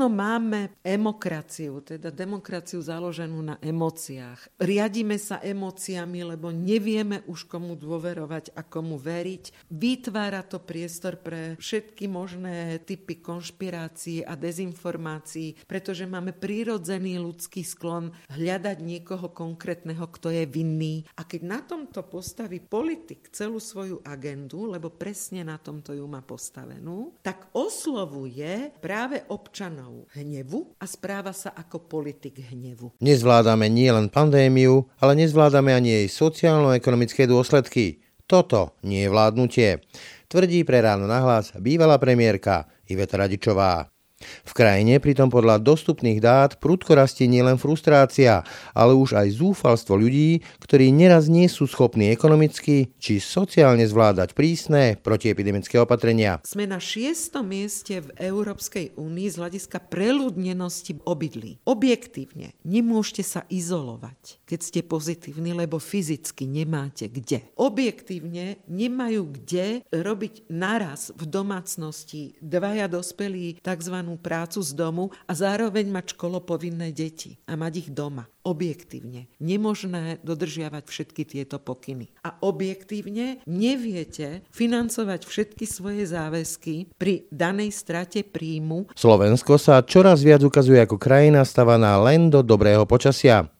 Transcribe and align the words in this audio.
Áno, 0.00 0.16
máme 0.16 0.80
emokraciu, 0.80 1.84
teda 1.84 2.08
demokraciu 2.08 2.80
založenú 2.80 3.36
na 3.44 3.60
emóciách. 3.60 4.56
Riadíme 4.56 5.20
sa 5.20 5.44
emóciami, 5.44 6.24
lebo 6.24 6.48
nevieme 6.48 7.20
už 7.28 7.44
komu 7.44 7.76
dôverovať 7.76 8.56
a 8.56 8.64
komu 8.64 8.96
veriť. 8.96 9.68
Vytvára 9.68 10.40
to 10.48 10.56
priestor 10.64 11.20
pre 11.20 11.52
všetky 11.60 12.08
možné 12.08 12.80
typy 12.80 13.20
konšpirácií 13.20 14.24
a 14.24 14.40
dezinformácií, 14.40 15.68
pretože 15.68 16.08
máme 16.08 16.32
prírodzený 16.32 17.20
ľudský 17.20 17.60
sklon 17.60 18.08
hľadať 18.32 18.80
niekoho 18.80 19.28
konkrétneho, 19.36 20.08
kto 20.08 20.32
je 20.32 20.48
vinný. 20.48 21.04
A 21.20 21.28
keď 21.28 21.40
na 21.44 21.60
tomto 21.60 22.08
postaví 22.08 22.64
politik 22.64 23.28
celú 23.36 23.60
svoju 23.60 24.00
agendu, 24.08 24.64
lebo 24.64 24.88
presne 24.88 25.44
na 25.44 25.60
tomto 25.60 25.92
ju 25.92 26.08
má 26.08 26.24
postavenú, 26.24 27.20
tak 27.20 27.52
oslovuje 27.52 28.72
práve 28.80 29.28
občanov 29.28 29.89
hlavu 29.90 30.06
hnevu 30.14 30.60
a 30.78 30.86
správa 30.86 31.34
sa 31.34 31.50
ako 31.50 31.90
politik 31.90 32.38
hnevu. 32.38 32.94
Nezvládame 33.02 33.66
nie 33.66 33.90
len 33.90 34.06
pandémiu, 34.06 34.86
ale 35.02 35.18
nezvládame 35.18 35.74
ani 35.74 35.90
jej 35.90 36.06
sociálno-ekonomické 36.06 37.26
dôsledky. 37.26 37.98
Toto 38.30 38.78
nie 38.86 39.02
je 39.02 39.10
vládnutie, 39.10 39.82
tvrdí 40.30 40.62
pre 40.62 40.78
ráno 40.78 41.10
nahlas 41.10 41.50
bývalá 41.58 41.98
premiérka 41.98 42.70
Iveta 42.86 43.18
Radičová. 43.18 43.90
V 44.20 44.52
krajine 44.52 45.00
pritom 45.00 45.32
podľa 45.32 45.62
dostupných 45.62 46.20
dát 46.20 46.60
prudko 46.60 46.92
rastie 46.92 47.24
nielen 47.24 47.56
frustrácia, 47.56 48.44
ale 48.76 48.92
už 48.92 49.16
aj 49.16 49.40
zúfalstvo 49.40 49.96
ľudí, 49.96 50.44
ktorí 50.60 50.92
neraz 50.92 51.26
nie 51.32 51.48
sú 51.48 51.64
schopní 51.64 52.12
ekonomicky 52.12 52.92
či 53.00 53.16
sociálne 53.18 53.86
zvládať 53.88 54.36
prísne 54.36 55.00
protiepidemické 55.00 55.80
opatrenia. 55.80 56.42
Sme 56.44 56.68
na 56.68 56.76
šiestom 56.76 57.48
mieste 57.48 58.04
v 58.04 58.12
Európskej 58.20 58.98
únii 58.98 59.28
z 59.32 59.36
hľadiska 59.40 59.78
preľudnenosti 59.88 61.00
obydlí. 61.04 61.64
Objektívne 61.64 62.52
nemôžete 62.66 63.24
sa 63.24 63.40
izolovať, 63.48 64.42
keď 64.44 64.60
ste 64.60 64.80
pozitívni, 64.84 65.56
lebo 65.56 65.80
fyzicky 65.80 66.44
nemáte 66.44 67.08
kde. 67.08 67.46
Objektívne 67.56 68.60
nemajú 68.68 69.32
kde 69.40 69.86
robiť 69.90 70.50
naraz 70.50 71.14
v 71.14 71.24
domácnosti 71.26 72.34
dvaja 72.42 72.90
dospelí 72.90 73.62
tzv 73.62 73.96
vykonanú 74.10 74.18
prácu 74.18 74.58
z 74.62 74.72
domu 74.74 75.04
a 75.30 75.32
zároveň 75.34 75.86
mať 75.86 76.18
školopovinné 76.18 76.90
deti 76.90 77.38
a 77.46 77.54
mať 77.54 77.72
ich 77.86 77.88
doma. 77.94 78.26
Objektívne. 78.42 79.28
Nemožné 79.38 80.18
dodržiavať 80.24 80.84
všetky 80.88 81.22
tieto 81.28 81.60
pokyny. 81.60 82.10
A 82.24 82.34
objektívne 82.40 83.44
neviete 83.46 84.42
financovať 84.50 85.28
všetky 85.28 85.64
svoje 85.68 86.08
záväzky 86.08 86.90
pri 86.96 87.28
danej 87.30 87.70
strate 87.76 88.24
príjmu. 88.24 88.90
Slovensko 88.96 89.60
sa 89.60 89.84
čoraz 89.84 90.24
viac 90.24 90.40
ukazuje 90.42 90.80
ako 90.80 90.96
krajina 90.96 91.44
stavaná 91.44 92.00
len 92.00 92.32
do 92.32 92.40
dobrého 92.40 92.88
počasia. 92.88 93.52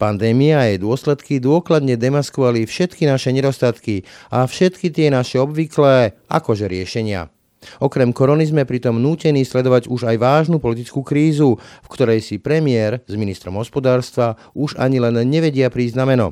Pandémia 0.00 0.66
a 0.66 0.68
jej 0.72 0.80
dôsledky 0.80 1.38
dôkladne 1.38 2.00
demaskovali 2.00 2.64
všetky 2.64 3.06
naše 3.06 3.30
nedostatky 3.30 4.08
a 4.32 4.48
všetky 4.48 4.88
tie 4.88 5.12
naše 5.12 5.38
obvyklé 5.38 6.16
akože 6.26 6.66
riešenia. 6.66 7.35
Okrem 7.82 8.10
korony 8.10 8.46
sme 8.46 8.68
pritom 8.68 8.98
nútení 8.98 9.42
sledovať 9.42 9.90
už 9.90 10.08
aj 10.08 10.16
vážnu 10.18 10.56
politickú 10.62 11.02
krízu, 11.02 11.58
v 11.58 11.88
ktorej 11.88 12.22
si 12.22 12.42
premiér 12.42 13.02
s 13.04 13.14
ministrom 13.14 13.58
hospodárstva 13.58 14.38
už 14.56 14.78
ani 14.78 15.02
len 15.02 15.16
nevedia 15.26 15.70
prísť 15.70 15.96
na 15.98 16.04
meno. 16.08 16.28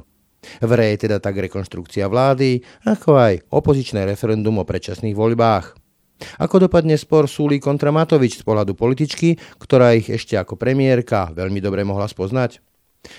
Vrej 0.61 1.09
teda 1.09 1.25
tak 1.25 1.41
rekonštrukcia 1.41 2.05
vlády, 2.05 2.61
ako 2.85 3.17
aj 3.17 3.35
opozičné 3.49 4.05
referendum 4.05 4.61
o 4.61 4.65
predčasných 4.69 5.17
voľbách. 5.17 5.73
Ako 6.39 6.69
dopadne 6.69 6.95
spor 6.95 7.27
Súli 7.27 7.59
kontra 7.59 7.91
Matovič 7.91 8.41
z 8.41 8.47
pohľadu 8.47 8.79
političky, 8.79 9.35
ktorá 9.59 9.99
ich 9.99 10.09
ešte 10.09 10.39
ako 10.39 10.55
premiérka 10.55 11.35
veľmi 11.35 11.59
dobre 11.59 11.83
mohla 11.83 12.07
spoznať? 12.07 12.74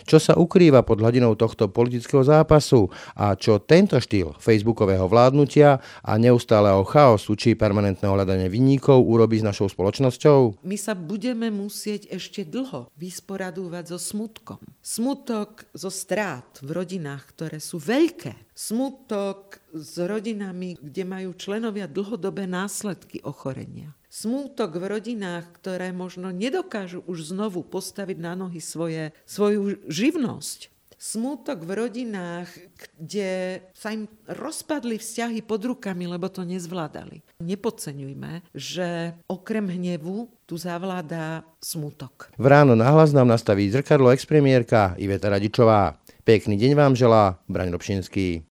Čo 0.05 0.17
sa 0.17 0.33
ukrýva 0.35 0.81
pod 0.81 1.01
hladinou 1.01 1.37
tohto 1.37 1.69
politického 1.69 2.25
zápasu 2.25 2.89
a 3.15 3.37
čo 3.37 3.61
tento 3.61 3.97
štýl 4.01 4.33
facebookového 4.37 5.05
vládnutia 5.05 5.79
a 6.01 6.11
neustáleho 6.17 6.81
chaosu 6.85 7.37
či 7.37 7.53
permanentného 7.53 8.13
hľadania 8.13 8.49
vinníkov 8.49 9.01
urobí 9.01 9.39
s 9.41 9.47
našou 9.47 9.69
spoločnosťou? 9.69 10.65
My 10.65 10.77
sa 10.77 10.97
budeme 10.97 11.53
musieť 11.53 12.09
ešte 12.09 12.43
dlho 12.43 12.89
vysporadúvať 12.97 13.95
so 13.95 13.99
smutkom. 14.01 14.61
Smutok 14.81 15.69
zo 15.73 15.89
strát 15.93 16.45
v 16.61 16.69
rodinách, 16.75 17.31
ktoré 17.35 17.57
sú 17.61 17.77
veľké. 17.81 18.53
Smutok 18.55 19.59
s 19.75 19.99
rodinami, 19.99 20.79
kde 20.79 21.03
majú 21.03 21.35
členovia 21.35 21.85
dlhodobé 21.91 22.47
následky 22.47 23.19
ochorenia 23.27 23.91
smútok 24.15 24.79
v 24.79 24.95
rodinách, 24.95 25.51
ktoré 25.59 25.91
možno 25.91 26.31
nedokážu 26.31 27.03
už 27.03 27.35
znovu 27.35 27.67
postaviť 27.67 28.15
na 28.15 28.33
nohy 28.39 28.63
svoje, 28.63 29.11
svoju 29.27 29.83
živnosť. 29.91 30.71
Smútok 30.95 31.67
v 31.67 31.71
rodinách, 31.85 32.47
kde 32.95 33.59
sa 33.75 33.91
im 33.91 34.07
rozpadli 34.31 34.95
vzťahy 34.95 35.43
pod 35.43 35.67
rukami, 35.67 36.07
lebo 36.07 36.31
to 36.31 36.47
nezvládali. 36.47 37.19
Nepodceňujme, 37.43 38.55
že 38.55 39.11
okrem 39.27 39.67
hnevu 39.67 40.31
tu 40.47 40.55
zavládá 40.55 41.43
smútok. 41.59 42.31
V 42.39 42.45
ráno 42.47 42.79
nahlas 42.79 43.11
nám 43.11 43.27
nastaví 43.27 43.67
zrkadlo 43.67 44.15
expremiérka 44.15 44.95
Iveta 44.95 45.27
Radičová. 45.27 45.99
Pekný 46.23 46.55
deň 46.55 46.71
vám 46.79 46.93
želá 46.95 47.43
Braň 47.51 47.75
Robšinský. 47.75 48.47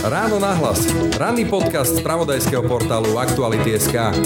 Ráno 0.00 0.40
nahlas. 0.40 0.88
Ranný 1.20 1.44
podcast 1.44 1.92
z 1.92 2.00
pravodajského 2.00 2.64
portálu 2.64 3.20
Aktuality.sk. 3.20 4.16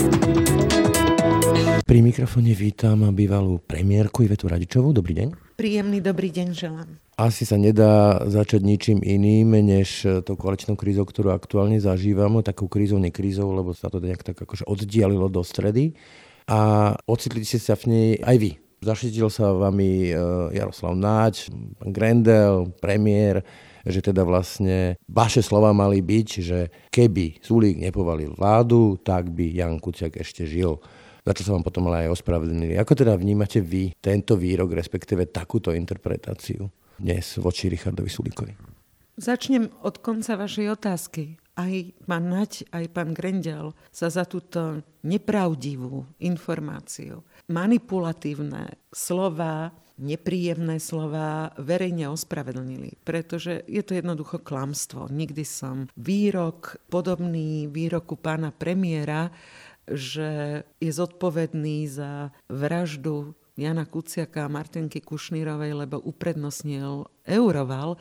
Pri 1.83 1.99
mikrofóne 1.99 2.55
vítam 2.55 3.03
bývalú 3.11 3.59
premiérku 3.59 4.23
Ivetu 4.23 4.47
Radičovú. 4.47 4.95
Dobrý 4.95 5.19
deň. 5.19 5.29
Príjemný 5.59 5.99
dobrý 5.99 6.31
deň 6.31 6.49
želám. 6.55 6.89
Asi 7.19 7.43
sa 7.43 7.59
nedá 7.59 8.23
začať 8.23 8.62
ničím 8.62 9.03
iným, 9.03 9.59
než 9.67 10.07
tou 10.23 10.39
koaličnou 10.39 10.79
krízou, 10.79 11.03
ktorú 11.11 11.35
aktuálne 11.35 11.83
zažívame, 11.83 12.47
takou 12.47 12.71
krízou, 12.71 13.03
nekrízou, 13.03 13.51
lebo 13.51 13.75
sa 13.75 13.91
to 13.91 13.99
nejak 13.99 14.23
tak 14.23 14.39
akože 14.39 14.71
oddialilo 14.71 15.27
do 15.27 15.43
stredy. 15.43 15.99
A 16.47 16.95
ocitli 17.11 17.43
ste 17.43 17.59
sa 17.59 17.75
v 17.75 17.85
nej 17.91 18.09
aj 18.23 18.37
vy. 18.39 18.51
Zaštítil 18.79 19.27
sa 19.27 19.51
vami 19.51 20.12
e, 20.12 20.15
Jaroslav 20.55 20.95
Náč, 20.95 21.51
pán 21.83 21.91
Grendel, 21.91 22.71
premiér, 22.79 23.43
že 23.84 24.00
teda 24.00 24.25
vlastne 24.25 24.97
vaše 25.06 25.45
slova 25.45 25.77
mali 25.77 26.00
byť, 26.00 26.28
že 26.41 26.59
keby 26.89 27.45
Sulík 27.45 27.77
nepovalil 27.78 28.33
vládu, 28.34 28.97
tak 29.00 29.31
by 29.31 29.53
Jan 29.53 29.78
Kuciak 29.78 30.17
ešte 30.19 30.49
žil. 30.49 30.81
Za 31.25 31.33
čo 31.33 31.43
sa 31.45 31.53
vám 31.56 31.65
potom 31.65 31.89
ale 31.89 32.05
aj 32.05 32.21
ospravedlnili. 32.21 32.77
Ako 32.77 32.93
teda 32.93 33.17
vnímate 33.17 33.65
vy 33.65 33.97
tento 33.97 34.37
výrok, 34.37 34.77
respektíve 34.77 35.33
takúto 35.33 35.73
interpretáciu 35.73 36.69
dnes 37.00 37.41
voči 37.41 37.73
Richardovi 37.73 38.12
Sulíkovi? 38.12 38.53
Začnem 39.15 39.71
od 39.87 40.03
konca 40.03 40.34
vašej 40.34 40.67
otázky. 40.75 41.39
Aj 41.55 41.71
pán 42.03 42.34
Nať, 42.34 42.67
aj 42.75 42.84
pán 42.91 43.15
Grendel 43.15 43.78
sa 43.94 44.11
za 44.11 44.27
túto 44.27 44.83
nepravdivú 45.06 46.03
informáciu, 46.19 47.23
manipulatívne 47.47 48.75
slova 48.91 49.71
nepríjemné 49.99 50.82
slova 50.82 51.55
verejne 51.60 52.10
ospravedlnili, 52.10 52.99
pretože 53.06 53.62
je 53.71 53.82
to 53.87 53.94
jednoducho 53.94 54.43
klamstvo. 54.43 55.06
Nikdy 55.06 55.44
som 55.47 55.87
výrok 55.94 56.82
podobný 56.91 57.71
výroku 57.71 58.19
pána 58.19 58.50
premiéra, 58.50 59.31
že 59.84 60.62
je 60.81 60.91
zodpovedný 60.91 61.87
za 61.87 62.32
vraždu 62.50 63.37
Jana 63.55 63.87
Kuciaka 63.87 64.49
a 64.49 64.53
Martinky 64.53 64.99
Kušnírovej, 64.99 65.87
lebo 65.87 66.03
uprednostnil 66.03 67.06
Euroval, 67.22 67.94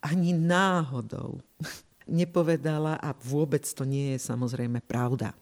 ani 0.00 0.30
náhodou 0.32 1.42
nepovedala 2.06 2.94
a 2.96 3.10
vôbec 3.26 3.66
to 3.66 3.82
nie 3.82 4.14
je 4.16 4.18
samozrejme 4.22 4.80
pravda. 4.86 5.34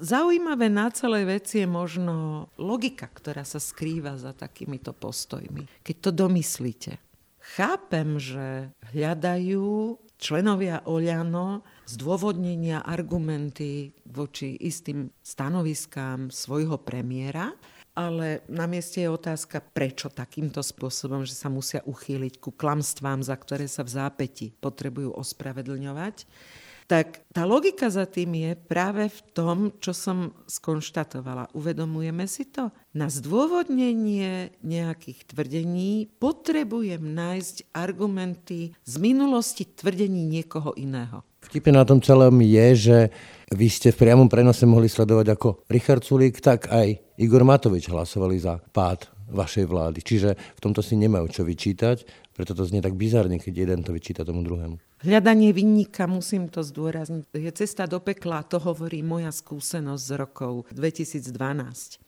Zaujímavé 0.00 0.72
na 0.72 0.88
celej 0.88 1.28
veci 1.28 1.60
je 1.60 1.68
možno 1.68 2.48
logika, 2.56 3.08
ktorá 3.08 3.44
sa 3.44 3.60
skrýva 3.60 4.16
za 4.16 4.32
takýmito 4.32 4.96
postojmi. 4.96 5.68
Keď 5.84 5.96
to 6.00 6.10
domyslíte. 6.12 6.92
Chápem, 7.42 8.22
že 8.22 8.70
hľadajú 8.94 9.98
členovia 10.22 10.86
Oľano 10.86 11.66
zdôvodnenia, 11.90 12.86
argumenty 12.86 13.90
voči 14.06 14.54
istým 14.62 15.10
stanoviskám 15.18 16.30
svojho 16.30 16.78
premiéra, 16.78 17.50
ale 17.92 18.46
na 18.48 18.64
mieste 18.64 19.04
je 19.04 19.12
otázka, 19.12 19.60
prečo 19.60 20.08
takýmto 20.08 20.64
spôsobom, 20.64 21.28
že 21.28 21.36
sa 21.36 21.52
musia 21.52 21.84
uchýliť 21.84 22.40
ku 22.40 22.54
klamstvám, 22.54 23.20
za 23.20 23.36
ktoré 23.36 23.68
sa 23.68 23.84
v 23.84 23.92
zápäti 23.92 24.54
potrebujú 24.56 25.12
ospravedlňovať 25.12 26.24
tak 26.92 27.24
tá 27.32 27.48
logika 27.48 27.88
za 27.88 28.04
tým 28.04 28.36
je 28.36 28.52
práve 28.52 29.08
v 29.08 29.20
tom, 29.32 29.72
čo 29.80 29.96
som 29.96 30.36
skonštatovala. 30.44 31.48
Uvedomujeme 31.56 32.28
si 32.28 32.44
to? 32.52 32.68
Na 32.92 33.08
zdôvodnenie 33.08 34.52
nejakých 34.60 35.32
tvrdení 35.32 36.12
potrebujem 36.20 37.00
nájsť 37.00 37.72
argumenty 37.72 38.76
z 38.84 38.94
minulosti 39.00 39.64
tvrdení 39.64 40.28
niekoho 40.28 40.76
iného. 40.76 41.24
Vtipne 41.40 41.80
na 41.80 41.88
tom 41.88 42.04
celom 42.04 42.36
je, 42.44 42.66
že 42.76 42.98
vy 43.48 43.72
ste 43.72 43.88
v 43.88 44.04
priamom 44.04 44.28
prenose 44.28 44.68
mohli 44.68 44.92
sledovať 44.92 45.32
ako 45.32 45.48
Richard 45.72 46.04
Sulík, 46.04 46.44
tak 46.44 46.68
aj 46.68 47.16
Igor 47.16 47.48
Matovič 47.48 47.88
hlasovali 47.88 48.36
za 48.36 48.60
pád 48.60 49.08
vašej 49.32 49.66
vlády. 49.66 50.00
Čiže 50.04 50.36
v 50.36 50.60
tomto 50.60 50.84
si 50.84 50.94
nemajú 50.94 51.26
čo 51.32 51.42
vyčítať, 51.42 52.04
preto 52.36 52.52
to 52.52 52.64
znie 52.64 52.84
tak 52.84 52.96
bizarne, 52.96 53.40
keď 53.40 53.54
jeden 53.66 53.80
to 53.82 53.90
vyčíta 53.92 54.22
tomu 54.22 54.44
druhému. 54.44 54.76
Hľadanie 55.02 55.50
vinníka, 55.50 56.06
musím 56.06 56.46
to 56.46 56.62
zdôrazniť, 56.62 57.26
je 57.34 57.52
cesta 57.52 57.90
do 57.90 57.98
pekla, 57.98 58.46
to 58.46 58.62
hovorí 58.62 59.02
moja 59.02 59.34
skúsenosť 59.34 60.02
z 60.04 60.12
rokov 60.14 60.52
2012. 60.70 61.98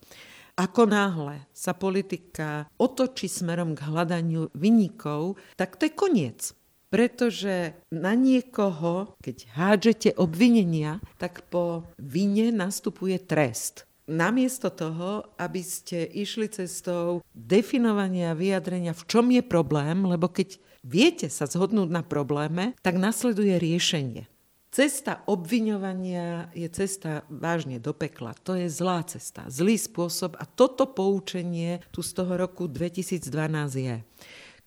Ako 0.55 0.87
náhle 0.87 1.51
sa 1.51 1.75
politika 1.75 2.71
otočí 2.79 3.27
smerom 3.27 3.75
k 3.75 3.91
hľadaniu 3.91 4.55
vinníkov, 4.55 5.35
tak 5.59 5.75
to 5.75 5.91
je 5.91 5.93
koniec. 5.99 6.55
Pretože 6.95 7.75
na 7.91 8.15
niekoho, 8.15 9.19
keď 9.19 9.51
hádžete 9.59 10.11
obvinenia, 10.15 11.03
tak 11.19 11.43
po 11.51 11.83
vine 11.99 12.55
nastupuje 12.55 13.19
trest. 13.19 13.83
Namiesto 14.05 14.69
toho, 14.69 15.33
aby 15.41 15.65
ste 15.65 16.05
išli 16.05 16.53
cestou 16.53 17.25
definovania 17.33 18.37
vyjadrenia, 18.37 18.93
v 18.93 19.07
čom 19.09 19.33
je 19.33 19.41
problém, 19.41 20.05
lebo 20.05 20.29
keď 20.29 20.61
viete 20.85 21.33
sa 21.33 21.49
zhodnúť 21.49 21.89
na 21.89 22.05
probléme, 22.05 22.77
tak 22.85 23.01
nasleduje 23.01 23.57
riešenie. 23.57 24.29
Cesta 24.75 25.23
obviňovania 25.31 26.51
je 26.51 26.67
cesta 26.67 27.23
vážne 27.31 27.79
do 27.79 27.95
pekla. 27.95 28.35
To 28.43 28.59
je 28.59 28.67
zlá 28.67 29.07
cesta, 29.07 29.47
zlý 29.47 29.79
spôsob 29.79 30.35
a 30.37 30.45
toto 30.51 30.91
poučenie 30.91 31.79
tu 31.95 32.03
z 32.03 32.11
toho 32.11 32.35
roku 32.35 32.67
2012 32.67 33.31
je. 33.79 34.03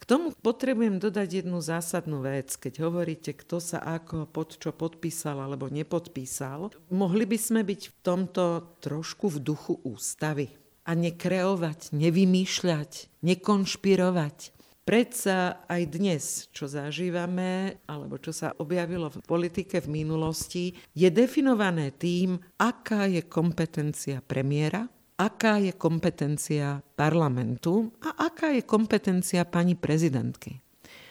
Tomu 0.07 0.31
potrebujem 0.39 1.03
dodať 1.03 1.43
jednu 1.43 1.59
zásadnú 1.59 2.23
vec. 2.23 2.55
Keď 2.55 2.79
hovoríte, 2.79 3.35
kto 3.35 3.59
sa 3.59 3.83
ako 3.83 4.31
pod 4.31 4.55
čo 4.55 4.71
podpísal 4.71 5.35
alebo 5.35 5.67
nepodpísal, 5.67 6.71
mohli 6.95 7.27
by 7.27 7.35
sme 7.35 7.67
byť 7.67 7.81
v 7.91 7.95
tomto 8.07 8.43
trošku 8.79 9.35
v 9.35 9.43
duchu 9.43 9.75
ústavy 9.83 10.55
a 10.87 10.95
nekreovať, 10.95 11.91
nevymýšľať, 11.91 13.19
nekonšpirovať. 13.19 14.55
Predsa 14.87 15.67
aj 15.67 15.83
dnes, 15.91 16.47
čo 16.55 16.71
zažívame, 16.71 17.83
alebo 17.91 18.15
čo 18.15 18.31
sa 18.31 18.55
objavilo 18.55 19.11
v 19.11 19.19
politike 19.27 19.83
v 19.83 19.91
minulosti, 19.91 20.71
je 20.95 21.11
definované 21.11 21.91
tým, 21.91 22.39
aká 22.55 23.11
je 23.11 23.27
kompetencia 23.27 24.23
premiéra, 24.23 24.87
aká 25.17 25.57
je 25.57 25.73
kompetencia 25.73 26.85
parlamentu 26.93 27.89
a 28.05 28.29
aká 28.29 28.53
je 28.53 28.61
kompetencia 28.61 29.43
pani 29.49 29.73
prezidentky. 29.73 30.61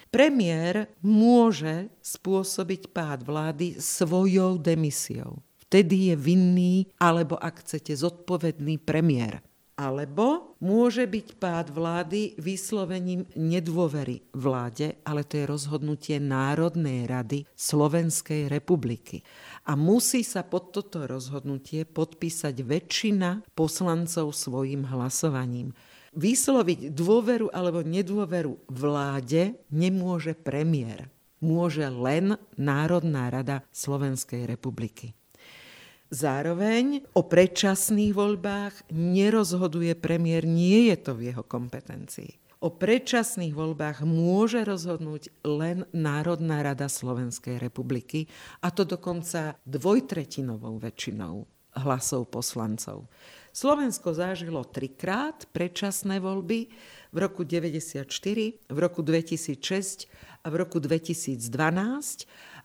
Premiér 0.06 0.86
môže 1.02 1.90
spôsobiť 1.98 2.94
pád 2.94 3.26
vlády 3.26 3.76
svojou 3.82 4.56
demisiou. 4.56 5.42
Vtedy 5.66 6.14
je 6.14 6.16
vinný, 6.16 6.74
alebo 7.02 7.34
ak 7.34 7.66
chcete, 7.66 7.90
zodpovedný 7.90 8.78
premiér. 8.78 9.42
Alebo 9.76 10.56
môže 10.64 11.04
byť 11.04 11.36
pád 11.36 11.68
vlády 11.68 12.32
vyslovením 12.40 13.28
nedôvery 13.36 14.24
vláde, 14.32 14.96
ale 15.04 15.20
to 15.20 15.36
je 15.36 15.44
rozhodnutie 15.44 16.16
Národnej 16.16 17.04
rady 17.04 17.44
Slovenskej 17.52 18.48
republiky. 18.48 19.20
A 19.66 19.74
musí 19.74 20.22
sa 20.22 20.46
pod 20.46 20.70
toto 20.70 21.10
rozhodnutie 21.10 21.82
podpísať 21.82 22.54
väčšina 22.62 23.42
poslancov 23.58 24.30
svojim 24.30 24.86
hlasovaním. 24.86 25.74
Vysloviť 26.14 26.94
dôveru 26.94 27.50
alebo 27.50 27.82
nedôveru 27.82 28.62
vláde 28.70 29.58
nemôže 29.74 30.38
premiér. 30.38 31.10
Môže 31.42 31.84
len 31.90 32.38
Národná 32.54 33.28
rada 33.28 33.66
Slovenskej 33.74 34.46
republiky. 34.46 35.12
Zároveň 36.14 37.02
o 37.18 37.26
predčasných 37.26 38.14
voľbách 38.14 38.94
nerozhoduje 38.94 39.98
premiér, 39.98 40.46
nie 40.46 40.94
je 40.94 40.96
to 41.02 41.18
v 41.18 41.34
jeho 41.34 41.42
kompetencii. 41.42 42.45
O 42.56 42.72
predčasných 42.72 43.52
voľbách 43.52 44.00
môže 44.08 44.64
rozhodnúť 44.64 45.28
len 45.44 45.84
Národná 45.92 46.64
rada 46.64 46.88
Slovenskej 46.88 47.60
republiky, 47.60 48.32
a 48.64 48.72
to 48.72 48.88
dokonca 48.88 49.60
dvojtretinovou 49.68 50.80
väčšinou 50.80 51.44
hlasov 51.76 52.32
poslancov. 52.32 53.12
Slovensko 53.52 54.16
zažilo 54.16 54.64
trikrát 54.64 55.44
predčasné 55.52 56.20
voľby 56.20 56.72
v 57.12 57.16
roku 57.20 57.44
1994, 57.44 58.72
v 58.72 58.78
roku 58.80 59.00
2006 59.04 60.08
a 60.44 60.46
v 60.48 60.54
roku 60.56 60.80
2012 60.80 61.40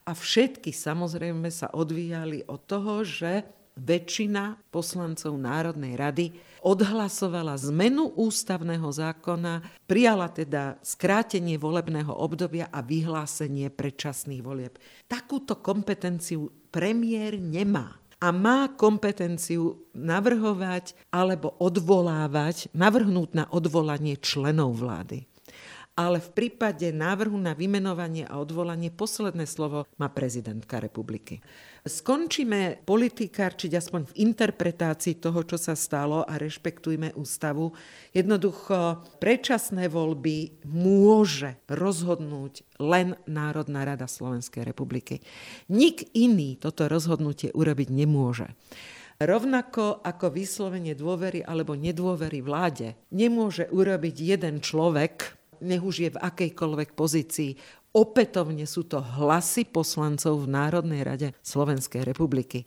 a 0.07 0.11
všetky 0.11 0.71
samozrejme 0.71 1.47
sa 1.51 1.67
odvíjali 1.71 2.47
od 2.47 2.63
toho, 2.63 3.03
že 3.03 3.43
väčšina 3.79 4.59
poslancov 4.69 5.33
Národnej 5.39 5.95
rady 5.95 6.25
odhlasovala 6.61 7.57
zmenu 7.71 8.13
ústavného 8.19 8.85
zákona, 8.91 9.65
prijala 9.87 10.29
teda 10.29 10.77
skrátenie 10.83 11.55
volebného 11.55 12.11
obdobia 12.11 12.69
a 12.69 12.83
vyhlásenie 12.83 13.71
predčasných 13.71 14.43
volieb. 14.43 14.75
Takúto 15.07 15.57
kompetenciu 15.63 16.51
premiér 16.69 17.39
nemá 17.39 17.97
a 18.21 18.29
má 18.29 18.69
kompetenciu 18.69 19.89
navrhovať 19.97 20.93
alebo 21.09 21.57
odvolávať, 21.57 22.69
navrhnúť 22.77 23.29
na 23.33 23.45
odvolanie 23.49 24.13
členov 24.21 24.77
vlády 24.77 25.30
ale 26.01 26.17
v 26.17 26.29
prípade 26.33 26.89
návrhu 26.89 27.37
na 27.37 27.53
vymenovanie 27.53 28.25
a 28.25 28.41
odvolanie 28.41 28.89
posledné 28.89 29.45
slovo 29.45 29.85
má 30.01 30.09
prezidentka 30.09 30.81
republiky. 30.81 31.41
Skončíme 31.81 32.85
politikárčiť 32.85 33.73
aspoň 33.73 34.01
v 34.13 34.17
interpretácii 34.29 35.17
toho, 35.17 35.41
čo 35.41 35.57
sa 35.57 35.73
stalo 35.73 36.21
a 36.21 36.37
rešpektujme 36.37 37.17
ústavu. 37.17 37.73
Jednoducho 38.13 39.01
predčasné 39.17 39.89
voľby 39.89 40.61
môže 40.69 41.57
rozhodnúť 41.65 42.77
len 42.77 43.17
Národná 43.25 43.81
rada 43.81 44.05
Slovenskej 44.05 44.61
republiky. 44.61 45.25
Nik 45.73 46.13
iný 46.13 46.57
toto 46.61 46.85
rozhodnutie 46.85 47.49
urobiť 47.49 47.89
nemôže. 47.89 48.53
Rovnako 49.21 50.01
ako 50.01 50.33
vyslovenie 50.33 50.97
dôvery 50.97 51.45
alebo 51.45 51.77
nedôvery 51.77 52.41
vláde 52.41 52.97
nemôže 53.13 53.69
urobiť 53.69 54.15
jeden 54.17 54.65
človek, 54.65 55.40
nech 55.61 55.81
už 55.81 55.95
je 56.03 56.09
v 56.11 56.21
akejkoľvek 56.21 56.97
pozícii. 56.97 57.55
Opätovne 57.91 58.63
sú 58.63 58.87
to 58.87 59.03
hlasy 59.03 59.67
poslancov 59.67 60.47
v 60.47 60.51
Národnej 60.51 61.03
rade 61.03 61.27
Slovenskej 61.43 62.07
republiky. 62.07 62.63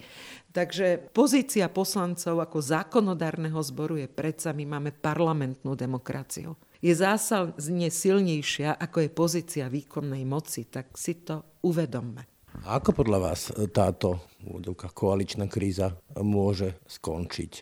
Takže 0.53 1.01
pozícia 1.11 1.67
poslancov 1.73 2.45
ako 2.45 2.61
zákonodárneho 2.61 3.57
zboru 3.65 3.99
je 3.99 4.09
predsa, 4.09 4.53
my 4.53 4.69
máme 4.69 4.93
parlamentnú 4.93 5.73
demokraciu. 5.75 6.55
Je 6.85 6.93
zásadne 6.93 7.89
silnejšia, 7.89 8.77
ako 8.77 9.09
je 9.09 9.11
pozícia 9.11 9.65
výkonnej 9.73 10.29
moci, 10.29 10.69
tak 10.69 10.93
si 10.95 11.25
to 11.25 11.41
uvedomme. 11.65 12.29
A 12.69 12.79
ako 12.79 13.03
podľa 13.03 13.19
vás 13.19 13.51
táto 13.73 14.21
koaličná 14.93 15.49
kríza 15.49 15.97
môže 16.21 16.77
skončiť? 16.87 17.53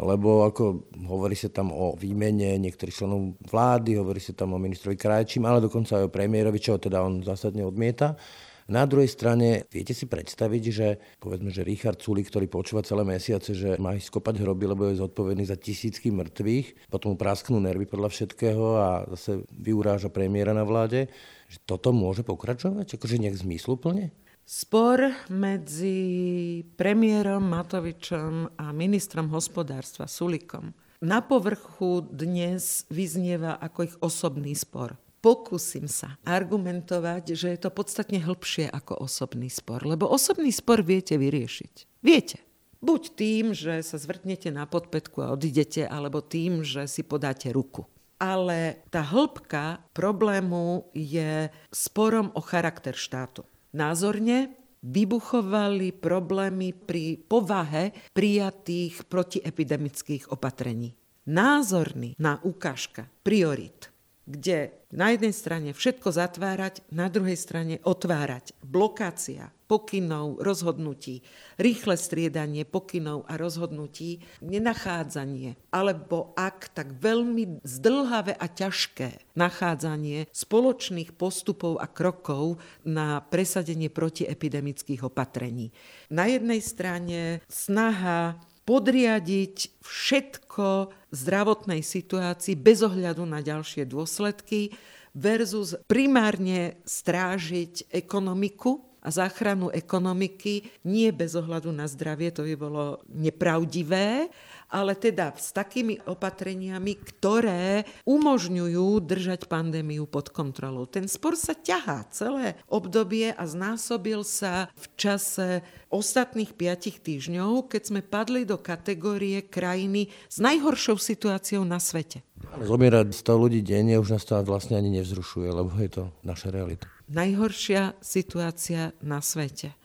Lebo 0.00 0.42
ako 0.46 0.90
hovorí 1.06 1.38
sa 1.38 1.50
tam 1.50 1.70
o 1.70 1.94
výmene 1.94 2.58
niektorých 2.58 2.94
členov 2.94 3.38
vlády, 3.46 3.94
hovorí 3.98 4.18
sa 4.18 4.34
tam 4.34 4.54
o 4.54 4.58
ministrovi 4.58 4.98
Krajčím, 4.98 5.46
ale 5.46 5.62
dokonca 5.62 6.02
aj 6.02 6.10
o 6.10 6.14
premiérovi, 6.14 6.58
čo 6.58 6.82
teda 6.82 7.02
on 7.02 7.22
zásadne 7.22 7.62
odmieta. 7.62 8.18
Na 8.64 8.88
druhej 8.88 9.12
strane, 9.12 9.68
viete 9.68 9.92
si 9.92 10.08
predstaviť, 10.08 10.62
že 10.72 10.96
povedzme, 11.20 11.52
že 11.52 11.68
Richard 11.68 12.00
Sulik, 12.00 12.32
ktorý 12.32 12.48
počúva 12.48 12.80
celé 12.80 13.04
mesiace, 13.04 13.52
že 13.52 13.76
má 13.76 13.92
ísť 13.92 14.08
skopať 14.08 14.40
hroby, 14.40 14.64
lebo 14.72 14.88
je 14.88 15.04
zodpovedný 15.04 15.44
za 15.44 15.60
tisícky 15.60 16.08
mŕtvych, 16.08 16.88
potom 16.88 17.12
mu 17.12 17.16
prasknú 17.20 17.60
nervy 17.60 17.84
podľa 17.84 18.08
všetkého 18.08 18.64
a 18.80 18.88
zase 19.12 19.44
vyuráža 19.52 20.08
premiéra 20.08 20.56
na 20.56 20.64
vláde, 20.64 21.12
že 21.52 21.60
toto 21.68 21.92
môže 21.92 22.24
pokračovať, 22.24 22.96
akože 22.96 23.20
nejak 23.20 23.36
zmysluplne? 23.36 24.16
Spor 24.44 25.00
medzi 25.32 26.60
premiérom 26.76 27.40
Matovičom 27.48 28.60
a 28.60 28.76
ministrom 28.76 29.32
hospodárstva 29.32 30.04
Sulikom 30.04 30.76
na 31.00 31.24
povrchu 31.24 32.04
dnes 32.04 32.84
vyznieva 32.92 33.56
ako 33.56 33.78
ich 33.88 33.96
osobný 34.04 34.52
spor. 34.52 35.00
Pokúsim 35.24 35.88
sa 35.88 36.20
argumentovať, 36.28 37.32
že 37.32 37.56
je 37.56 37.58
to 37.64 37.72
podstatne 37.72 38.20
hĺbšie 38.20 38.68
ako 38.68 39.08
osobný 39.08 39.48
spor, 39.48 39.80
lebo 39.80 40.12
osobný 40.12 40.52
spor 40.52 40.84
viete 40.84 41.16
vyriešiť. 41.16 42.04
Viete. 42.04 42.44
Buď 42.84 43.16
tým, 43.16 43.56
že 43.56 43.80
sa 43.80 43.96
zvrtnete 43.96 44.52
na 44.52 44.68
podpetku 44.68 45.24
a 45.24 45.32
odidete, 45.32 45.88
alebo 45.88 46.20
tým, 46.20 46.60
že 46.60 46.84
si 46.84 47.00
podáte 47.00 47.48
ruku. 47.48 47.88
Ale 48.20 48.84
tá 48.92 49.00
hĺbka 49.00 49.80
problému 49.96 50.92
je 50.92 51.48
sporom 51.72 52.28
o 52.36 52.44
charakter 52.44 52.92
štátu. 52.92 53.48
Názorne 53.74 54.54
vybuchovali 54.84 55.90
problémy 55.96 56.76
pri 56.76 57.18
povahe 57.18 57.90
prijatých 58.14 59.08
protiepidemických 59.10 60.30
opatrení. 60.30 60.94
Názorný 61.24 62.14
na 62.20 62.36
ukážka 62.44 63.08
priorit 63.24 63.93
kde 64.24 64.72
na 64.94 65.12
jednej 65.12 65.34
strane 65.36 65.70
všetko 65.76 66.08
zatvárať, 66.14 66.80
na 66.88 67.12
druhej 67.12 67.36
strane 67.36 67.82
otvárať. 67.84 68.56
Blokácia 68.64 69.52
pokynov, 69.64 70.38
rozhodnutí, 70.44 71.24
rýchle 71.56 71.96
striedanie 71.96 72.68
pokynov 72.68 73.24
a 73.26 73.40
rozhodnutí, 73.40 74.22
nenachádzanie, 74.44 75.56
alebo 75.72 76.36
ak 76.36 76.72
tak 76.76 77.00
veľmi 77.00 77.64
zdlhavé 77.64 78.36
a 78.36 78.46
ťažké 78.46 79.34
nachádzanie 79.34 80.28
spoločných 80.30 81.16
postupov 81.16 81.80
a 81.80 81.88
krokov 81.88 82.60
na 82.84 83.24
presadenie 83.24 83.88
protiepidemických 83.88 85.02
opatrení. 85.02 85.72
Na 86.12 86.28
jednej 86.28 86.60
strane 86.60 87.40
snaha 87.48 88.36
podriadiť 88.64 89.80
všetko 89.84 90.90
zdravotnej 91.12 91.84
situácii 91.84 92.56
bez 92.56 92.80
ohľadu 92.80 93.24
na 93.28 93.44
ďalšie 93.44 93.84
dôsledky 93.84 94.72
versus 95.14 95.78
primárne 95.86 96.80
strážiť 96.82 97.92
ekonomiku 97.92 98.82
a 99.04 99.12
záchranu 99.12 99.68
ekonomiky. 99.68 100.64
Nie 100.88 101.12
bez 101.12 101.36
ohľadu 101.36 101.70
na 101.70 101.84
zdravie, 101.84 102.32
to 102.32 102.42
by 102.48 102.56
bolo 102.56 103.04
nepravdivé, 103.12 104.32
ale 104.70 104.98
teda 104.98 105.34
s 105.36 105.52
takými 105.54 106.00
opatreniami, 106.04 106.96
ktoré 106.98 107.84
umožňujú 108.04 109.00
držať 109.04 109.46
pandémiu 109.48 110.08
pod 110.08 110.30
kontrolou. 110.30 110.84
Ten 110.88 111.08
spor 111.10 111.38
sa 111.38 111.52
ťahá 111.56 112.06
celé 112.10 112.58
obdobie 112.68 113.32
a 113.32 113.44
znásobil 113.46 114.22
sa 114.26 114.68
v 114.74 114.84
čase 114.98 115.48
ostatných 115.94 116.50
piatich 116.58 116.98
týždňov, 116.98 117.70
keď 117.70 117.82
sme 117.86 118.00
padli 118.02 118.42
do 118.42 118.58
kategórie 118.58 119.46
krajiny 119.46 120.10
s 120.26 120.42
najhoršou 120.42 120.98
situáciou 120.98 121.62
na 121.62 121.78
svete. 121.78 122.26
Zomierať 122.54 123.14
100 123.14 123.42
ľudí 123.42 123.60
denne 123.62 123.96
už 124.02 124.18
nás 124.18 124.26
to 124.26 124.34
vlastne 124.42 124.74
ani 124.74 124.90
nevzrušuje, 125.00 125.48
lebo 125.48 125.70
je 125.78 125.90
to 125.90 126.02
naša 126.26 126.50
realita. 126.50 126.90
Najhoršia 127.08 127.98
situácia 128.02 128.92
na 129.00 129.22
svete. 129.22 129.76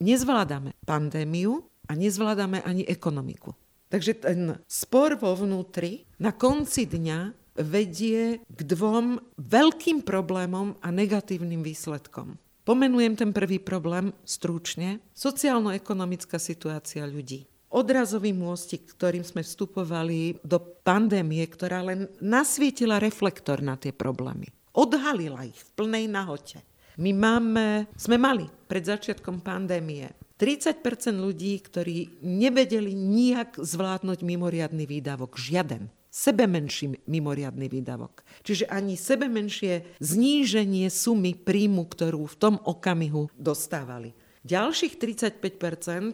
Nezvládame 0.00 0.72
pandémiu 0.88 1.60
a 1.84 1.92
nezvládame 1.92 2.64
ani 2.64 2.88
ekonomiku. 2.88 3.52
Takže 3.90 4.22
ten 4.22 4.40
spor 4.70 5.18
vo 5.18 5.34
vnútri 5.34 6.06
na 6.22 6.30
konci 6.30 6.86
dňa 6.86 7.34
vedie 7.58 8.38
k 8.46 8.60
dvom 8.62 9.18
veľkým 9.34 10.06
problémom 10.06 10.78
a 10.78 10.88
negatívnym 10.94 11.66
výsledkom. 11.66 12.38
Pomenujem 12.62 13.18
ten 13.18 13.34
prvý 13.34 13.58
problém 13.58 14.14
stručne. 14.22 15.02
Sociálno-ekonomická 15.10 16.38
situácia 16.38 17.02
ľudí. 17.02 17.50
Odrazový 17.70 18.30
môstik, 18.30 18.86
ktorým 18.94 19.26
sme 19.26 19.42
vstupovali 19.42 20.38
do 20.46 20.62
pandémie, 20.62 21.42
ktorá 21.50 21.82
len 21.82 22.06
nasvietila 22.22 23.02
reflektor 23.02 23.58
na 23.58 23.74
tie 23.74 23.90
problémy. 23.90 24.50
Odhalila 24.70 25.42
ich 25.46 25.58
v 25.58 25.70
plnej 25.74 26.06
nahote. 26.06 26.62
My 26.98 27.10
máme, 27.10 27.90
sme 27.98 28.18
mali 28.22 28.46
pred 28.70 28.86
začiatkom 28.86 29.42
pandémie 29.42 30.10
30% 30.40 31.20
ľudí, 31.20 31.60
ktorí 31.60 32.24
nevedeli 32.24 32.96
nijak 32.96 33.60
zvládnuť 33.60 34.24
mimoriadný 34.24 34.88
výdavok. 34.88 35.36
Žiaden. 35.36 35.92
Sebe 36.08 36.48
menší 36.48 36.96
mimoriadný 37.04 37.68
výdavok. 37.68 38.24
Čiže 38.42 38.66
ani 38.72 38.96
sebe 38.96 39.28
menšie 39.28 40.00
zníženie 40.00 40.88
sumy 40.88 41.36
príjmu, 41.36 41.86
ktorú 41.86 42.24
v 42.24 42.36
tom 42.40 42.54
okamihu 42.56 43.28
dostávali. 43.36 44.16
Ďalších 44.40 44.96
35 44.96 45.44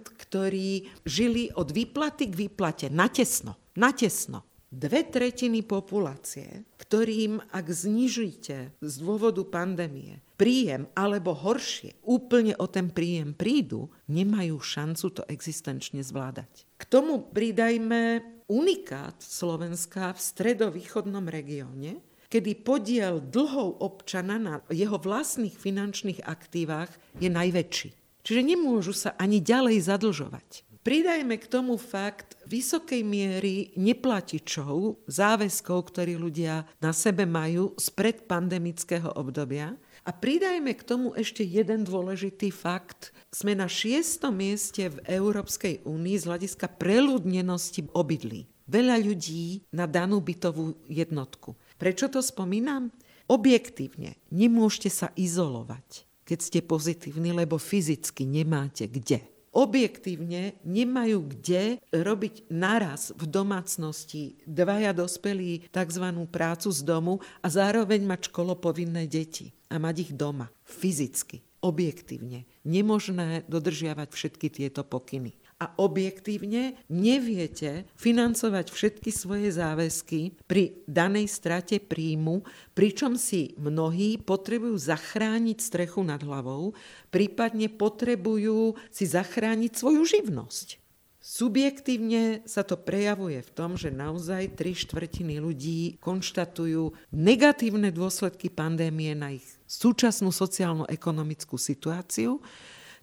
ktorí 0.03 0.91
žili 1.07 1.55
od 1.55 1.71
výplaty 1.71 2.27
k 2.27 2.35
výplate 2.35 2.87
natesno. 2.91 3.55
Natesno 3.79 4.43
dve 4.77 5.07
tretiny 5.07 5.63
populácie, 5.63 6.67
ktorým 6.77 7.39
ak 7.55 7.67
znižíte 7.71 8.77
z 8.83 8.95
dôvodu 8.99 9.47
pandémie 9.47 10.26
príjem 10.37 10.87
alebo 10.93 11.33
horšie, 11.33 11.97
úplne 12.05 12.55
o 12.61 12.69
ten 12.69 12.93
príjem 12.93 13.33
prídu, 13.33 13.89
nemajú 14.07 14.61
šancu 14.61 15.07
to 15.11 15.23
existenčne 15.27 16.05
zvládať. 16.05 16.69
K 16.77 16.83
tomu 16.87 17.25
pridajme 17.33 18.21
unikát 18.47 19.19
Slovenska 19.19 20.15
v 20.15 20.21
stredovýchodnom 20.21 21.27
regióne, 21.27 22.05
kedy 22.29 22.63
podiel 22.63 23.19
dlhov 23.19 23.81
občana 23.81 24.37
na 24.37 24.55
jeho 24.69 24.99
vlastných 25.01 25.57
finančných 25.57 26.23
aktívach 26.23 26.91
je 27.19 27.33
najväčší. 27.33 27.91
Čiže 28.27 28.43
nemôžu 28.43 28.91
sa 28.91 29.15
ani 29.15 29.39
ďalej 29.39 29.87
zadlžovať. 29.87 30.67
Pridajme 30.87 31.35
k 31.43 31.51
tomu 31.51 31.75
fakt 31.83 32.39
vysokej 32.47 33.03
miery 33.03 33.75
neplatičov, 33.75 35.03
záväzkov, 35.11 35.79
ktorí 35.91 36.15
ľudia 36.15 36.63
na 36.79 36.95
sebe 36.95 37.27
majú 37.27 37.75
z 37.75 37.91
predpandemického 37.91 39.19
obdobia. 39.19 39.75
A 40.07 40.15
pridajme 40.15 40.71
k 40.71 40.87
tomu 40.87 41.19
ešte 41.19 41.43
jeden 41.43 41.83
dôležitý 41.83 42.55
fakt. 42.55 43.11
Sme 43.35 43.59
na 43.59 43.67
šiestom 43.67 44.39
mieste 44.39 44.87
v 44.87 45.03
Európskej 45.03 45.83
únii 45.83 46.17
z 46.23 46.25
hľadiska 46.31 46.79
preľudnenosti 46.79 47.91
obydlí. 47.91 48.47
Veľa 48.71 49.03
ľudí 49.03 49.67
na 49.75 49.91
danú 49.91 50.23
bytovú 50.23 50.79
jednotku. 50.87 51.59
Prečo 51.75 52.07
to 52.07 52.23
spomínam? 52.23 52.95
Objektívne 53.27 54.15
nemôžete 54.31 54.95
sa 54.95 55.11
izolovať, 55.19 56.07
keď 56.23 56.39
ste 56.39 56.61
pozitívni, 56.63 57.35
lebo 57.35 57.59
fyzicky 57.59 58.23
nemáte 58.31 58.87
kde 58.87 59.36
objektívne 59.57 60.61
nemajú 60.69 61.33
kde 61.33 61.81
robiť 61.89 62.53
naraz 62.53 63.17
v 63.17 63.25
domácnosti 63.25 64.37
dvaja 64.45 64.93
dospelí 64.93 65.73
tzv. 65.73 66.07
prácu 66.29 66.69
z 66.69 66.81
domu 66.85 67.25
a 67.41 67.49
zároveň 67.49 68.05
mať 68.05 68.29
školopovinné 68.29 69.09
deti 69.09 69.57
a 69.73 69.81
mať 69.81 69.97
ich 70.05 70.13
doma, 70.13 70.53
fyzicky, 70.69 71.41
objektívne. 71.65 72.45
Nemožné 72.69 73.49
dodržiavať 73.49 74.13
všetky 74.13 74.53
tieto 74.53 74.85
pokyny 74.85 75.33
a 75.57 75.73
objektívne 75.81 76.77
neviete 76.93 77.89
financovať 77.97 78.69
všetky 78.69 79.09
svoje 79.09 79.49
záväzky 79.57 80.37
pri 80.45 80.85
danej 80.85 81.33
strate 81.33 81.81
príjmu, 81.81 82.45
pričom 82.77 83.17
si 83.17 83.57
mnohí 83.57 84.21
potrebujú 84.21 84.77
zachrániť 84.77 85.59
strechu 85.61 86.05
nad 86.05 86.21
hlavou, 86.21 86.77
prípadne 87.09 87.73
potrebujú 87.73 88.77
si 88.93 89.09
zachrániť 89.09 89.73
svoju 89.73 90.05
živnosť. 90.05 90.85
Subjektívne 91.27 92.47
sa 92.47 92.63
to 92.63 92.79
prejavuje 92.79 93.43
v 93.43 93.51
tom, 93.51 93.75
že 93.75 93.91
naozaj 93.91 94.55
tri 94.55 94.79
štvrtiny 94.79 95.43
ľudí 95.43 95.99
konštatujú 95.99 96.95
negatívne 97.11 97.91
dôsledky 97.91 98.47
pandémie 98.47 99.11
na 99.19 99.35
ich 99.35 99.43
súčasnú 99.67 100.31
sociálno-ekonomickú 100.31 101.59
situáciu, 101.59 102.39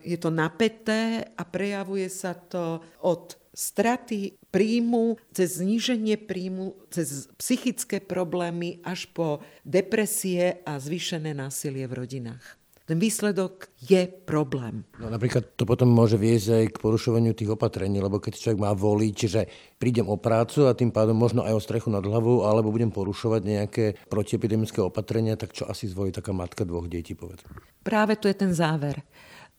je 0.03 0.17
to 0.19 0.29
napäté 0.29 1.23
a 1.33 1.43
prejavuje 1.47 2.11
sa 2.11 2.35
to 2.35 2.83
od 3.01 3.39
straty 3.53 4.33
príjmu, 4.49 5.21
cez 5.29 5.61
zníženie 5.61 6.17
príjmu, 6.17 6.73
cez 6.89 7.29
psychické 7.37 8.01
problémy 8.01 8.81
až 8.81 9.07
po 9.13 9.45
depresie 9.61 10.61
a 10.65 10.81
zvýšené 10.81 11.37
násilie 11.37 11.85
v 11.85 12.05
rodinách. 12.05 12.45
Ten 12.83 12.99
výsledok 12.99 13.71
je 13.79 14.11
problém. 14.27 14.83
No, 14.99 15.07
napríklad 15.07 15.55
to 15.55 15.63
potom 15.63 15.87
môže 15.87 16.19
viesť 16.19 16.47
aj 16.51 16.65
k 16.75 16.81
porušovaniu 16.83 17.31
tých 17.31 17.55
opatrení, 17.55 18.03
lebo 18.03 18.19
keď 18.19 18.35
človek 18.35 18.59
má 18.59 18.75
voliť, 18.75 19.13
čiže 19.15 19.41
prídem 19.79 20.03
o 20.11 20.19
prácu 20.19 20.67
a 20.67 20.75
tým 20.75 20.91
pádom 20.91 21.15
možno 21.15 21.47
aj 21.47 21.55
o 21.55 21.63
strechu 21.63 21.87
nad 21.87 22.03
hlavou, 22.03 22.43
alebo 22.43 22.75
budem 22.75 22.91
porušovať 22.91 23.41
nejaké 23.47 23.85
protiepidemické 24.11 24.83
opatrenia, 24.83 25.39
tak 25.39 25.55
čo 25.55 25.63
asi 25.63 25.87
zvolí 25.87 26.11
taká 26.11 26.35
matka 26.35 26.67
dvoch 26.67 26.91
detí, 26.91 27.15
povedz. 27.15 27.47
Práve 27.87 28.19
to 28.19 28.27
je 28.27 28.35
ten 28.35 28.51
záver 28.51 28.99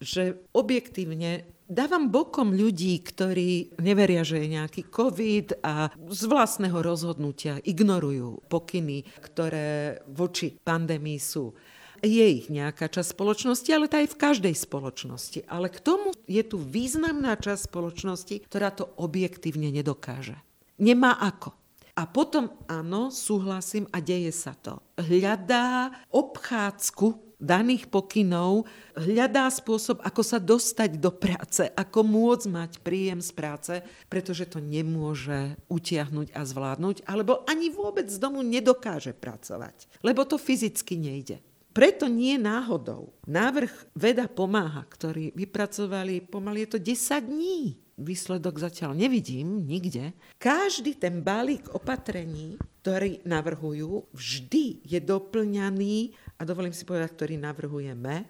že 0.04 0.38
objektívne 0.52 1.48
dávam 1.64 2.12
bokom 2.12 2.52
ľudí, 2.52 3.00
ktorí 3.00 3.80
neveria, 3.80 4.22
že 4.22 4.44
je 4.44 4.54
nejaký 4.54 4.82
COVID 4.92 5.64
a 5.64 5.88
z 5.96 6.22
vlastného 6.28 6.78
rozhodnutia 6.84 7.58
ignorujú 7.64 8.44
pokyny, 8.52 9.08
ktoré 9.24 10.04
voči 10.08 10.60
pandémii 10.60 11.18
sú. 11.18 11.56
Je 12.04 12.20
ich 12.20 12.52
nejaká 12.52 12.92
časť 12.92 13.16
spoločnosti, 13.16 13.70
ale 13.72 13.88
tá 13.88 14.04
je 14.04 14.12
v 14.12 14.20
každej 14.20 14.52
spoločnosti. 14.52 15.48
Ale 15.48 15.72
k 15.72 15.80
tomu 15.80 16.12
je 16.28 16.44
tu 16.44 16.60
významná 16.60 17.32
časť 17.40 17.72
spoločnosti, 17.72 18.44
ktorá 18.44 18.68
to 18.76 18.84
objektívne 19.00 19.72
nedokáže. 19.72 20.36
Nemá 20.76 21.16
ako. 21.16 21.56
A 21.94 22.10
potom 22.10 22.50
áno, 22.66 23.08
súhlasím 23.08 23.86
a 23.94 24.02
deje 24.02 24.34
sa 24.34 24.52
to. 24.58 24.82
Hľadá 24.98 25.94
obchádzku 26.10 27.33
daných 27.44 27.92
pokynov 27.92 28.64
hľadá 28.96 29.52
spôsob, 29.52 30.00
ako 30.00 30.22
sa 30.24 30.40
dostať 30.40 30.96
do 30.96 31.12
práce, 31.12 31.68
ako 31.76 32.00
môcť 32.00 32.46
mať 32.48 32.72
príjem 32.80 33.20
z 33.20 33.30
práce, 33.36 33.74
pretože 34.08 34.48
to 34.48 34.64
nemôže 34.64 35.60
utiahnuť 35.68 36.32
a 36.32 36.40
zvládnuť, 36.42 37.04
alebo 37.04 37.44
ani 37.44 37.68
vôbec 37.68 38.08
z 38.08 38.16
domu 38.16 38.40
nedokáže 38.40 39.12
pracovať, 39.12 40.00
lebo 40.00 40.24
to 40.24 40.40
fyzicky 40.40 40.96
nejde. 40.96 41.44
Preto 41.74 42.06
nie 42.06 42.38
náhodou. 42.38 43.10
Návrh 43.26 43.98
Veda 43.98 44.30
pomáha, 44.30 44.86
ktorý 44.86 45.34
vypracovali 45.34 46.22
pomaly 46.22 46.64
je 46.64 46.68
to 46.70 46.78
10 46.78 47.26
dní. 47.26 47.74
Výsledok 47.98 48.62
zatiaľ 48.62 48.94
nevidím 48.94 49.66
nikde. 49.66 50.14
Každý 50.38 50.98
ten 50.98 51.22
balík 51.22 51.70
opatrení, 51.74 52.58
ktorý 52.82 53.22
navrhujú, 53.26 54.10
vždy 54.14 54.86
je 54.86 54.98
doplňaný, 55.02 56.14
a 56.38 56.42
dovolím 56.42 56.74
si 56.74 56.82
povedať, 56.86 57.14
ktorý 57.14 57.34
navrhujeme, 57.38 58.26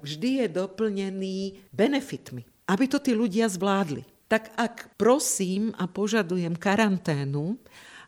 vždy 0.00 0.44
je 0.44 0.46
doplnený 0.48 1.38
benefitmi, 1.72 2.42
aby 2.68 2.84
to 2.88 2.98
tí 3.00 3.12
ľudia 3.12 3.48
zvládli. 3.48 4.04
Tak 4.28 4.56
ak 4.56 4.96
prosím 4.96 5.76
a 5.76 5.84
požadujem 5.84 6.56
karanténu, 6.56 7.60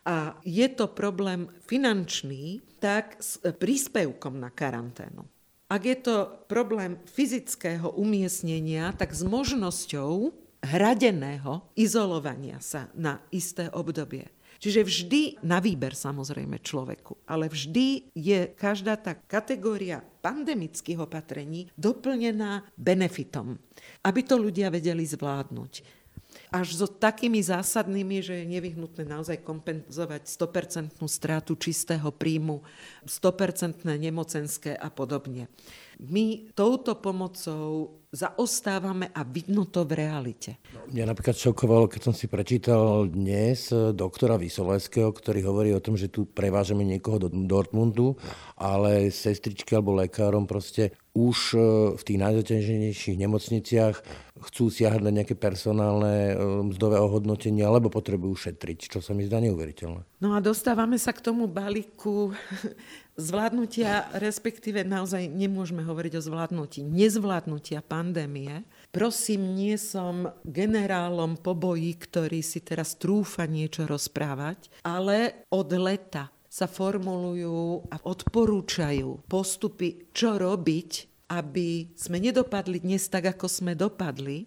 a 0.07 0.38
je 0.47 0.66
to 0.71 0.87
problém 0.95 1.50
finančný, 1.66 2.62
tak 2.78 3.19
s 3.19 3.43
príspevkom 3.43 4.38
na 4.38 4.55
karanténu. 4.55 5.26
Ak 5.66 5.83
je 5.83 5.99
to 5.99 6.47
problém 6.47 6.95
fyzického 7.11 7.90
umiestnenia, 7.99 8.95
tak 8.95 9.11
s 9.11 9.26
možnosťou 9.26 10.31
hradeného 10.62 11.66
izolovania 11.75 12.62
sa 12.62 12.87
na 12.95 13.19
isté 13.35 13.66
obdobie. 13.75 14.31
Čiže 14.57 14.81
vždy 14.85 15.23
na 15.45 15.61
výber 15.61 15.93
samozrejme 15.93 16.61
človeku, 16.61 17.29
ale 17.29 17.49
vždy 17.49 18.13
je 18.17 18.53
každá 18.57 18.97
tá 18.97 19.17
kategória 19.17 20.01
pandemických 20.01 21.01
opatrení 21.01 21.71
doplnená 21.79 22.65
benefitom, 22.75 23.57
aby 24.03 24.21
to 24.25 24.41
ľudia 24.41 24.73
vedeli 24.73 25.05
zvládnuť 25.07 25.96
až 26.50 26.79
so 26.79 26.87
takými 26.87 27.43
zásadnými, 27.43 28.23
že 28.23 28.43
je 28.43 28.53
nevyhnutné 28.59 29.05
naozaj 29.07 29.43
kompenzovať 29.43 30.26
100% 30.26 30.99
strátu 31.07 31.59
čistého 31.59 32.09
príjmu, 32.12 32.62
100% 33.07 33.87
nemocenské 33.87 34.75
a 34.75 34.88
podobne. 34.91 35.50
My 35.97 36.53
touto 36.53 37.00
pomocou 37.00 38.05
zaostávame 38.12 39.09
a 39.17 39.25
vidno 39.25 39.65
to 39.65 39.88
v 39.88 39.97
realite. 39.97 40.61
Mňa 40.93 41.09
napríklad 41.09 41.37
šokovalo, 41.37 41.88
keď 41.88 42.00
som 42.05 42.15
si 42.17 42.29
prečítal 42.29 43.09
dnes 43.09 43.73
doktora 43.97 44.37
Vysoleského, 44.37 45.09
ktorý 45.09 45.41
hovorí 45.49 45.73
o 45.73 45.81
tom, 45.81 45.97
že 45.97 46.12
tu 46.12 46.29
prevážame 46.29 46.85
niekoho 46.85 47.17
do 47.17 47.29
Dortmundu, 47.33 48.21
ale 48.61 49.09
sestričky 49.09 49.73
alebo 49.73 49.97
lekárom 49.97 50.45
proste 50.45 50.93
už 51.17 51.57
e, 51.57 51.59
v 51.97 52.03
tých 52.05 52.19
najzaťaženejších 52.21 53.17
nemocniciach 53.17 53.97
chcú 54.45 54.69
siahať 54.69 55.00
na 55.00 55.12
nejaké 55.12 55.33
personálne 55.33 56.33
e, 56.33 56.35
mzdové 56.73 57.00
ohodnotenie 57.00 57.64
alebo 57.64 57.88
potrebujú 57.88 58.37
šetriť, 58.37 58.93
čo 58.93 58.99
sa 59.00 59.16
mi 59.16 59.25
zdá 59.25 59.40
neuveriteľné. 59.40 60.05
No 60.21 60.37
a 60.37 60.45
dostávame 60.45 61.00
sa 61.00 61.16
k 61.16 61.25
tomu 61.25 61.49
balíku 61.49 62.37
zvládnutia, 63.16 64.12
respektíve 64.21 64.85
naozaj 64.85 65.28
nemôžeme 65.33 65.81
hovoriť 65.81 66.21
o 66.21 66.23
zvládnutí, 66.23 66.85
nezvládnutia 66.85 67.81
pandémie. 67.81 68.64
Prosím, 68.93 69.57
nie 69.57 69.81
som 69.81 70.28
generálom 70.45 71.40
po 71.40 71.57
boji, 71.57 71.97
ktorý 71.97 72.45
si 72.45 72.61
teraz 72.61 73.00
trúfa 73.00 73.49
niečo 73.49 73.88
rozprávať, 73.88 74.69
ale 74.85 75.49
od 75.49 75.69
leta 75.73 76.28
sa 76.57 76.64
formulujú 76.64 77.93
a 77.93 77.97
odporúčajú 78.00 79.28
postupy, 79.28 80.09
čo 80.16 80.40
robiť, 80.40 81.16
aby 81.26 81.90
sme 81.99 82.23
nedopadli 82.23 82.83
dnes 82.83 83.11
tak, 83.11 83.35
ako 83.37 83.47
sme 83.50 83.73
dopadli. 83.75 84.47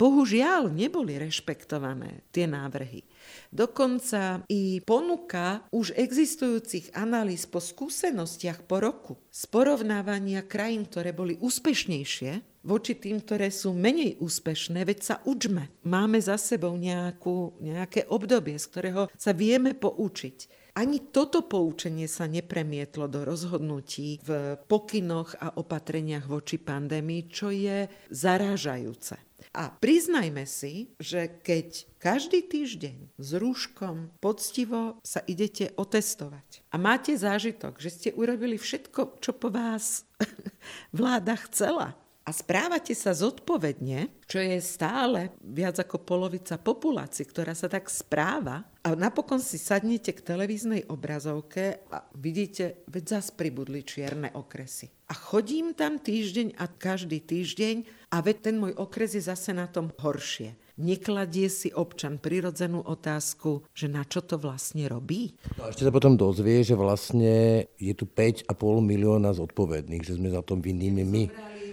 Bohužiaľ, 0.00 0.72
neboli 0.72 1.14
rešpektované 1.20 2.26
tie 2.34 2.48
návrhy. 2.48 3.06
Dokonca 3.52 4.42
i 4.50 4.82
ponuka 4.82 5.62
už 5.70 5.94
existujúcich 5.94 6.90
analýz 6.96 7.46
po 7.46 7.62
skúsenostiach 7.62 8.66
po 8.66 8.82
roku 8.82 9.14
z 9.30 9.46
porovnávania 9.46 10.42
krajín, 10.42 10.88
ktoré 10.88 11.14
boli 11.14 11.38
úspešnejšie, 11.38 12.42
voči 12.66 12.94
tým, 12.98 13.22
ktoré 13.22 13.50
sú 13.50 13.74
menej 13.74 14.18
úspešné, 14.22 14.86
veď 14.86 14.98
sa 15.02 15.16
učme. 15.26 15.70
Máme 15.86 16.18
za 16.22 16.38
sebou 16.38 16.74
nejakú, 16.78 17.58
nejaké 17.62 18.06
obdobie, 18.06 18.58
z 18.58 18.66
ktorého 18.70 19.02
sa 19.18 19.34
vieme 19.34 19.74
poučiť. 19.74 20.61
Ani 20.72 21.04
toto 21.12 21.44
poučenie 21.44 22.08
sa 22.08 22.24
nepremietlo 22.24 23.04
do 23.04 23.28
rozhodnutí 23.28 24.24
v 24.24 24.56
pokynoch 24.56 25.36
a 25.36 25.52
opatreniach 25.60 26.24
voči 26.24 26.56
pandémii, 26.56 27.28
čo 27.28 27.52
je 27.52 27.92
zarážajúce. 28.08 29.20
A 29.52 29.68
priznajme 29.68 30.48
si, 30.48 30.96
že 30.96 31.28
keď 31.44 31.84
každý 32.00 32.40
týždeň 32.46 33.20
s 33.20 33.28
rúškom 33.36 34.16
poctivo 34.16 34.96
sa 35.04 35.20
idete 35.28 35.76
otestovať 35.76 36.64
a 36.72 36.80
máte 36.80 37.12
zážitok, 37.12 37.76
že 37.76 37.92
ste 37.92 38.08
urobili 38.16 38.56
všetko, 38.56 39.20
čo 39.20 39.36
po 39.36 39.52
vás 39.52 40.08
vláda 40.96 41.36
chcela, 41.50 42.00
a 42.22 42.30
správate 42.30 42.94
sa 42.94 43.10
zodpovedne, 43.10 44.22
čo 44.30 44.38
je 44.38 44.62
stále 44.62 45.34
viac 45.42 45.82
ako 45.82 46.06
polovica 46.06 46.54
populácie, 46.54 47.26
ktorá 47.26 47.50
sa 47.52 47.66
tak 47.66 47.90
správa, 47.90 48.62
a 48.82 48.98
napokon 48.98 49.38
si 49.38 49.62
sadnete 49.62 50.10
k 50.10 50.26
televíznej 50.26 50.90
obrazovke 50.90 51.86
a 51.90 52.02
vidíte, 52.18 52.82
veď 52.90 53.04
zas 53.18 53.30
pribudli 53.30 53.86
čierne 53.86 54.34
okresy. 54.34 54.90
A 55.10 55.14
chodím 55.14 55.74
tam 55.74 56.02
týždeň 56.02 56.58
a 56.58 56.66
každý 56.66 57.22
týždeň 57.22 58.10
a 58.10 58.16
veď 58.18 58.36
ten 58.50 58.56
môj 58.58 58.74
okres 58.74 59.14
je 59.14 59.22
zase 59.22 59.54
na 59.54 59.70
tom 59.70 59.94
horšie. 60.02 60.58
Nekladie 60.82 61.46
si 61.52 61.68
občan 61.68 62.16
prirodzenú 62.16 62.82
otázku, 62.82 63.68
že 63.76 63.92
na 63.92 64.08
čo 64.08 64.24
to 64.24 64.40
vlastne 64.40 64.88
robí? 64.88 65.36
No 65.60 65.68
a 65.68 65.70
ešte 65.70 65.84
sa 65.84 65.92
potom 65.92 66.16
dozvie, 66.16 66.64
že 66.64 66.74
vlastne 66.74 67.68
je 67.76 67.92
tu 67.92 68.08
5,5 68.08 68.50
milióna 68.80 69.36
zodpovedných, 69.36 70.02
že 70.02 70.16
sme 70.16 70.32
za 70.32 70.40
tom 70.40 70.64
vinnými 70.64 71.04
my. 71.04 71.24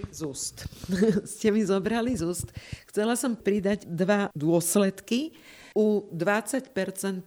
Z 0.08 0.20
úst. 0.24 0.56
Ste 1.36 1.52
mi 1.52 1.62
zobrali 1.64 2.16
z 2.16 2.24
úst. 2.24 2.48
Chcela 2.88 3.20
som 3.20 3.36
pridať 3.36 3.86
dva 3.86 4.32
dôsledky 4.32 5.36
u 5.76 6.08
20% 6.12 6.74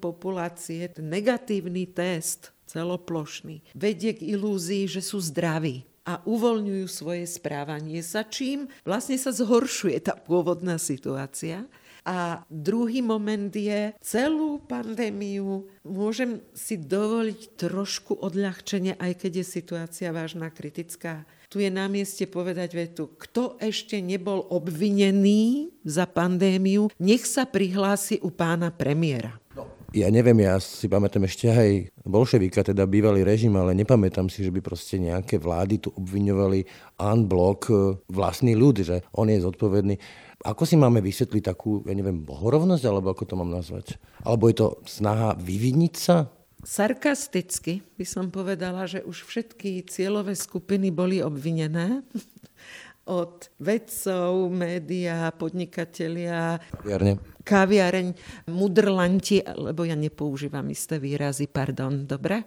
populácie 0.01 0.91
negatívny 0.99 1.89
test 1.89 2.51
celoplošný 2.73 3.61
vedie 3.77 4.17
k 4.17 4.33
ilúzii, 4.33 4.89
že 4.89 5.05
sú 5.05 5.21
zdraví 5.21 5.85
a 6.03 6.19
uvoľňujú 6.27 6.87
svoje 6.91 7.25
správanie, 7.31 8.03
sa 8.03 8.27
čím 8.27 8.67
vlastne 8.83 9.15
sa 9.15 9.31
zhoršuje 9.31 10.03
tá 10.03 10.19
pôvodná 10.19 10.75
situácia. 10.81 11.69
A 12.03 12.43
druhý 12.51 12.99
moment 12.99 13.55
je, 13.55 13.95
celú 14.03 14.59
pandémiu 14.59 15.71
môžem 15.87 16.43
si 16.51 16.75
dovoliť 16.75 17.55
trošku 17.55 18.19
odľahčenie, 18.19 18.99
aj 18.99 19.23
keď 19.23 19.33
je 19.39 19.47
situácia 19.47 20.11
vážna, 20.11 20.51
kritická 20.51 21.23
tu 21.53 21.61
je 21.61 21.69
na 21.69 21.85
mieste 21.85 22.25
povedať 22.25 22.73
vetu, 22.73 23.13
kto 23.21 23.61
ešte 23.61 24.01
nebol 24.01 24.49
obvinený 24.49 25.69
za 25.85 26.09
pandémiu, 26.09 26.89
nech 26.97 27.29
sa 27.29 27.45
prihlási 27.45 28.25
u 28.25 28.33
pána 28.33 28.73
premiéra. 28.73 29.37
No, 29.53 29.69
ja 29.93 30.09
neviem, 30.09 30.41
ja 30.41 30.57
si 30.57 30.89
pamätám 30.89 31.29
ešte 31.29 31.53
aj 31.53 31.93
bolševika, 32.09 32.65
teda 32.65 32.89
bývalý 32.89 33.21
režim, 33.21 33.53
ale 33.53 33.77
nepamätám 33.77 34.33
si, 34.33 34.41
že 34.41 34.49
by 34.49 34.65
proste 34.65 34.97
nejaké 34.97 35.37
vlády 35.37 35.85
tu 35.85 35.93
obviňovali 35.93 36.65
unblock 36.97 37.61
e, 37.69 38.01
vlastný 38.09 38.57
ľud, 38.57 38.81
že 38.81 39.05
on 39.13 39.29
je 39.29 39.45
zodpovedný. 39.45 40.01
Ako 40.49 40.65
si 40.65 40.81
máme 40.81 41.05
vysvetliť 41.05 41.45
takú, 41.45 41.85
ja 41.85 41.93
neviem, 41.93 42.25
bohorovnosť, 42.25 42.85
alebo 42.89 43.13
ako 43.13 43.29
to 43.29 43.35
mám 43.37 43.53
nazvať? 43.53 44.01
Alebo 44.25 44.49
je 44.49 44.57
to 44.57 44.81
snaha 44.89 45.37
vyviniť 45.37 45.95
sa? 46.01 46.33
Sarkasticky 46.63 47.83
by 47.99 48.07
som 48.07 48.31
povedala, 48.31 48.87
že 48.87 49.03
už 49.03 49.27
všetky 49.27 49.83
cieľové 49.91 50.39
skupiny 50.39 50.95
boli 50.95 51.19
obvinené 51.19 52.07
od 53.11 53.51
vedcov, 53.59 54.47
média, 54.47 55.35
podnikatelia, 55.35 56.63
Kaviarne. 56.71 57.19
kaviareň, 57.43 58.09
mudrlanti, 58.55 59.43
lebo 59.43 59.83
ja 59.83 59.99
nepoužívam 59.99 60.71
isté 60.71 61.03
výrazy, 61.03 61.51
pardon, 61.51 62.07
dobre? 62.07 62.47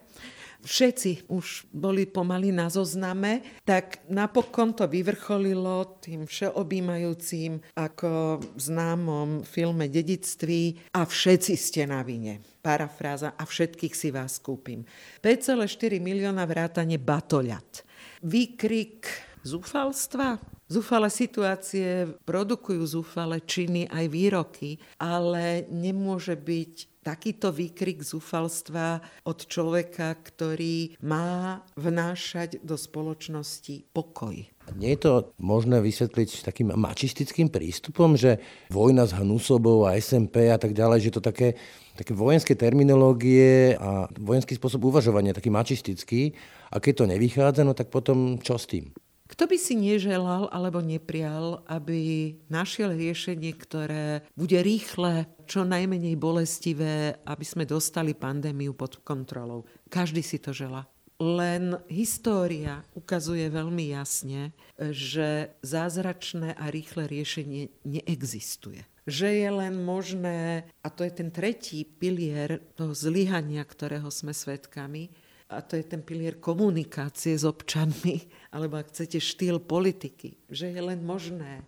Všetci 0.63 1.27
už 1.27 1.67
boli 1.73 2.07
pomaly 2.07 2.55
na 2.55 2.71
zozname, 2.71 3.43
tak 3.67 4.05
napokon 4.07 4.71
to 4.77 4.87
vyvrcholilo 4.87 5.99
tým 5.99 6.29
všeobjímajúcim 6.29 7.59
ako 7.75 8.39
známom 8.55 9.43
filme 9.43 9.91
Dedictví 9.91 10.93
a 10.95 11.03
všetci 11.03 11.53
ste 11.57 11.83
na 11.89 12.05
vine. 12.05 12.39
Parafráza 12.63 13.35
a 13.35 13.43
všetkých 13.43 13.93
si 13.93 14.09
vás 14.09 14.39
kúpim. 14.39 14.87
5,4 15.21 15.99
milióna 16.01 16.47
vrátane 16.47 16.97
batoľat. 16.97 17.85
Výkrik 18.25 19.05
zúfalstva, 19.45 20.41
Zúfale 20.65 21.13
situácie 21.13 22.09
produkujú 22.25 22.81
zúfale 22.89 23.37
činy 23.37 23.85
aj 23.85 24.05
výroky, 24.09 24.81
ale 24.97 25.69
nemôže 25.69 26.33
byť 26.33 27.05
takýto 27.05 27.53
výkrik 27.53 28.01
zúfalstva 28.01 28.97
od 29.29 29.45
človeka, 29.45 30.17
ktorý 30.25 30.97
má 31.05 31.61
vnášať 31.77 32.65
do 32.65 32.73
spoločnosti 32.73 33.93
pokoj. 33.93 34.41
Nie 34.73 34.97
je 34.97 35.05
to 35.05 35.13
možné 35.37 35.85
vysvetliť 35.85 36.41
takým 36.41 36.73
mačistickým 36.73 37.53
prístupom, 37.53 38.17
že 38.17 38.41
vojna 38.73 39.05
s 39.05 39.13
Hnusobou 39.13 39.85
a 39.85 39.93
SMP 40.01 40.49
a 40.49 40.57
tak 40.57 40.73
ďalej, 40.73 41.05
že 41.05 41.13
to 41.13 41.21
také, 41.21 41.53
také 41.93 42.17
vojenské 42.17 42.57
terminológie 42.57 43.77
a 43.77 44.09
vojenský 44.17 44.57
spôsob 44.57 44.89
uvažovania, 44.89 45.37
taký 45.37 45.53
mačistický, 45.53 46.33
A 46.73 46.81
keď 46.81 46.93
to 47.05 47.05
nevychádza, 47.05 47.61
no 47.63 47.77
tak 47.77 47.93
potom 47.93 48.41
čo 48.41 48.57
s 48.57 48.65
tým? 48.65 48.89
Kto 49.25 49.49
by 49.49 49.57
si 49.57 49.73
neželal 49.73 50.53
alebo 50.53 50.85
neprial, 50.85 51.65
aby 51.65 52.33
našiel 52.45 52.93
riešenie, 52.93 53.57
ktoré 53.57 54.21
bude 54.37 54.61
rýchle, 54.61 55.25
čo 55.49 55.65
najmenej 55.65 56.13
bolestivé, 56.13 57.17
aby 57.25 57.45
sme 57.45 57.65
dostali 57.65 58.13
pandémiu 58.13 58.77
pod 58.77 59.01
kontrolou? 59.01 59.65
Každý 59.89 60.21
si 60.21 60.37
to 60.37 60.53
želá. 60.53 60.85
Len 61.17 61.79
história 61.87 62.83
ukazuje 62.93 63.47
veľmi 63.47 63.95
jasne, 63.95 64.51
že 64.77 65.57
zázračné 65.63 66.53
a 66.53 66.69
rýchle 66.69 67.07
riešenie 67.09 67.71
neexistuje 67.87 68.85
že 69.05 69.29
je 69.29 69.49
len 69.53 69.85
možné, 69.85 70.65
a 70.81 70.89
to 70.89 71.05
je 71.05 71.13
ten 71.13 71.29
tretí 71.29 71.85
pilier 71.85 72.57
toho 72.73 72.97
zlyhania, 72.97 73.61
ktorého 73.61 74.09
sme 74.09 74.33
svedkami, 74.33 75.13
a 75.49 75.61
to 75.61 75.77
je 75.77 75.85
ten 75.85 76.01
pilier 76.01 76.41
komunikácie 76.41 77.37
s 77.37 77.45
občanmi, 77.45 78.25
alebo 78.55 78.81
ak 78.81 78.89
chcete 78.89 79.21
štýl 79.21 79.61
politiky, 79.61 80.37
že 80.49 80.73
je 80.73 80.81
len 80.81 81.05
možné 81.05 81.65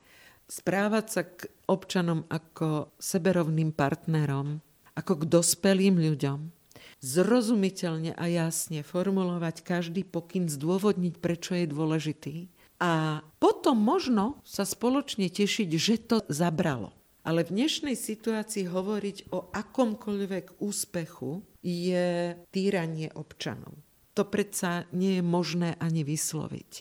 správať 0.48 1.06
sa 1.12 1.22
k 1.28 1.52
občanom 1.68 2.24
ako 2.32 2.96
seberovným 2.98 3.76
partnerom, 3.76 4.63
ako 4.96 5.24
k 5.24 5.30
dospelým 5.30 6.00
ľuďom, 6.00 6.50
zrozumiteľne 7.04 8.18
a 8.18 8.26
jasne 8.26 8.82
formulovať 8.82 9.62
každý 9.62 10.02
pokyn, 10.08 10.50
zdôvodniť, 10.50 11.13
prečo 11.22 11.54
je 11.54 11.68
dôležitý 11.70 12.36
a 12.78 13.26
potom 13.42 13.78
možno 13.78 14.38
sa 14.46 14.66
spoločne 14.66 15.30
tešiť, 15.30 15.70
že 15.78 15.96
to 15.98 16.18
zabralo. 16.30 16.94
Ale 17.28 17.44
v 17.44 17.60
dnešnej 17.60 18.00
situácii 18.00 18.72
hovoriť 18.72 19.36
o 19.36 19.52
akomkoľvek 19.52 20.63
úspechu 20.63 21.44
je 21.68 22.40
týranie 22.48 23.12
občanov. 23.12 23.76
To 24.16 24.24
predsa 24.24 24.88
nie 24.96 25.20
je 25.20 25.24
možné 25.24 25.76
ani 25.84 26.08
vysloviť. 26.08 26.72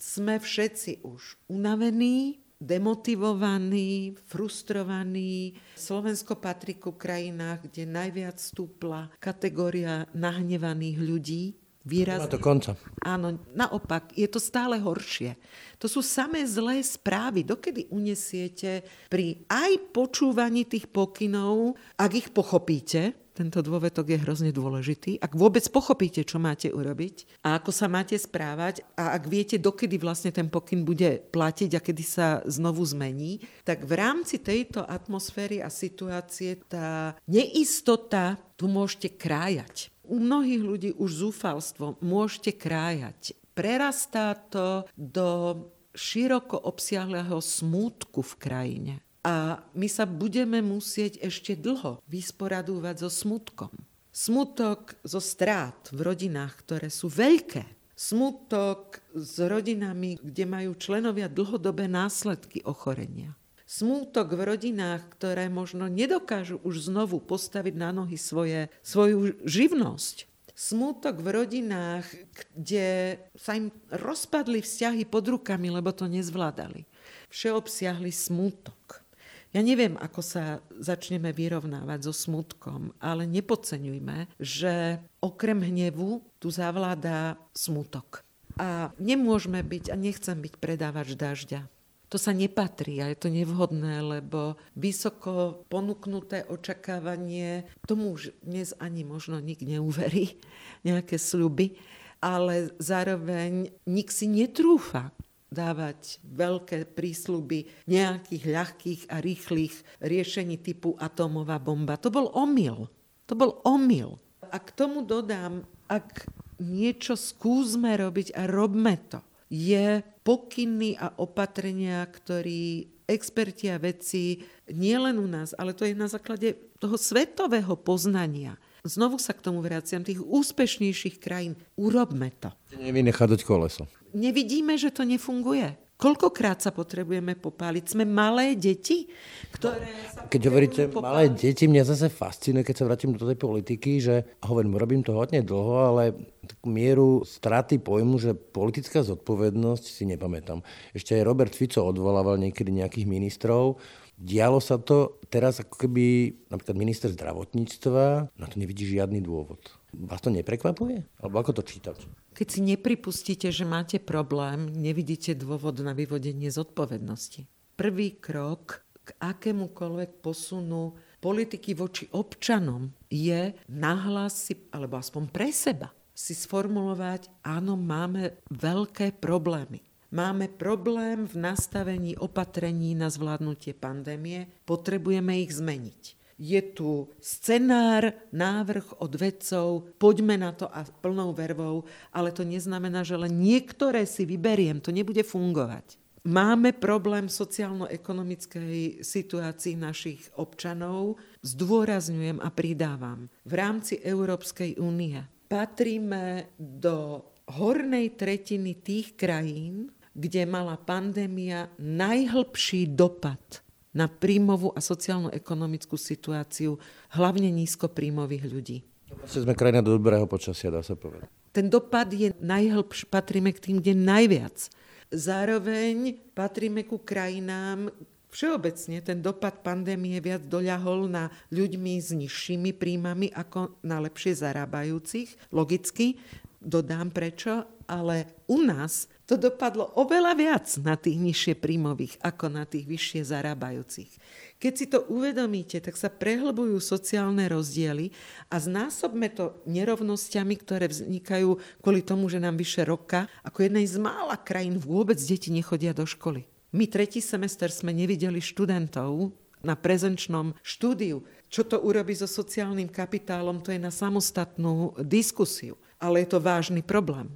Sme 0.00 0.40
všetci 0.40 1.04
už 1.04 1.52
unavení, 1.52 2.40
demotivovaní, 2.56 4.16
frustrovaní. 4.24 5.54
Slovensko 5.76 6.40
patrí 6.40 6.80
ku 6.80 6.96
krajinách, 6.96 7.68
kde 7.68 7.84
najviac 7.84 8.40
stúpla 8.40 9.12
kategória 9.20 10.08
nahnevaných 10.16 10.98
ľudí. 10.98 11.44
Výrazne. 11.80 12.28
To 12.28 12.36
konca. 12.36 12.76
Áno, 13.00 13.40
naopak, 13.56 14.12
je 14.12 14.28
to 14.28 14.36
stále 14.36 14.76
horšie. 14.76 15.32
To 15.80 15.88
sú 15.88 16.04
samé 16.04 16.44
zlé 16.44 16.84
správy. 16.84 17.40
Dokedy 17.40 17.88
unesiete 17.88 18.84
pri 19.08 19.40
aj 19.48 19.88
počúvaní 19.88 20.68
tých 20.68 20.92
pokynov, 20.92 21.80
ak 21.96 22.10
ich 22.12 22.28
pochopíte, 22.36 23.16
tento 23.32 23.62
dôvetok 23.62 24.12
je 24.12 24.18
hrozne 24.22 24.50
dôležitý. 24.50 25.22
Ak 25.22 25.38
vôbec 25.38 25.62
pochopíte, 25.70 26.26
čo 26.26 26.42
máte 26.42 26.68
urobiť 26.68 27.40
a 27.46 27.56
ako 27.58 27.70
sa 27.70 27.86
máte 27.86 28.18
správať 28.18 28.82
a 28.98 29.16
ak 29.16 29.24
viete, 29.30 29.56
dokedy 29.56 29.96
vlastne 29.96 30.34
ten 30.34 30.50
pokyn 30.50 30.82
bude 30.82 31.22
platiť 31.30 31.70
a 31.76 31.80
kedy 31.80 32.04
sa 32.04 32.42
znovu 32.44 32.82
zmení, 32.84 33.40
tak 33.62 33.86
v 33.86 33.92
rámci 33.96 34.42
tejto 34.42 34.82
atmosféry 34.84 35.62
a 35.62 35.72
situácie 35.72 36.58
tá 36.66 37.14
neistota 37.30 38.36
tu 38.58 38.68
môžete 38.68 39.16
krájať. 39.16 39.88
U 40.10 40.18
mnohých 40.18 40.62
ľudí 40.62 40.90
už 40.98 41.30
zúfalstvo 41.30 41.96
môžete 42.02 42.58
krájať. 42.58 43.38
Prerastá 43.54 44.34
to 44.34 44.84
do 44.98 45.56
široko 45.94 46.58
obsiahleho 46.58 47.38
smútku 47.38 48.22
v 48.22 48.34
krajine. 48.38 48.94
A 49.20 49.60
my 49.76 49.88
sa 49.88 50.08
budeme 50.08 50.64
musieť 50.64 51.20
ešte 51.20 51.52
dlho 51.52 52.00
vysporadúvať 52.08 53.04
so 53.04 53.10
smutkom. 53.12 53.68
Smutok 54.10 54.96
zo 55.04 55.20
strát 55.20 55.76
v 55.92 56.02
rodinách, 56.02 56.64
ktoré 56.64 56.88
sú 56.88 57.12
veľké. 57.12 57.62
Smutok 57.94 59.04
s 59.12 59.36
rodinami, 59.36 60.16
kde 60.18 60.44
majú 60.48 60.72
členovia 60.72 61.28
dlhodobé 61.28 61.84
následky 61.84 62.64
ochorenia. 62.64 63.36
Smútok 63.70 64.34
v 64.34 64.50
rodinách, 64.50 65.04
ktoré 65.14 65.46
možno 65.46 65.86
nedokážu 65.86 66.58
už 66.66 66.90
znovu 66.90 67.22
postaviť 67.22 67.74
na 67.76 67.94
nohy 67.94 68.18
svoje, 68.18 68.66
svoju 68.82 69.38
živnosť. 69.46 70.26
Smútok 70.58 71.22
v 71.22 71.28
rodinách, 71.38 72.08
kde 72.56 73.20
sa 73.38 73.54
im 73.54 73.70
rozpadli 73.94 74.58
vzťahy 74.58 75.06
pod 75.06 75.28
rukami, 75.30 75.70
lebo 75.70 75.94
to 75.94 76.10
nezvládali. 76.10 76.88
Všeobsiahli 77.30 78.10
smútok. 78.10 79.06
Ja 79.50 79.66
neviem, 79.66 79.98
ako 79.98 80.22
sa 80.22 80.62
začneme 80.78 81.34
vyrovnávať 81.34 82.06
so 82.06 82.14
smutkom, 82.14 82.94
ale 83.02 83.26
nepodceňujme, 83.26 84.38
že 84.38 85.02
okrem 85.18 85.58
hnevu 85.58 86.22
tu 86.38 86.54
zavládá 86.54 87.34
smutok. 87.50 88.22
A 88.62 88.94
nemôžeme 89.02 89.58
byť 89.66 89.90
a 89.90 89.96
nechcem 89.98 90.38
byť 90.38 90.54
predávač 90.54 91.18
dažďa. 91.18 91.66
To 92.10 92.18
sa 92.18 92.30
nepatrí 92.34 93.02
a 93.02 93.10
je 93.10 93.18
to 93.18 93.30
nevhodné, 93.30 94.02
lebo 94.02 94.58
vysoko 94.74 95.62
ponúknuté 95.70 96.46
očakávanie, 96.46 97.66
tomu 97.86 98.14
už 98.14 98.34
dnes 98.42 98.74
ani 98.78 99.02
možno 99.02 99.38
nik 99.38 99.62
neuverí, 99.62 100.38
nejaké 100.86 101.18
sľuby, 101.18 101.78
ale 102.22 102.74
zároveň 102.82 103.70
nik 103.86 104.10
si 104.14 104.26
netrúfa 104.30 105.14
dávať 105.50 106.22
veľké 106.22 106.94
prísľuby 106.94 107.90
nejakých 107.90 108.44
ľahkých 108.46 109.02
a 109.10 109.18
rýchlych 109.18 109.74
riešení 109.98 110.62
typu 110.62 110.94
atómová 110.96 111.58
bomba. 111.58 111.98
To 111.98 112.08
bol 112.08 112.30
omyl. 112.32 112.86
To 113.26 113.34
bol 113.34 113.58
omyl. 113.66 114.16
A 114.50 114.58
k 114.58 114.70
tomu 114.74 115.02
dodám, 115.02 115.66
ak 115.90 116.26
niečo 116.62 117.18
skúsme 117.18 117.90
robiť 117.98 118.34
a 118.38 118.46
robme 118.46 118.94
to, 119.10 119.20
je 119.50 119.98
pokyny 120.22 120.94
a 120.94 121.10
opatrenia, 121.18 122.06
ktorí 122.06 122.86
experti 123.10 123.66
a 123.66 123.82
vedci 123.82 124.46
nielen 124.70 125.18
u 125.18 125.26
nás, 125.26 125.50
ale 125.58 125.74
to 125.74 125.82
je 125.82 125.98
na 125.98 126.06
základe 126.06 126.54
toho 126.78 126.94
svetového 126.94 127.74
poznania. 127.74 128.54
Znovu 128.84 129.20
sa 129.20 129.36
k 129.36 129.44
tomu 129.44 129.60
vraciam, 129.60 130.04
tých 130.04 130.20
úspešnejších 130.20 131.20
krajín. 131.20 131.56
Urobme 131.76 132.32
to. 132.40 132.52
Nevynechať 132.76 133.42
koleso 133.44 133.88
nevidíme, 134.14 134.74
že 134.78 134.90
to 134.90 135.06
nefunguje. 135.06 135.78
Koľkokrát 136.00 136.64
sa 136.64 136.72
potrebujeme 136.72 137.36
popáliť? 137.36 137.92
Sme 137.92 138.08
malé 138.08 138.56
deti, 138.56 139.04
ktoré 139.52 139.84
sa 140.08 140.24
Keď 140.32 140.42
hovoríte 140.48 140.82
popáliť. 140.88 141.04
malé 141.04 141.24
deti, 141.28 141.68
mňa 141.68 141.84
zase 141.84 142.08
fascinuje, 142.08 142.64
keď 142.64 142.76
sa 142.80 142.88
vrátim 142.88 143.12
do 143.12 143.28
tej 143.28 143.36
politiky, 143.36 144.00
že 144.00 144.24
hovorím, 144.40 144.80
robím 144.80 145.04
to 145.04 145.12
hodne 145.12 145.44
dlho, 145.44 145.92
ale 145.92 146.16
takú 146.40 146.72
mieru 146.72 147.20
straty 147.20 147.84
pojmu, 147.84 148.16
že 148.16 148.32
politická 148.32 149.04
zodpovednosť 149.04 149.84
si 149.84 150.08
nepamätám. 150.08 150.64
Ešte 150.96 151.20
aj 151.20 151.26
Robert 151.28 151.52
Fico 151.52 151.84
odvolával 151.84 152.40
niekedy 152.40 152.72
nejakých 152.80 153.04
ministrov. 153.04 153.76
Dialo 154.20 154.60
sa 154.60 154.76
to 154.76 155.16
teraz 155.32 155.64
ako 155.64 155.88
keby 155.88 156.36
napríklad 156.52 156.76
minister 156.76 157.08
zdravotníctva, 157.08 158.28
na 158.36 158.46
to 158.46 158.60
nevidí 158.60 158.84
žiadny 158.84 159.24
dôvod. 159.24 159.64
Vás 159.96 160.20
to 160.20 160.28
neprekvapuje? 160.28 161.08
Alebo 161.24 161.40
ako 161.40 161.56
to 161.56 161.62
čítať? 161.64 161.96
Keď 162.36 162.46
si 162.46 162.60
nepripustíte, 162.60 163.48
že 163.48 163.64
máte 163.64 163.96
problém, 163.96 164.68
nevidíte 164.68 165.32
dôvod 165.32 165.80
na 165.80 165.96
vyvodenie 165.96 166.52
zodpovednosti. 166.52 167.48
Prvý 167.80 168.20
krok 168.20 168.84
k 169.00 169.16
akémukoľvek 169.16 170.20
posunu 170.20 171.00
politiky 171.24 171.72
voči 171.72 172.04
občanom 172.12 172.92
je 173.08 173.56
nahlas 173.72 174.52
alebo 174.68 175.00
aspoň 175.00 175.22
pre 175.32 175.48
seba, 175.48 175.88
si 176.12 176.36
sformulovať, 176.36 177.32
áno, 177.40 177.80
máme 177.80 178.36
veľké 178.52 179.16
problémy. 179.16 179.89
Máme 180.10 180.50
problém 180.50 181.26
v 181.30 181.38
nastavení 181.38 182.18
opatrení 182.18 182.98
na 182.98 183.06
zvládnutie 183.06 183.78
pandémie, 183.78 184.50
potrebujeme 184.66 185.38
ich 185.42 185.54
zmeniť 185.54 186.20
je 186.40 186.60
tu 186.72 187.12
scenár, 187.20 188.16
návrh 188.32 189.04
od 189.04 189.12
vedcov, 189.12 189.92
poďme 190.00 190.40
na 190.40 190.56
to 190.56 190.64
a 190.72 190.88
plnou 190.88 191.36
vervou, 191.36 191.84
ale 192.16 192.32
to 192.32 192.48
neznamená, 192.48 193.04
že 193.04 193.20
len 193.20 193.36
niektoré 193.36 194.08
si 194.08 194.24
vyberiem, 194.24 194.80
to 194.80 194.88
nebude 194.88 195.20
fungovať. 195.20 196.00
Máme 196.24 196.76
problém 196.76 197.28
sociálno-ekonomickej 197.28 199.04
situácii 199.04 199.76
našich 199.76 200.32
občanov, 200.36 201.20
zdôrazňujem 201.44 202.40
a 202.40 202.48
pridávam. 202.48 203.28
V 203.44 203.52
rámci 203.56 204.00
Európskej 204.00 204.80
únie 204.80 205.20
patríme 205.48 206.52
do 206.56 207.24
hornej 207.56 208.16
tretiny 208.16 208.80
tých 208.80 209.16
krajín, 209.16 209.92
kde 210.14 210.42
mala 210.46 210.76
pandémia 210.76 211.70
najhlbší 211.78 212.90
dopad 212.92 213.62
na 213.90 214.06
príjmovú 214.06 214.70
a 214.74 214.80
sociálno-ekonomickú 214.82 215.98
situáciu 215.98 216.78
hlavne 217.14 217.50
nízkopríjmových 217.50 218.44
ľudí. 218.46 218.78
Vlastne 219.10 219.42
sme 219.42 219.58
krajina 219.58 219.82
do 219.82 219.98
dobrého 219.98 220.30
počasia, 220.30 220.70
dá 220.70 220.82
sa 220.86 220.94
povedať. 220.94 221.26
Ten 221.50 221.66
dopad 221.66 222.06
je 222.14 222.30
najhlbš, 222.38 223.10
patríme 223.10 223.50
k 223.50 223.58
tým, 223.58 223.76
kde 223.82 223.98
najviac. 223.98 224.70
Zároveň 225.10 226.14
patríme 226.38 226.86
ku 226.86 227.02
krajinám, 227.02 227.90
Všeobecne 228.30 229.02
ten 229.02 229.18
dopad 229.18 229.58
pandémie 229.66 230.22
viac 230.22 230.46
doľahol 230.46 231.10
na 231.10 231.34
ľuďmi 231.50 231.98
s 231.98 232.14
nižšími 232.14 232.70
príjmami 232.78 233.34
ako 233.34 233.82
na 233.82 233.98
lepšie 233.98 234.38
zarábajúcich, 234.38 235.50
logicky. 235.50 236.14
dodám 236.62 237.10
prečo, 237.10 237.66
ale 237.90 238.30
u 238.46 238.62
nás 238.62 239.10
to 239.30 239.38
dopadlo 239.38 239.94
oveľa 239.94 240.34
viac 240.34 240.66
na 240.82 240.98
tých 240.98 241.14
nižšie 241.14 241.54
príjmových 241.62 242.18
ako 242.18 242.50
na 242.50 242.66
tých 242.66 242.82
vyššie 242.90 243.22
zarábajúcich. 243.30 244.10
Keď 244.58 244.72
si 244.74 244.90
to 244.90 245.06
uvedomíte, 245.06 245.78
tak 245.78 245.94
sa 245.94 246.10
prehlbujú 246.10 246.82
sociálne 246.82 247.46
rozdiely 247.46 248.10
a 248.50 248.58
znásobme 248.58 249.30
to 249.30 249.54
nerovnosťami, 249.70 250.58
ktoré 250.58 250.90
vznikajú 250.90 251.62
kvôli 251.78 252.02
tomu, 252.02 252.26
že 252.26 252.42
nám 252.42 252.58
vyše 252.58 252.82
roka, 252.82 253.30
ako 253.46 253.70
jednej 253.70 253.86
z 253.86 254.02
mála 254.02 254.34
krajín 254.34 254.82
vôbec 254.82 255.22
deti 255.22 255.54
nechodia 255.54 255.94
do 255.94 256.02
školy. 256.02 256.50
My 256.74 256.90
tretí 256.90 257.22
semester 257.22 257.70
sme 257.70 257.94
nevideli 257.94 258.42
študentov 258.42 259.30
na 259.62 259.78
prezenčnom 259.78 260.58
štúdiu. 260.66 261.22
Čo 261.46 261.70
to 261.70 261.78
urobí 261.78 262.18
so 262.18 262.26
sociálnym 262.26 262.90
kapitálom, 262.90 263.62
to 263.62 263.70
je 263.70 263.78
na 263.78 263.94
samostatnú 263.94 264.98
diskusiu. 265.06 265.78
Ale 266.02 266.26
je 266.26 266.34
to 266.34 266.42
vážny 266.42 266.82
problém 266.82 267.30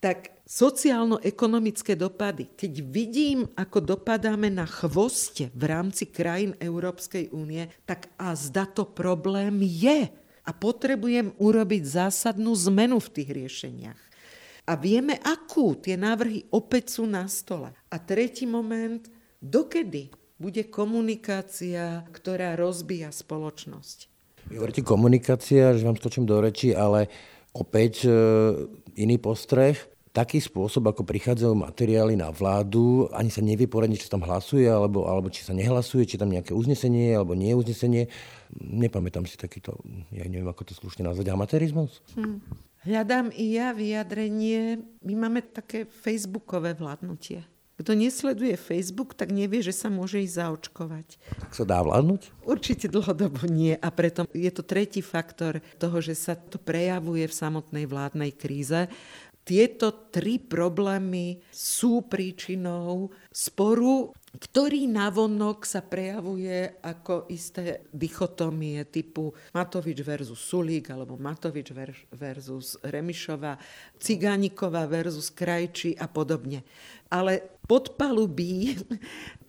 tak 0.00 0.32
sociálno-ekonomické 0.50 1.94
dopady, 1.94 2.50
keď 2.58 2.82
vidím, 2.82 3.46
ako 3.54 3.94
dopadáme 3.94 4.50
na 4.50 4.66
chvoste 4.66 5.54
v 5.54 5.62
rámci 5.70 6.10
krajín 6.10 6.58
Európskej 6.58 7.30
únie, 7.30 7.70
tak 7.86 8.10
a 8.18 8.34
zda 8.34 8.66
to 8.66 8.82
problém 8.82 9.62
je. 9.62 10.10
A 10.42 10.50
potrebujem 10.50 11.30
urobiť 11.38 11.82
zásadnú 11.86 12.50
zmenu 12.66 12.98
v 12.98 13.12
tých 13.14 13.30
riešeniach. 13.30 14.02
A 14.66 14.74
vieme, 14.74 15.22
akú. 15.22 15.78
Tie 15.78 15.94
návrhy 15.94 16.50
opäť 16.50 16.98
sú 16.98 17.06
na 17.06 17.30
stole. 17.30 17.70
A 17.86 17.96
tretí 18.02 18.50
moment, 18.50 19.06
dokedy 19.38 20.10
bude 20.34 20.66
komunikácia, 20.66 22.02
ktorá 22.10 22.58
rozbíja 22.58 23.14
spoločnosť. 23.14 24.10
Vy 24.50 24.58
hovoríte 24.58 24.82
komunikácia, 24.82 25.78
že 25.78 25.86
vám 25.86 26.00
skočím 26.00 26.26
do 26.26 26.42
reči, 26.42 26.74
ale 26.74 27.06
opäť 27.54 28.08
e, 28.08 28.10
iný 28.98 29.20
postreh 29.20 29.78
taký 30.10 30.42
spôsob, 30.42 30.90
ako 30.90 31.06
prichádzajú 31.06 31.54
materiály 31.54 32.18
na 32.18 32.34
vládu, 32.34 33.06
ani 33.14 33.30
sa 33.30 33.42
nevie 33.42 33.70
poradiť, 33.70 34.06
či 34.06 34.12
tam 34.12 34.26
hlasuje, 34.26 34.66
alebo, 34.66 35.06
alebo 35.06 35.30
či 35.30 35.46
sa 35.46 35.54
nehlasuje, 35.54 36.06
či 36.06 36.18
tam 36.18 36.34
nejaké 36.34 36.50
uznesenie, 36.50 37.14
alebo 37.14 37.38
nie 37.38 37.54
uznesenie. 37.54 38.10
Nepamätám 38.58 39.24
si 39.30 39.38
takýto, 39.38 39.78
ja 40.10 40.26
neviem, 40.26 40.50
ako 40.50 40.66
to 40.66 40.74
slušne 40.74 41.06
nazvať, 41.06 41.30
amatérizmus. 41.30 42.02
Hm. 42.18 42.42
Hľadám 42.80 43.28
i 43.36 43.60
ja 43.60 43.76
vyjadrenie. 43.76 44.80
My 45.04 45.14
máme 45.28 45.44
také 45.44 45.84
facebookové 45.84 46.72
vládnutie. 46.72 47.44
Kto 47.80 47.96
nesleduje 47.96 48.60
Facebook, 48.60 49.16
tak 49.16 49.32
nevie, 49.32 49.64
že 49.64 49.72
sa 49.72 49.88
môže 49.88 50.20
ísť 50.20 50.36
zaočkovať. 50.36 51.16
Tak 51.48 51.52
sa 51.56 51.64
dá 51.64 51.80
vládnuť? 51.80 52.44
Určite 52.44 52.92
dlhodobo 52.92 53.48
nie. 53.48 53.72
A 53.72 53.88
preto 53.88 54.28
je 54.36 54.52
to 54.52 54.60
tretí 54.60 55.00
faktor 55.00 55.64
toho, 55.80 55.96
že 56.04 56.12
sa 56.12 56.36
to 56.36 56.60
prejavuje 56.60 57.24
v 57.24 57.32
samotnej 57.32 57.88
vládnej 57.88 58.36
kríze. 58.36 58.84
Tieto 59.50 60.14
tri 60.14 60.38
problémy 60.38 61.42
sú 61.50 62.06
príčinou 62.06 63.10
sporu, 63.34 64.14
ktorý 64.30 64.86
navonok 64.86 65.66
sa 65.66 65.82
prejavuje 65.82 66.78
ako 66.78 67.26
isté 67.34 67.82
dichotomie 67.90 68.86
typu 68.86 69.34
Matovič 69.50 70.06
versus 70.06 70.38
Sulík 70.38 70.94
alebo 70.94 71.18
Matovič 71.18 71.74
versus 72.14 72.78
Remišova, 72.78 73.58
Cigániková 73.98 74.86
versus 74.86 75.34
Krajči 75.34 75.98
a 75.98 76.06
podobne. 76.06 76.62
Ale 77.10 77.58
podpalubí 77.70 78.82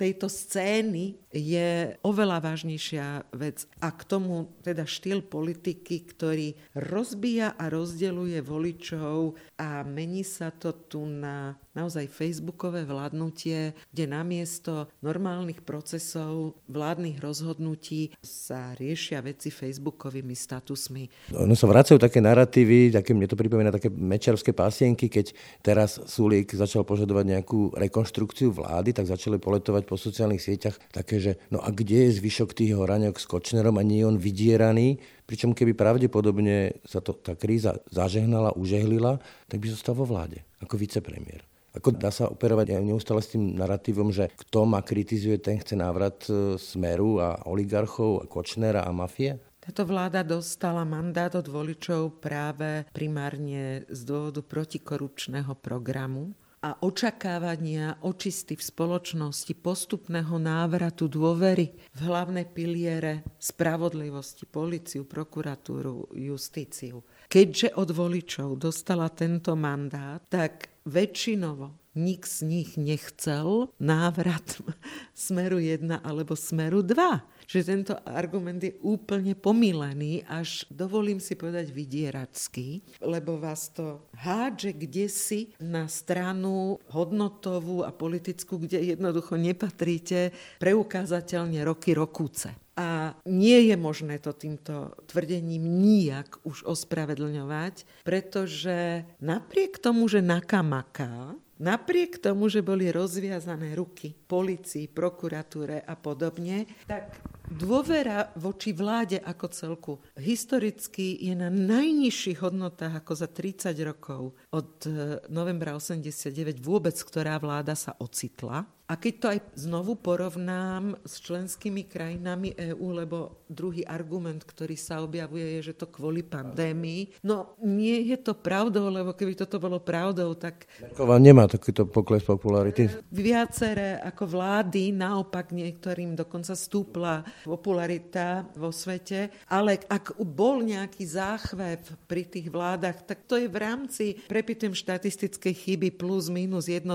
tejto 0.02 0.30
scény 0.30 1.18
je 1.34 1.98
oveľa 2.06 2.38
vážnejšia 2.46 3.34
vec. 3.34 3.66
A 3.82 3.90
k 3.90 4.02
tomu 4.06 4.54
teda 4.62 4.86
štýl 4.86 5.26
politiky, 5.26 6.06
ktorý 6.06 6.54
rozbíja 6.78 7.58
a 7.58 7.66
rozdeluje 7.74 8.38
voličov 8.46 9.34
a 9.58 9.82
mení 9.82 10.22
sa 10.22 10.54
to 10.54 10.70
tu 10.86 11.02
na 11.10 11.58
naozaj 11.72 12.12
facebookové 12.12 12.84
vládnutie, 12.84 13.72
kde 13.92 14.06
namiesto 14.08 14.92
normálnych 15.00 15.64
procesov 15.64 16.60
vládnych 16.68 17.24
rozhodnutí 17.24 18.12
sa 18.20 18.76
riešia 18.76 19.24
veci 19.24 19.50
facebookovými 19.50 20.36
statusmi. 20.36 21.34
No 21.36 21.56
sa 21.56 21.68
vracajú 21.68 21.98
také 22.00 22.20
narratívy, 22.20 22.92
také, 22.92 23.16
mne 23.16 23.28
to 23.28 23.40
pripomína 23.40 23.72
také 23.72 23.88
mečarovské 23.88 24.52
pasienky, 24.52 25.08
keď 25.08 25.32
teraz 25.64 26.00
Sulík 26.08 26.52
začal 26.52 26.84
požadovať 26.84 27.26
nejakú 27.38 27.72
rekonštrukciu 27.76 28.52
vlády, 28.52 28.92
tak 28.92 29.08
začali 29.08 29.40
poletovať 29.40 29.84
po 29.88 29.96
sociálnych 29.96 30.44
sieťach 30.44 30.76
také, 30.92 31.24
že 31.24 31.32
no 31.48 31.64
a 31.64 31.72
kde 31.72 32.12
je 32.12 32.18
zvyšok 32.20 32.52
tých 32.52 32.76
horaňok 32.76 33.16
s 33.16 33.26
Kočnerom 33.26 33.80
a 33.80 33.84
nie 33.84 34.04
on 34.04 34.20
vydieraný, 34.20 35.00
pričom 35.26 35.56
keby 35.56 35.74
pravdepodobne 35.74 36.82
sa 36.86 37.00
to, 37.00 37.16
tá 37.18 37.38
kríza 37.38 37.82
zažehnala, 37.90 38.58
užehlila, 38.58 39.22
tak 39.48 39.58
by 39.62 39.68
zostal 39.72 39.98
vo 39.98 40.06
vláde 40.06 40.44
ako 40.62 40.78
vicepremiér. 40.78 41.46
Ako 41.72 41.96
dá 41.96 42.12
sa 42.12 42.28
operovať 42.28 42.76
aj 42.76 42.84
neustále 42.84 43.24
s 43.24 43.32
tým 43.32 43.56
narratívom, 43.56 44.12
že 44.12 44.28
kto 44.28 44.68
ma 44.68 44.84
kritizuje, 44.84 45.40
ten 45.40 45.56
chce 45.56 45.80
návrat 45.80 46.28
e, 46.28 46.60
Smeru 46.60 47.24
a 47.24 47.48
oligarchov, 47.48 48.20
a 48.20 48.26
Kočnera 48.28 48.84
a 48.84 48.92
mafie? 48.92 49.40
Táto 49.62 49.88
vláda 49.88 50.26
dostala 50.26 50.84
mandát 50.84 51.32
od 51.32 51.48
voličov 51.48 52.20
práve 52.20 52.84
primárne 52.92 53.88
z 53.88 54.02
dôvodu 54.04 54.44
protikorupčného 54.44 55.54
programu 55.64 56.36
a 56.62 56.78
očakávania 56.86 57.98
očisty 58.06 58.54
v 58.54 58.62
spoločnosti 58.62 59.50
postupného 59.58 60.38
návratu 60.38 61.10
dôvery 61.10 61.74
v 61.74 62.00
hlavné 62.06 62.46
piliere 62.46 63.26
spravodlivosti, 63.42 64.46
policiu, 64.46 65.10
prokuratúru, 65.10 66.14
justíciu. 66.14 67.02
Keďže 67.26 67.74
od 67.82 67.90
voličov 67.90 68.62
dostala 68.62 69.10
tento 69.10 69.58
mandát, 69.58 70.22
tak 70.30 70.70
väčšinovo 70.86 71.81
nik 71.96 72.24
z 72.28 72.48
nich 72.48 72.80
nechcel 72.80 73.70
návrat 73.80 74.62
smeru 75.16 75.60
1 75.60 76.04
alebo 76.04 76.36
smeru 76.36 76.82
2. 76.82 77.48
Že 77.52 77.68
tento 77.68 77.96
argument 78.08 78.64
je 78.64 78.80
úplne 78.80 79.36
pomílený, 79.36 80.24
až 80.24 80.64
dovolím 80.72 81.20
si 81.20 81.36
povedať 81.36 81.76
vydieračský, 81.76 83.00
lebo 83.04 83.36
vás 83.36 83.68
to 83.76 84.08
hádže 84.16 84.72
kde 84.72 85.06
si 85.12 85.52
na 85.60 85.92
stranu 85.92 86.80
hodnotovú 86.88 87.84
a 87.84 87.92
politickú, 87.92 88.56
kde 88.56 88.96
jednoducho 88.96 89.36
nepatríte 89.36 90.32
preukázateľne 90.64 91.60
roky 91.68 91.92
rokúce. 91.92 92.56
A 92.80 93.20
nie 93.28 93.68
je 93.68 93.76
možné 93.76 94.18
to 94.24 94.32
týmto 94.32 94.96
tvrdením 95.12 95.62
nijak 95.62 96.40
už 96.48 96.64
ospravedlňovať, 96.64 97.84
pretože 98.08 99.04
napriek 99.20 99.76
tomu, 99.76 100.08
že 100.08 100.24
nakamaká, 100.24 101.36
napriek 101.62 102.18
tomu, 102.18 102.50
že 102.50 102.66
boli 102.66 102.90
rozviazané 102.90 103.78
ruky 103.78 104.12
policii, 104.12 104.90
prokuratúre 104.90 105.86
a 105.86 105.94
podobne, 105.94 106.66
tak 106.90 107.14
dôvera 107.52 108.32
voči 108.40 108.72
vláde 108.72 109.20
ako 109.20 109.46
celku 109.52 109.94
historicky 110.16 111.20
je 111.20 111.36
na 111.36 111.52
najnižších 111.52 112.40
hodnotách 112.40 113.04
ako 113.04 113.14
za 113.14 113.28
30 113.28 113.76
rokov 113.84 114.34
od 114.56 114.72
eh, 114.88 115.20
novembra 115.28 115.76
89 115.76 116.64
vôbec, 116.64 116.96
ktorá 116.96 117.36
vláda 117.38 117.76
sa 117.76 117.94
ocitla. 118.00 118.64
A 118.92 119.00
keď 119.00 119.14
to 119.24 119.28
aj 119.32 119.40
znovu 119.56 119.96
porovnám 119.96 121.00
s 121.08 121.24
členskými 121.24 121.88
krajinami 121.88 122.52
EÚ, 122.52 122.92
lebo 122.92 123.48
druhý 123.48 123.88
argument, 123.88 124.44
ktorý 124.44 124.76
sa 124.76 125.00
objavuje, 125.00 125.64
je, 125.64 125.72
že 125.72 125.80
to 125.80 125.88
kvôli 125.88 126.28
pandémii. 126.28 127.24
No 127.24 127.56
nie 127.64 128.12
je 128.12 128.20
to 128.20 128.36
pravdou, 128.36 128.92
lebo 128.92 129.16
keby 129.16 129.40
toto 129.40 129.64
bolo 129.64 129.80
pravdou, 129.80 130.36
tak... 130.36 130.68
Merková 130.84 131.16
nemá 131.24 131.48
takýto 131.48 131.88
pokles 131.88 132.20
popularity. 132.28 132.92
Viaceré 133.16 133.96
ako 134.04 134.28
vlády, 134.28 134.92
naopak 134.92 135.56
niektorým 135.56 136.12
dokonca 136.12 136.52
stúpla 136.52 137.24
popularita 137.46 138.50
vo 138.58 138.74
svete, 138.74 139.30
ale 139.48 139.78
ak 139.86 140.18
bol 140.26 140.66
nejaký 140.66 141.06
záchvev 141.06 141.82
pri 142.10 142.26
tých 142.26 142.50
vládach, 142.50 143.06
tak 143.06 143.30
to 143.30 143.38
je 143.38 143.46
v 143.46 143.58
rámci, 143.62 144.06
prepitujem 144.26 144.74
štatistickej 144.74 145.54
chyby 145.54 145.90
plus 145.94 146.34
minus 146.34 146.66
1-2%. 146.66 146.90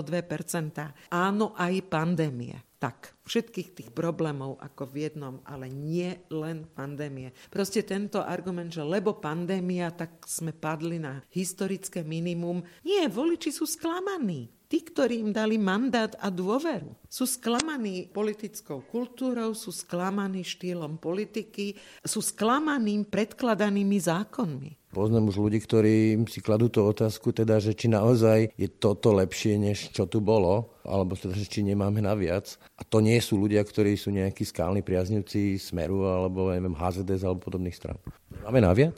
Áno, 1.15 1.55
aj 1.55 1.75
pandémie. 1.87 2.66
Tak, 2.77 3.17
všetkých 3.25 3.69
tých 3.73 3.91
problémov 3.97 4.61
ako 4.61 4.85
v 4.93 5.09
jednom, 5.09 5.41
ale 5.49 5.73
nie 5.73 6.21
len 6.29 6.69
pandémie. 6.77 7.33
Proste 7.49 7.81
tento 7.81 8.21
argument, 8.21 8.69
že 8.69 8.85
lebo 8.85 9.17
pandémia, 9.17 9.89
tak 9.97 10.29
sme 10.29 10.53
padli 10.53 11.01
na 11.01 11.25
historické 11.33 12.05
minimum. 12.05 12.61
Nie, 12.85 13.09
voliči 13.09 13.49
sú 13.49 13.65
sklamaní. 13.65 14.53
Tí, 14.67 14.83
ktorí 14.83 15.23
im 15.23 15.31
dali 15.31 15.63
mandát 15.63 16.19
a 16.19 16.27
dôveru, 16.27 16.91
sú 17.07 17.23
sklamaní 17.23 18.11
politickou 18.11 18.83
kultúrou, 18.91 19.55
sú 19.55 19.71
sklamaní 19.71 20.43
štýlom 20.43 20.99
politiky, 20.99 21.79
sú 22.03 22.19
sklamaní 22.19 23.07
predkladanými 23.07 23.99
zákonmi. 24.03 24.86
Poznám 24.97 25.29
už 25.29 25.37
ľudí, 25.37 25.61
ktorí 25.61 26.25
si 26.25 26.41
kladú 26.41 26.73
tú 26.73 26.81
otázku, 26.81 27.29
teda, 27.29 27.61
že 27.61 27.77
či 27.77 27.93
naozaj 27.93 28.57
je 28.57 28.65
toto 28.65 29.13
lepšie, 29.13 29.61
než 29.61 29.93
čo 29.93 30.09
tu 30.09 30.25
bolo, 30.25 30.73
alebo 30.89 31.13
teda, 31.13 31.37
že 31.37 31.45
či 31.45 31.61
nemáme 31.61 32.01
naviac. 32.01 32.57
A 32.81 32.83
to 32.83 33.05
nie 33.05 33.21
sú 33.21 33.37
ľudia, 33.37 33.61
ktorí 33.61 33.93
sú 34.01 34.09
nejakí 34.09 34.49
skálni 34.49 34.81
priaznivci 34.81 35.61
Smeru, 35.61 36.09
alebo 36.09 36.49
neviem, 36.49 36.73
HZDS 36.73 37.29
alebo 37.29 37.45
podobných 37.45 37.77
stran. 37.77 38.01
Máme 38.41 38.65
naviac? 38.65 38.97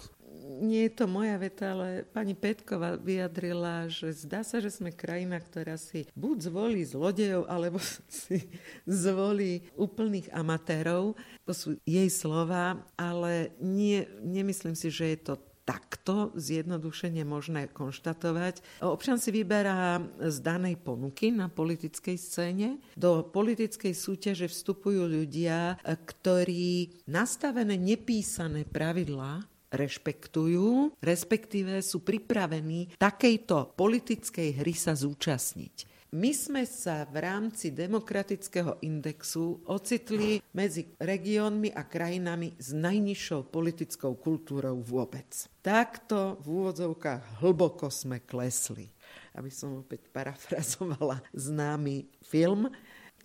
nie 0.58 0.90
je 0.90 0.92
to 0.98 1.06
moja 1.06 1.38
veta, 1.38 1.70
ale 1.72 2.02
pani 2.10 2.34
Petkova 2.34 2.98
vyjadrila, 2.98 3.86
že 3.86 4.10
zdá 4.10 4.42
sa, 4.42 4.58
že 4.58 4.74
sme 4.74 4.90
krajina, 4.90 5.38
ktorá 5.38 5.78
si 5.78 6.10
buď 6.18 6.50
zvolí 6.50 6.82
zlodejov, 6.82 7.46
alebo 7.46 7.78
si 8.10 8.50
zvolí 8.84 9.62
úplných 9.78 10.34
amatérov. 10.34 11.14
To 11.46 11.52
sú 11.54 11.78
jej 11.86 12.10
slova, 12.10 12.82
ale 12.98 13.54
nie, 13.62 14.04
nemyslím 14.20 14.74
si, 14.74 14.90
že 14.90 15.14
je 15.14 15.18
to 15.22 15.34
takto 15.68 16.32
zjednodušene 16.32 17.20
možné 17.28 17.68
konštatovať. 17.68 18.80
Občan 18.80 19.20
si 19.20 19.28
vyberá 19.28 20.00
z 20.16 20.40
danej 20.40 20.80
ponuky 20.80 21.28
na 21.28 21.52
politickej 21.52 22.16
scéne. 22.16 22.80
Do 22.96 23.20
politickej 23.28 23.92
súťaže 23.92 24.48
vstupujú 24.48 25.04
ľudia, 25.04 25.76
ktorí 25.84 27.04
nastavené 27.04 27.76
nepísané 27.76 28.64
pravidlá 28.64 29.44
rešpektujú, 29.68 30.96
respektíve 31.04 31.84
sú 31.84 32.00
pripravení 32.00 32.96
takejto 32.96 33.76
politickej 33.76 34.64
hry 34.64 34.72
sa 34.72 34.96
zúčastniť. 34.96 35.97
My 36.08 36.32
sme 36.32 36.64
sa 36.64 37.04
v 37.04 37.20
rámci 37.20 37.68
demokratického 37.68 38.80
indexu 38.80 39.60
ocitli 39.68 40.40
medzi 40.56 40.88
regiónmi 40.96 41.68
a 41.76 41.84
krajinami 41.84 42.56
s 42.56 42.72
najnižšou 42.72 43.52
politickou 43.52 44.16
kultúrou 44.16 44.80
vôbec. 44.80 45.28
Takto 45.60 46.40
v 46.40 46.64
úvodzovkách 46.64 47.44
hlboko 47.44 47.92
sme 47.92 48.24
klesli. 48.24 48.88
Aby 49.36 49.52
som 49.52 49.84
opäť 49.84 50.08
parafrazovala 50.08 51.20
známy 51.36 52.08
film, 52.24 52.72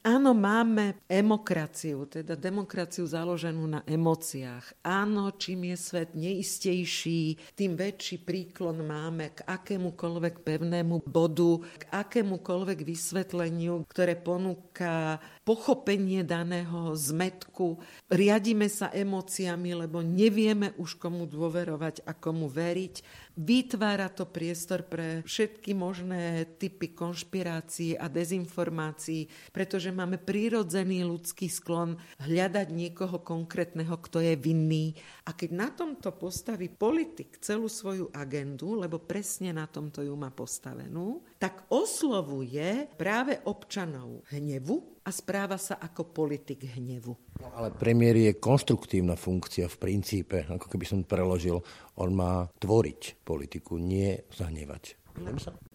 Áno, 0.04 0.36
máme 0.36 1.00
emokraciu, 1.08 2.04
teda 2.04 2.36
demokraciu 2.36 3.08
založenú 3.08 3.64
na 3.72 3.88
emóciách. 3.88 4.84
Áno, 4.84 5.32
čím 5.40 5.72
je 5.72 5.78
svet 5.80 6.12
neistejší, 6.12 7.56
tým 7.56 7.80
väčší 7.80 8.20
príklon 8.20 8.84
máme 8.84 9.32
k 9.32 9.48
akémukoľvek 9.48 10.44
pevnému 10.44 11.08
bodu, 11.08 11.64
k 11.80 11.88
akémukoľvek 11.88 12.84
vysvetleniu, 12.84 13.88
ktoré 13.88 14.20
ponúka 14.20 15.24
pochopenie 15.44 16.24
daného 16.24 16.96
zmetku. 16.96 17.80
Riadíme 18.08 18.72
sa 18.72 18.90
emóciami, 18.90 19.76
lebo 19.86 20.00
nevieme 20.00 20.72
už 20.80 20.96
komu 20.96 21.28
dôverovať 21.28 22.08
a 22.08 22.16
komu 22.16 22.48
veriť 22.48 22.96
Vytvára 23.34 24.14
to 24.14 24.30
priestor 24.30 24.86
pre 24.86 25.26
všetky 25.26 25.74
možné 25.74 26.54
typy 26.62 26.94
konšpirácií 26.94 27.98
a 27.98 28.06
dezinformácií, 28.06 29.26
pretože 29.50 29.90
máme 29.90 30.22
prírodzený 30.22 31.02
ľudský 31.02 31.50
sklon 31.50 31.98
hľadať 32.22 32.70
niekoho 32.70 33.26
konkrétneho, 33.26 33.98
kto 33.98 34.22
je 34.22 34.38
vinný. 34.38 34.94
A 35.26 35.34
keď 35.34 35.50
na 35.50 35.74
tomto 35.74 36.14
postaví 36.14 36.70
politik 36.70 37.42
celú 37.42 37.66
svoju 37.66 38.14
agendu, 38.14 38.78
lebo 38.78 39.02
presne 39.02 39.50
na 39.50 39.66
tomto 39.66 40.06
ju 40.06 40.14
má 40.14 40.30
postavenú, 40.30 41.26
tak 41.44 41.68
oslovuje 41.76 42.96
práve 42.96 43.36
občanov 43.44 44.24
hnevu, 44.32 44.94
a 45.04 45.12
správa 45.12 45.60
sa 45.60 45.84
ako 45.84 46.16
politik 46.16 46.64
hnevu. 46.64 47.12
No, 47.44 47.48
ale 47.60 47.76
premiér 47.76 48.16
je 48.16 48.40
konštruktívna 48.40 49.20
funkcia 49.20 49.68
v 49.68 49.76
princípe, 49.76 50.48
ako 50.48 50.72
keby 50.72 50.86
som 50.88 51.04
preložil. 51.04 51.60
On 52.00 52.08
má 52.16 52.48
tvoriť 52.64 53.20
politiku, 53.28 53.76
nie 53.76 54.16
zahnevať. 54.32 54.96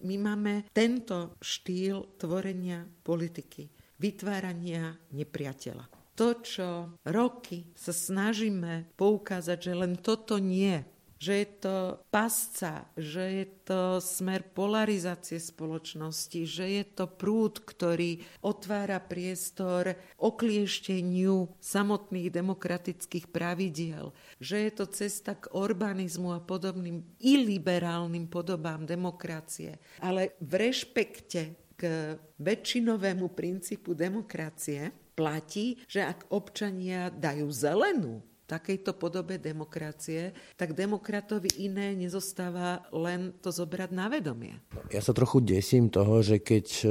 My 0.03 0.17
máme 0.17 0.73
tento 0.73 1.37
štýl 1.45 2.17
tvorenia 2.17 2.89
politiky, 3.05 3.69
vytvárania 4.01 4.97
nepriateľa. 5.13 5.85
To, 6.19 6.29
čo 6.43 6.99
roky 7.07 7.71
sa 7.79 7.93
snažíme 7.95 8.97
poukázať, 8.99 9.59
že 9.71 9.73
len 9.77 9.95
toto 10.01 10.43
nie 10.43 10.83
že 11.19 11.43
je 11.43 11.49
to 11.59 11.77
pasca, 12.15 12.87
že 12.95 13.25
je 13.43 13.47
to 13.67 13.81
smer 13.99 14.47
polarizácie 14.55 15.43
spoločnosti, 15.43 16.47
že 16.47 16.67
je 16.81 16.85
to 16.87 17.11
prúd, 17.11 17.59
ktorý 17.67 18.23
otvára 18.41 19.03
priestor 19.03 19.99
okliešteniu 20.17 21.51
samotných 21.59 22.31
demokratických 22.31 23.29
pravidiel, 23.35 24.15
že 24.39 24.71
je 24.71 24.73
to 24.73 24.87
cesta 24.87 25.35
k 25.35 25.51
urbanizmu 25.51 26.39
a 26.39 26.41
podobným 26.41 27.03
iliberálnym 27.19 28.31
podobám 28.31 28.87
demokracie. 28.87 29.83
Ale 29.99 30.39
v 30.39 30.71
rešpekte 30.71 31.43
k 31.79 32.15
väčšinovému 32.43 33.35
princípu 33.35 33.95
demokracie 33.95 34.91
platí, 35.15 35.79
že 35.91 36.07
ak 36.07 36.31
občania 36.31 37.11
dajú 37.11 37.51
zelenú 37.51 38.23
takejto 38.49 38.97
podobe 38.97 39.37
demokracie, 39.37 40.33
tak 40.57 40.73
demokratovi 40.73 41.61
iné 41.61 41.93
nezostáva 41.93 42.89
len 42.97 43.37
to 43.45 43.53
zobrať 43.53 43.91
na 43.93 44.09
vedomie. 44.09 44.57
Ja 44.89 45.05
sa 45.05 45.13
trochu 45.13 45.45
desím 45.45 45.93
toho, 45.93 46.25
že 46.25 46.41
keď 46.41 46.67
e, 46.81 46.87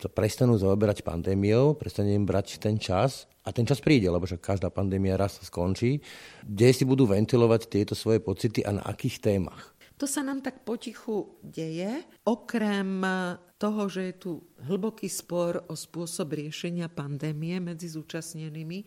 sa 0.00 0.08
prestanú 0.08 0.56
zaoberať 0.56 1.04
pandémiou, 1.04 1.76
prestanú 1.76 2.16
im 2.16 2.24
brať 2.24 2.56
ten 2.56 2.80
čas, 2.80 3.28
a 3.42 3.50
ten 3.50 3.66
čas 3.66 3.82
príde, 3.82 4.06
lebo 4.06 4.22
však 4.22 4.38
každá 4.38 4.70
pandémia 4.70 5.18
raz 5.18 5.34
sa 5.34 5.42
skončí, 5.42 5.98
kde 6.46 6.68
si 6.70 6.86
budú 6.86 7.10
ventilovať 7.10 7.66
tieto 7.66 7.94
svoje 7.98 8.22
pocity 8.22 8.62
a 8.62 8.78
na 8.78 8.82
akých 8.86 9.18
témach. 9.18 9.74
To 9.98 10.10
sa 10.10 10.22
nám 10.22 10.42
tak 10.42 10.66
potichu 10.66 11.38
deje. 11.46 12.02
Okrem 12.26 13.06
toho, 13.54 13.86
že 13.86 14.10
je 14.10 14.14
tu 14.18 14.32
hlboký 14.66 15.06
spor 15.06 15.62
o 15.70 15.78
spôsob 15.78 16.34
riešenia 16.34 16.90
pandémie 16.90 17.62
medzi 17.62 17.86
zúčastnenými, 17.86 18.82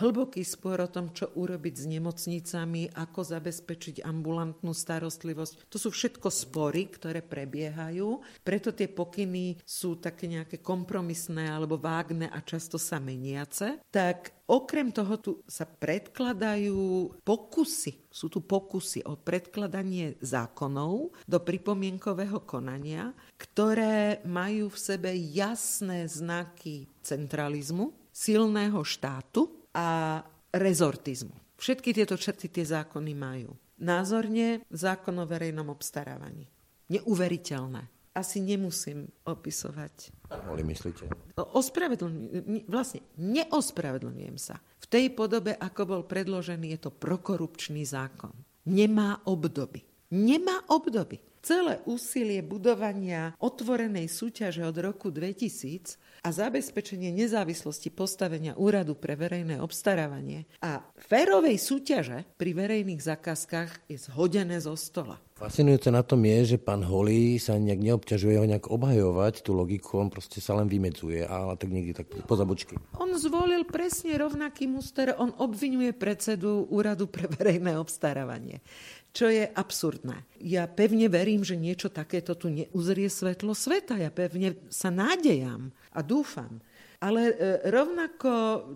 hlboký 0.00 0.40
spor 0.40 0.80
o 0.80 0.88
tom, 0.88 1.12
čo 1.12 1.28
urobiť 1.36 1.74
s 1.76 1.84
nemocnicami, 1.84 2.96
ako 2.96 3.20
zabezpečiť 3.20 4.00
ambulantnú 4.00 4.72
starostlivosť. 4.72 5.68
To 5.68 5.76
sú 5.76 5.92
všetko 5.92 6.32
spory, 6.32 6.88
ktoré 6.88 7.20
prebiehajú, 7.20 8.24
preto 8.40 8.72
tie 8.72 8.88
pokyny 8.88 9.60
sú 9.62 10.00
také 10.00 10.26
nejaké 10.26 10.64
kompromisné 10.64 11.52
alebo 11.52 11.76
vágne 11.76 12.32
a 12.32 12.40
často 12.40 12.80
sa 12.80 12.96
meniace. 12.96 13.84
Tak 13.92 14.48
okrem 14.48 14.90
toho 14.90 15.14
tu 15.20 15.32
sa 15.44 15.68
predkladajú 15.68 17.20
pokusy, 17.20 18.08
sú 18.08 18.26
tu 18.32 18.40
pokusy 18.40 19.04
o 19.04 19.20
predkladanie 19.20 20.16
zákonov 20.24 21.12
do 21.28 21.38
pripomienkového 21.38 22.42
konania, 22.48 23.12
ktoré 23.36 24.24
majú 24.24 24.72
v 24.72 24.78
sebe 24.78 25.12
jasné 25.14 26.08
znaky 26.08 26.88
centralizmu, 27.04 27.92
silného 28.10 28.82
štátu, 28.82 29.59
a 29.74 30.20
rezortizmu. 30.50 31.34
Všetky 31.60 31.92
tieto 31.92 32.16
črty 32.16 32.48
tie 32.48 32.64
zákony 32.64 33.12
majú. 33.12 33.52
Názorne 33.80 34.64
zákon 34.72 35.16
o 35.20 35.28
verejnom 35.28 35.68
obstarávaní. 35.72 36.48
Neuveriteľné. 36.92 37.88
Asi 38.10 38.42
nemusím 38.42 39.06
opisovať. 39.22 40.10
Boli 40.50 40.66
myslíte? 40.66 41.06
Ospravedlňujem, 41.38 42.66
vlastne 42.66 43.06
neospravedlňujem 43.16 44.36
sa. 44.36 44.58
V 44.82 44.86
tej 44.90 45.14
podobe, 45.14 45.54
ako 45.54 45.82
bol 45.86 46.02
predložený, 46.02 46.74
je 46.74 46.80
to 46.82 46.90
prokorupčný 46.90 47.86
zákon. 47.86 48.34
Nemá 48.66 49.22
obdoby. 49.30 49.86
Nemá 50.10 50.66
obdoby. 50.74 51.22
Celé 51.40 51.80
úsilie 51.88 52.44
budovania 52.44 53.32
otvorenej 53.40 54.12
súťaže 54.12 54.60
od 54.60 54.76
roku 54.76 55.08
2000 55.08 55.96
a 56.20 56.28
zabezpečenie 56.28 57.08
nezávislosti 57.16 57.88
postavenia 57.88 58.52
úradu 58.60 58.92
pre 58.92 59.16
verejné 59.16 59.56
obstarávanie 59.56 60.44
a 60.60 60.84
férovej 61.00 61.56
súťaže 61.56 62.28
pri 62.36 62.52
verejných 62.52 63.00
zakázkach 63.00 63.88
je 63.88 63.96
zhodené 63.96 64.60
zo 64.60 64.76
stola. 64.76 65.16
Fascinujúce 65.40 65.88
na 65.88 66.04
tom 66.04 66.20
je, 66.20 66.52
že 66.52 66.58
pán 66.60 66.84
Holý 66.84 67.40
sa 67.40 67.56
nejak 67.56 67.80
neobťažuje 67.80 68.36
ho 68.36 68.44
nejak 68.44 68.68
obhajovať 68.68 69.40
tú 69.40 69.56
logiku, 69.56 69.96
on 69.96 70.12
proste 70.12 70.36
sa 70.36 70.52
len 70.60 70.68
vymedzuje, 70.68 71.24
ale 71.24 71.56
tak 71.56 71.72
niekde 71.72 72.04
tak 72.04 72.12
po 72.12 72.36
zabočky. 72.36 72.76
On 73.00 73.08
zvolil 73.16 73.64
presne 73.64 74.20
rovnaký 74.20 74.68
muster, 74.68 75.16
on 75.16 75.32
obvinuje 75.40 75.96
predsedu 75.96 76.68
úradu 76.68 77.08
pre 77.08 77.24
verejné 77.24 77.80
obstarávanie 77.80 78.60
čo 79.10 79.26
je 79.26 79.46
absurdné. 79.46 80.22
Ja 80.38 80.70
pevne 80.70 81.10
verím, 81.10 81.42
že 81.42 81.58
niečo 81.58 81.90
takéto 81.90 82.38
tu 82.38 82.46
neuzrie 82.50 83.10
svetlo 83.10 83.52
sveta. 83.52 83.98
Ja 83.98 84.14
pevne 84.14 84.56
sa 84.70 84.88
nádejam 84.88 85.74
a 85.90 86.00
dúfam. 86.00 86.62
Ale 87.00 87.32
e, 87.32 87.34
rovnako 87.72 88.32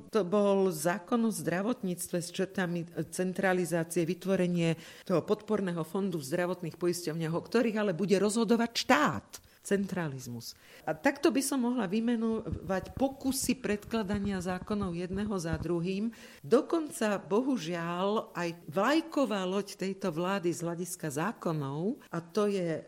to 0.08 0.24
bol 0.24 0.72
zákon 0.72 1.28
o 1.28 1.30
zdravotníctve 1.30 2.18
s 2.24 2.32
črtami 2.32 2.88
centralizácie, 3.12 4.08
vytvorenie 4.08 4.80
toho 5.04 5.20
podporného 5.20 5.84
fondu 5.84 6.16
v 6.16 6.28
zdravotných 6.32 6.80
poisťovniach, 6.80 7.37
o 7.37 7.44
ktorých 7.44 7.76
ale 7.85 7.92
bude 7.92 8.16
rozhodovať 8.16 8.70
štát 8.72 9.28
centralizmus. 9.65 10.52
A 10.85 10.92
takto 10.92 11.33
by 11.33 11.40
som 11.40 11.65
mohla 11.65 11.88
vymenovať 11.88 12.92
pokusy 12.92 13.58
predkladania 13.58 14.38
zákonov 14.44 14.92
jedného 14.92 15.33
za 15.40 15.56
druhým. 15.56 16.12
Dokonca, 16.44 17.17
bohužiaľ, 17.17 18.37
aj 18.37 18.52
vlajková 18.69 19.48
loď 19.48 19.81
tejto 19.81 20.12
vlády 20.12 20.52
z 20.52 20.60
hľadiska 20.60 21.08
zákonov, 21.08 21.98
a 22.12 22.21
to 22.21 22.46
je 22.46 22.79
e, 22.79 22.83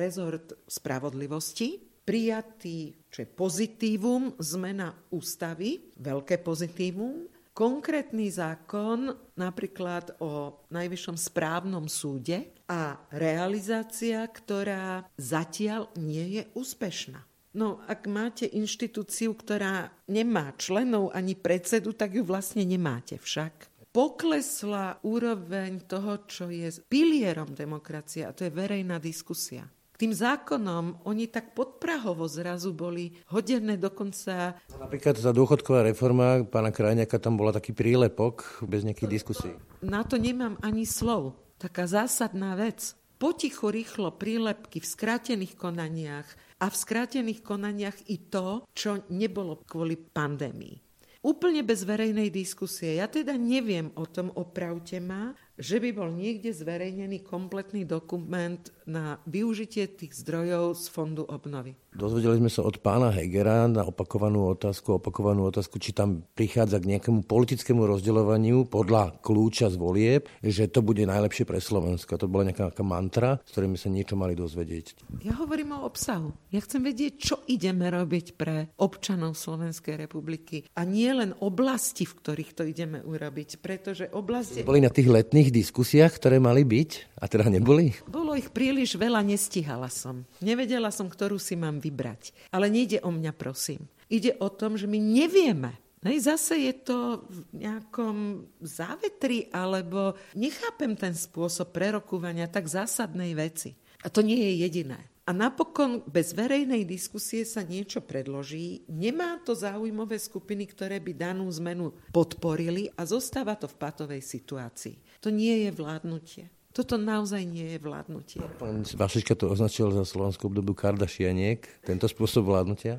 rezort 0.00 0.56
spravodlivosti, 0.64 1.92
prijatý, 2.02 2.96
čo 3.06 3.22
je 3.22 3.28
pozitívum, 3.30 4.34
zmena 4.42 4.90
ústavy, 5.14 5.94
veľké 6.00 6.42
pozitívum, 6.42 7.30
konkrétny 7.52 8.32
zákon, 8.32 9.12
napríklad 9.36 10.16
o 10.24 10.64
Najvyššom 10.72 11.16
správnom 11.20 11.86
súde 11.86 12.52
a 12.68 12.96
realizácia, 13.12 14.24
ktorá 14.24 15.04
zatiaľ 15.20 15.92
nie 16.00 16.40
je 16.40 16.42
úspešná. 16.56 17.20
No, 17.52 17.84
ak 17.84 18.08
máte 18.08 18.48
inštitúciu, 18.48 19.36
ktorá 19.36 19.92
nemá 20.08 20.56
členov 20.56 21.12
ani 21.12 21.36
predsedu, 21.36 21.92
tak 21.92 22.16
ju 22.16 22.24
vlastne 22.24 22.64
nemáte 22.64 23.20
však. 23.20 23.68
Poklesla 23.92 24.96
úroveň 25.04 25.84
toho, 25.84 26.24
čo 26.24 26.48
je 26.48 26.72
pilierom 26.88 27.52
demokracie, 27.52 28.24
a 28.24 28.32
to 28.32 28.48
je 28.48 28.56
verejná 28.56 28.96
diskusia 28.96 29.68
tým 30.02 30.10
zákonom 30.10 31.06
oni 31.06 31.30
tak 31.30 31.54
podprahovo 31.54 32.26
zrazu 32.26 32.74
boli 32.74 33.14
hodené 33.30 33.78
dokonca... 33.78 34.58
Napríklad 34.74 35.14
tá 35.14 35.30
dôchodková 35.30 35.86
reforma 35.86 36.42
pána 36.42 36.74
Krajňaka, 36.74 37.22
tam 37.22 37.38
bola 37.38 37.54
taký 37.54 37.70
prílepok 37.70 38.66
bez 38.66 38.82
nejakých 38.82 39.06
diskusí. 39.14 39.54
Na 39.78 40.02
to 40.02 40.18
nemám 40.18 40.58
ani 40.58 40.82
slov. 40.90 41.38
Taká 41.54 41.86
zásadná 41.86 42.58
vec. 42.58 42.98
Potichu 43.22 43.70
rýchlo 43.70 44.10
prílepky 44.18 44.82
v 44.82 44.90
skrátených 44.90 45.54
konaniach 45.54 46.26
a 46.58 46.66
v 46.66 46.74
skrátených 46.74 47.38
konaniach 47.46 47.94
i 48.10 48.18
to, 48.26 48.66
čo 48.74 49.06
nebolo 49.14 49.62
kvôli 49.62 49.94
pandémii. 49.94 50.82
Úplne 51.22 51.62
bez 51.62 51.86
verejnej 51.86 52.34
diskusie. 52.34 52.98
Ja 52.98 53.06
teda 53.06 53.38
neviem 53.38 53.94
o 53.94 54.02
tom, 54.10 54.34
opravte 54.34 54.98
ma, 54.98 55.30
že 55.62 55.78
by 55.78 55.94
bol 55.94 56.10
niekde 56.10 56.50
zverejnený 56.50 57.22
kompletný 57.22 57.86
dokument 57.86 58.58
na 58.82 59.22
využitie 59.30 59.86
tých 59.86 60.18
zdrojov 60.26 60.74
z 60.74 60.84
Fondu 60.90 61.22
obnovy. 61.22 61.78
Dozvedeli 61.92 62.40
sme 62.40 62.50
sa 62.50 62.64
od 62.64 62.80
pána 62.80 63.12
Hegera 63.12 63.68
na 63.68 63.84
opakovanú 63.84 64.48
otázku, 64.48 64.96
opakovanú 64.96 65.44
otázku, 65.46 65.76
či 65.76 65.94
tam 65.94 66.24
prichádza 66.34 66.80
k 66.80 66.96
nejakému 66.96 67.28
politickému 67.28 67.84
rozdeľovaniu 67.84 68.66
podľa 68.66 69.20
kľúča 69.20 69.68
z 69.70 69.76
volieb, 69.76 70.22
že 70.40 70.72
to 70.72 70.80
bude 70.80 71.04
najlepšie 71.04 71.44
pre 71.44 71.60
Slovensko. 71.60 72.16
To 72.16 72.26
bola 72.26 72.48
nejaká, 72.48 72.72
nejaká 72.72 72.82
mantra, 72.82 73.38
s 73.44 73.52
ktorými 73.54 73.76
sa 73.76 73.92
niečo 73.92 74.16
mali 74.16 74.32
dozvedieť. 74.32 75.20
Ja 75.20 75.36
hovorím 75.36 75.76
o 75.76 75.84
obsahu. 75.84 76.32
Ja 76.48 76.64
chcem 76.64 76.80
vedieť, 76.80 77.12
čo 77.20 77.36
ideme 77.44 77.92
robiť 77.92 78.40
pre 78.40 78.72
občanov 78.80 79.36
Slovenskej 79.36 80.00
republiky 80.00 80.64
a 80.72 80.88
nie 80.88 81.12
len 81.12 81.36
oblasti, 81.44 82.08
v 82.08 82.16
ktorých 82.18 82.50
to 82.56 82.64
ideme 82.64 83.04
urobiť, 83.04 83.60
pretože 83.60 84.08
oblasti... 84.10 84.64
Boli 84.64 84.80
na 84.80 84.88
tých 84.88 85.12
letných 85.12 85.51
diskusiách, 85.52 86.16
ktoré 86.16 86.40
mali 86.40 86.64
byť 86.64 87.20
a 87.20 87.28
teda 87.28 87.52
neboli? 87.52 87.92
Bolo 88.08 88.32
ich 88.32 88.48
príliš 88.48 88.96
veľa, 88.96 89.20
nestihala 89.20 89.92
som. 89.92 90.24
Nevedela 90.40 90.88
som, 90.88 91.06
ktorú 91.06 91.36
si 91.36 91.54
mám 91.54 91.76
vybrať. 91.78 92.32
Ale 92.48 92.72
nejde 92.72 93.04
o 93.04 93.12
mňa, 93.12 93.36
prosím. 93.36 93.84
Ide 94.08 94.40
o 94.40 94.48
tom, 94.48 94.80
že 94.80 94.88
my 94.88 94.96
nevieme, 94.96 95.76
Hej, 96.02 96.34
zase 96.34 96.66
je 96.66 96.74
to 96.82 97.22
v 97.30 97.62
nejakom 97.62 98.42
závetri, 98.58 99.46
alebo 99.54 100.18
nechápem 100.34 100.98
ten 100.98 101.14
spôsob 101.14 101.70
prerokúvania 101.70 102.50
tak 102.50 102.66
zásadnej 102.66 103.38
veci. 103.38 103.78
A 104.02 104.10
to 104.10 104.18
nie 104.18 104.34
je 104.34 104.66
jediné. 104.66 104.98
A 105.22 105.30
napokon 105.30 106.02
bez 106.02 106.34
verejnej 106.34 106.82
diskusie 106.82 107.46
sa 107.46 107.62
niečo 107.62 108.02
predloží, 108.02 108.82
nemá 108.90 109.38
to 109.46 109.54
záujmové 109.54 110.18
skupiny, 110.18 110.66
ktoré 110.66 110.98
by 110.98 111.14
danú 111.14 111.46
zmenu 111.62 111.94
podporili 112.10 112.90
a 112.98 113.06
zostáva 113.06 113.54
to 113.54 113.70
v 113.70 113.78
patovej 113.78 114.18
situácii. 114.18 114.98
To 115.22 115.30
nie 115.30 115.66
je 115.66 115.70
vládnutie. 115.70 116.50
Toto 116.74 116.98
naozaj 116.98 117.46
nie 117.46 117.76
je 117.76 117.78
vládnutie. 117.78 118.42
Pán 118.58 118.82
Vašečka 118.82 119.38
to 119.38 119.54
označil 119.54 119.94
za 119.94 120.02
slovenskú 120.02 120.50
obdobu 120.50 120.74
Kardašianiek, 120.74 121.62
tento 121.86 122.10
spôsob 122.10 122.50
vládnutia. 122.50 122.98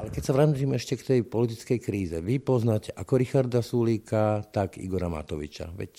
Ale 0.00 0.08
keď 0.08 0.22
sa 0.24 0.32
vrátime 0.32 0.80
ešte 0.80 0.96
k 0.96 1.02
tej 1.04 1.20
politickej 1.28 1.78
kríze, 1.84 2.16
vy 2.24 2.40
poznáte 2.40 2.96
ako 2.96 3.12
Richarda 3.20 3.60
Sulíka, 3.60 4.40
tak 4.48 4.80
Igora 4.80 5.12
Matoviča. 5.12 5.68
Veď 5.76 5.92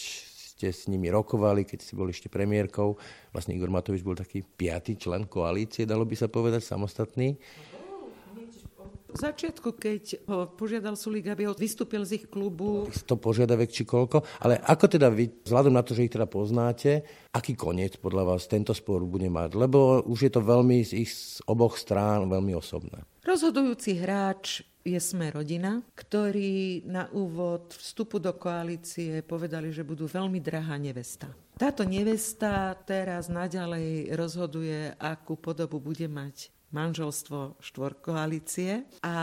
ste 0.61 0.69
s 0.69 0.85
nimi 0.89 1.09
rokovali, 1.09 1.65
keď 1.65 1.79
si 1.81 1.93
boli 1.97 2.13
ešte 2.13 2.29
premiérkou. 2.29 2.93
Vlastne 3.33 3.57
Igor 3.57 3.73
Matovič 3.73 4.05
bol 4.05 4.13
taký 4.13 4.45
piatý 4.45 4.93
člen 4.93 5.25
koalície, 5.25 5.89
dalo 5.89 6.05
by 6.05 6.13
sa 6.13 6.29
povedať, 6.29 6.61
samostatný. 6.61 7.33
V 9.11 9.19
začiatku, 9.19 9.75
keď 9.75 10.23
ho 10.31 10.47
požiadal 10.55 10.95
Sulík, 10.95 11.27
aby 11.27 11.43
ho 11.43 11.53
vystúpil 11.53 12.07
z 12.07 12.23
ich 12.23 12.25
klubu... 12.31 12.87
To 13.07 13.19
požiadavek 13.19 13.67
či 13.67 13.83
koľko, 13.83 14.23
ale 14.39 14.55
ako 14.63 14.85
teda 14.87 15.11
vy, 15.11 15.27
vzhľadom 15.43 15.75
na 15.75 15.83
to, 15.83 15.91
že 15.91 16.07
ich 16.07 16.15
teda 16.15 16.31
poznáte, 16.31 17.03
aký 17.35 17.59
koniec 17.59 17.99
podľa 17.99 18.35
vás 18.35 18.47
tento 18.47 18.71
spor 18.71 19.03
bude 19.03 19.27
mať? 19.27 19.59
Lebo 19.59 19.99
už 20.07 20.27
je 20.27 20.31
to 20.31 20.39
veľmi 20.39 20.79
z 20.87 21.03
ich 21.03 21.11
z 21.11 21.43
oboch 21.43 21.75
strán 21.75 22.31
veľmi 22.31 22.55
osobné. 22.55 23.03
Rozhodujúci 23.27 23.99
hráč 23.99 24.63
je 24.81 24.97
Sme 24.97 25.29
rodina, 25.29 25.83
ktorí 25.93 26.87
na 26.89 27.05
úvod 27.13 27.75
vstupu 27.75 28.17
do 28.17 28.33
koalície 28.33 29.21
povedali, 29.21 29.69
že 29.69 29.85
budú 29.85 30.09
veľmi 30.09 30.41
drahá 30.41 30.79
nevesta. 30.79 31.29
Táto 31.59 31.85
nevesta 31.85 32.73
teraz 32.87 33.29
naďalej 33.29 34.09
rozhoduje, 34.17 34.97
akú 34.97 35.37
podobu 35.37 35.77
bude 35.77 36.09
mať 36.09 36.49
manželstvo 36.71 37.59
štvorkoalície. 37.59 39.03
A 39.03 39.15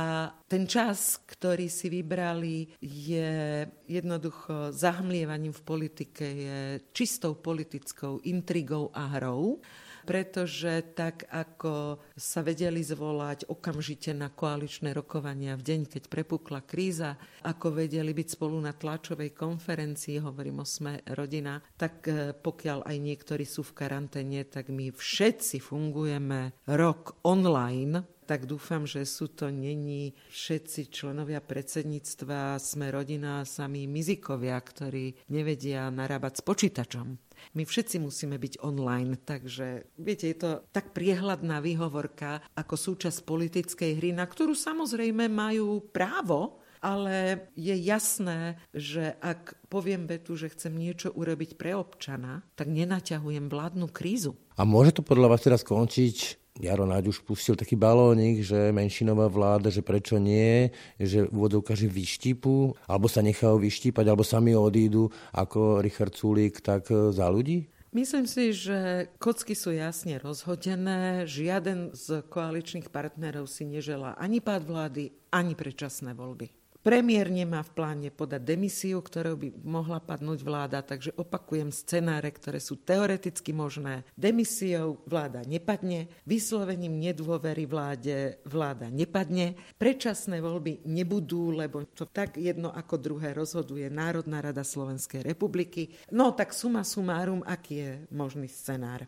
ten 0.48 0.68
čas, 0.68 1.20
ktorý 1.24 1.68
si 1.68 1.88
vybrali, 1.88 2.68
je 2.80 3.64
jednoducho 3.88 4.72
zahmlievaním 4.72 5.52
v 5.52 5.62
politike, 5.64 6.24
je 6.24 6.58
čistou 6.92 7.34
politickou 7.36 8.20
intrigou 8.24 8.92
a 8.92 9.18
hrou 9.18 9.60
pretože 10.08 10.96
tak 10.96 11.28
ako 11.28 12.00
sa 12.16 12.40
vedeli 12.40 12.80
zvolať 12.80 13.44
okamžite 13.52 14.16
na 14.16 14.32
koaličné 14.32 14.96
rokovania 14.96 15.52
v 15.52 15.68
deň, 15.68 15.80
keď 15.84 16.02
prepukla 16.08 16.64
kríza, 16.64 17.20
ako 17.44 17.76
vedeli 17.84 18.16
byť 18.16 18.28
spolu 18.32 18.56
na 18.56 18.72
tlačovej 18.72 19.36
konferencii, 19.36 20.24
hovorím 20.24 20.64
o 20.64 20.66
sme 20.66 21.04
rodina, 21.12 21.60
tak 21.76 22.08
e, 22.08 22.32
pokiaľ 22.32 22.88
aj 22.88 22.96
niektorí 22.96 23.44
sú 23.44 23.60
v 23.68 23.84
karanténe, 23.84 24.48
tak 24.48 24.72
my 24.72 24.96
všetci 24.96 25.60
fungujeme 25.60 26.56
rok 26.72 27.20
online, 27.28 28.00
tak 28.24 28.48
dúfam, 28.48 28.88
že 28.88 29.04
sú 29.04 29.28
to 29.32 29.52
není 29.52 30.16
všetci 30.32 30.88
členovia 30.88 31.44
predsedníctva, 31.44 32.56
sme 32.56 32.88
rodina, 32.88 33.44
sami 33.44 33.84
mizikovia, 33.84 34.56
ktorí 34.56 35.28
nevedia 35.32 35.88
narábať 35.92 36.40
s 36.40 36.42
počítačom. 36.44 37.27
My 37.54 37.66
všetci 37.66 38.02
musíme 38.02 38.36
byť 38.36 38.62
online, 38.62 39.18
takže 39.20 39.88
viete, 39.98 40.30
je 40.30 40.38
to 40.38 40.50
tak 40.70 40.92
priehľadná 40.92 41.58
výhovorka 41.64 42.44
ako 42.54 42.74
súčasť 42.74 43.24
politickej 43.24 43.90
hry, 43.98 44.10
na 44.14 44.24
ktorú 44.24 44.54
samozrejme 44.54 45.26
majú 45.30 45.82
právo, 45.90 46.62
ale 46.78 47.48
je 47.58 47.74
jasné, 47.74 48.58
že 48.70 49.18
ak 49.18 49.58
poviem 49.66 50.06
vetu, 50.06 50.38
že 50.38 50.50
chcem 50.54 50.74
niečo 50.74 51.10
urobiť 51.10 51.58
pre 51.58 51.74
občana, 51.74 52.46
tak 52.54 52.70
nenaťahujem 52.70 53.50
vládnu 53.50 53.90
krízu. 53.90 54.38
A 54.54 54.62
môže 54.62 54.94
to 54.94 55.02
podľa 55.02 55.34
vás 55.34 55.42
teraz 55.42 55.62
skončiť 55.66 56.47
Jaro 56.58 56.84
Náď 56.90 57.14
už 57.14 57.22
pustil 57.22 57.54
taký 57.54 57.78
balónik, 57.78 58.42
že 58.42 58.74
menšinová 58.74 59.30
vláda, 59.30 59.70
že 59.70 59.78
prečo 59.78 60.18
nie, 60.18 60.74
že 60.98 61.30
úvodovka, 61.30 61.78
že 61.78 61.86
vyštípu, 61.86 62.74
alebo 62.90 63.06
sa 63.06 63.22
nechajú 63.22 63.62
vyštípať, 63.62 64.04
alebo 64.10 64.26
sami 64.26 64.58
odídu 64.58 65.06
ako 65.30 65.78
Richard 65.78 66.18
Sulík, 66.18 66.58
tak 66.58 66.90
e, 66.90 67.14
za 67.14 67.30
ľudí? 67.30 67.70
Myslím 67.94 68.28
si, 68.28 68.52
že 68.52 69.08
kocky 69.16 69.56
sú 69.56 69.72
jasne 69.72 70.20
rozhodené. 70.20 71.24
Žiaden 71.24 71.96
z 71.96 72.20
koaličných 72.28 72.92
partnerov 72.92 73.48
si 73.48 73.64
neželá 73.64 74.12
ani 74.20 74.44
pád 74.44 74.68
vlády, 74.68 75.14
ani 75.32 75.56
predčasné 75.56 76.12
voľby. 76.12 76.57
Premiér 76.78 77.26
nemá 77.26 77.66
v 77.66 77.74
pláne 77.74 78.08
podať 78.14 78.54
demisiu, 78.54 79.02
ktorou 79.02 79.34
by 79.34 79.48
mohla 79.66 79.98
padnúť 79.98 80.46
vláda, 80.46 80.78
takže 80.78 81.10
opakujem 81.18 81.74
scenáre, 81.74 82.30
ktoré 82.30 82.62
sú 82.62 82.78
teoreticky 82.78 83.50
možné. 83.50 84.06
Demisiou 84.14 85.02
vláda 85.02 85.42
nepadne, 85.42 86.06
vyslovením 86.22 87.02
nedôvery 87.02 87.66
vláde 87.66 88.38
vláda 88.46 88.94
nepadne, 88.94 89.58
predčasné 89.74 90.38
voľby 90.38 90.86
nebudú, 90.86 91.50
lebo 91.50 91.82
to 91.98 92.06
tak 92.06 92.38
jedno 92.38 92.70
ako 92.70 92.94
druhé 92.94 93.34
rozhoduje 93.34 93.90
Národná 93.90 94.38
rada 94.38 94.62
Slovenskej 94.62 95.26
republiky. 95.26 95.90
No 96.14 96.30
tak 96.30 96.54
suma 96.54 96.86
sumárum, 96.86 97.42
aký 97.42 97.74
je 97.74 97.90
možný 98.14 98.46
scenár? 98.46 99.02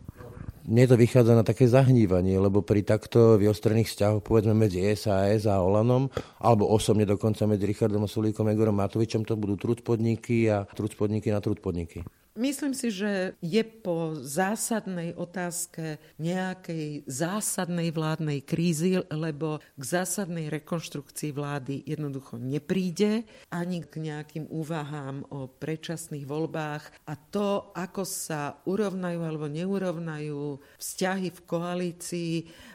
mne 0.70 0.86
to 0.86 0.94
vychádza 0.94 1.34
na 1.34 1.42
také 1.42 1.66
zahnívanie, 1.66 2.38
lebo 2.38 2.62
pri 2.62 2.86
takto 2.86 3.34
vyostrených 3.34 3.90
vzťahoch, 3.90 4.22
povedzme 4.22 4.54
medzi 4.54 4.86
SAS 4.94 5.50
a 5.50 5.58
Olanom, 5.58 6.06
alebo 6.38 6.70
osobne 6.70 7.02
dokonca 7.02 7.42
medzi 7.50 7.59
Richardom 7.64 8.08
Sulíkom 8.08 8.48
Egorom 8.48 8.76
Matovičom, 8.76 9.24
to 9.24 9.36
budú 9.36 9.56
trud 9.60 9.84
podniky 9.84 10.48
a 10.48 10.64
trud 10.64 10.92
podniky 10.96 11.28
na 11.28 11.40
trud 11.44 11.60
podniky. 11.60 12.04
Myslím 12.38 12.78
si, 12.78 12.94
že 12.94 13.34
je 13.42 13.58
po 13.66 14.14
zásadnej 14.14 15.18
otázke 15.18 15.98
nejakej 16.22 17.02
zásadnej 17.10 17.90
vládnej 17.90 18.46
krízy, 18.46 19.02
lebo 19.10 19.58
k 19.74 19.82
zásadnej 19.82 20.46
rekonštrukcii 20.46 21.34
vlády 21.34 21.82
jednoducho 21.90 22.38
nepríde, 22.38 23.26
ani 23.50 23.82
k 23.82 23.92
nejakým 23.98 24.46
úvahám 24.46 25.26
o 25.34 25.50
predčasných 25.50 26.22
voľbách 26.22 27.10
a 27.10 27.18
to, 27.18 27.74
ako 27.74 28.06
sa 28.06 28.62
urovnajú 28.62 29.20
alebo 29.26 29.50
neurovnajú 29.50 30.62
vzťahy 30.78 31.34
v 31.34 31.40
koalícii, 31.50 32.34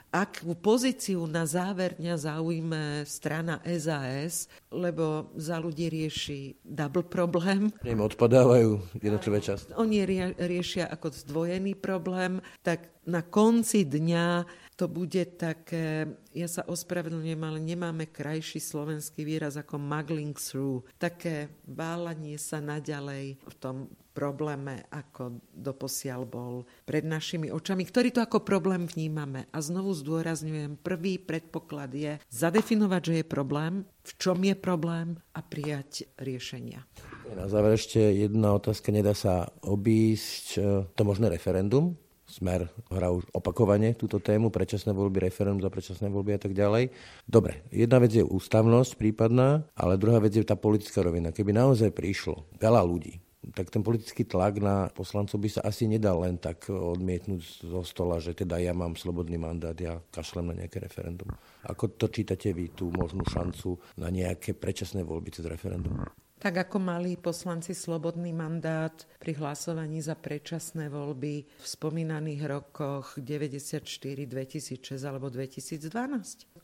akú 0.10 0.56
pozíciu 0.56 1.28
na 1.28 1.44
záver 1.44 2.00
dňa 2.00 2.16
zaujme 2.16 2.84
strana 3.04 3.60
SAS, 3.68 4.48
lebo 4.72 5.30
za 5.36 5.60
ľudí 5.60 5.92
rieši 5.92 6.64
double 6.64 7.04
problém. 7.04 7.68
Im 7.84 8.00
odpadávajú 8.00 9.00
jednotlivé 9.04 9.44
časti. 9.44 9.76
Oni 9.76 10.08
riešia 10.40 10.88
ako 10.88 11.12
zdvojený 11.12 11.76
problém, 11.76 12.40
tak 12.64 12.95
na 13.06 13.22
konci 13.22 13.86
dňa 13.86 14.46
to 14.76 14.92
bude 14.92 15.40
také, 15.40 16.04
ja 16.36 16.52
sa 16.52 16.68
ospravedlňujem, 16.68 17.40
ale 17.40 17.64
nemáme 17.64 18.12
krajší 18.12 18.60
slovenský 18.60 19.24
výraz 19.24 19.56
ako 19.56 19.80
muggling 19.80 20.36
through. 20.36 20.84
Také 21.00 21.48
válanie 21.64 22.36
sa 22.36 22.60
naďalej 22.60 23.40
v 23.40 23.56
tom 23.56 23.88
probléme, 24.12 24.84
ako 24.92 25.40
doposiaľ 25.56 26.28
bol 26.28 26.68
pred 26.84 27.08
našimi 27.08 27.52
očami, 27.52 27.88
ktorý 27.88 28.16
to 28.16 28.24
ako 28.24 28.44
problém 28.44 28.84
vnímame. 28.84 29.48
A 29.56 29.64
znovu 29.64 29.96
zdôrazňujem, 29.96 30.80
prvý 30.80 31.24
predpoklad 31.24 31.92
je 31.96 32.20
zadefinovať, 32.32 33.02
že 33.04 33.14
je 33.24 33.26
problém, 33.28 33.88
v 34.04 34.12
čom 34.20 34.40
je 34.44 34.56
problém 34.60 35.16
a 35.32 35.40
prijať 35.40 36.08
riešenia. 36.20 36.84
Na 37.32 37.48
záver 37.48 37.80
ešte 37.80 38.00
jedna 38.00 38.56
otázka, 38.56 38.92
nedá 38.92 39.16
sa 39.16 39.50
obísť 39.64 40.46
e, 40.56 40.60
to 40.94 41.02
možné 41.04 41.32
referendum 41.32 41.98
Smer 42.36 42.68
hrá 42.92 43.16
už 43.16 43.24
opakovane 43.32 43.96
túto 43.96 44.20
tému, 44.20 44.52
predčasné 44.52 44.92
voľby, 44.92 45.24
referendum 45.24 45.64
za 45.64 45.72
predčasné 45.72 46.12
voľby 46.12 46.36
a 46.36 46.40
tak 46.44 46.52
ďalej. 46.52 46.92
Dobre, 47.24 47.64
jedna 47.72 48.04
vec 48.04 48.12
je 48.12 48.28
ústavnosť 48.28 49.00
prípadná, 49.00 49.64
ale 49.72 49.96
druhá 49.96 50.20
vec 50.20 50.36
je 50.36 50.44
tá 50.44 50.60
politická 50.60 51.00
rovina. 51.00 51.32
Keby 51.32 51.56
naozaj 51.56 51.96
prišlo 51.96 52.44
veľa 52.60 52.84
ľudí, 52.84 53.24
tak 53.56 53.72
ten 53.72 53.80
politický 53.80 54.28
tlak 54.28 54.60
na 54.60 54.92
poslancov 54.92 55.40
by 55.40 55.48
sa 55.48 55.62
asi 55.64 55.88
nedal 55.88 56.28
len 56.28 56.36
tak 56.36 56.68
odmietnúť 56.68 57.72
zo 57.72 57.82
stola, 57.88 58.20
že 58.20 58.36
teda 58.36 58.60
ja 58.60 58.76
mám 58.76 59.00
slobodný 59.00 59.40
mandát, 59.40 59.78
ja 59.80 60.04
kašlem 60.12 60.52
na 60.52 60.60
nejaké 60.60 60.84
referendum. 60.84 61.32
Ako 61.64 61.96
to 61.96 62.12
čítate 62.12 62.52
vy, 62.52 62.74
tú 62.76 62.92
možnú 62.92 63.24
šancu 63.24 63.80
na 63.96 64.12
nejaké 64.12 64.58
predčasné 64.58 65.08
voľby 65.08 65.32
cez 65.32 65.48
referendum? 65.48 66.04
Tak 66.46 66.70
ako 66.70 66.78
mali 66.78 67.18
poslanci 67.18 67.74
slobodný 67.74 68.30
mandát 68.30 68.94
pri 69.18 69.34
hlasovaní 69.42 69.98
za 69.98 70.14
predčasné 70.14 70.94
voľby 70.94 71.42
v 71.42 71.66
spomínaných 71.66 72.46
rokoch 72.46 73.18
94, 73.18 73.82
2006 73.82 74.94
alebo 75.02 75.34
2012. 75.34 75.90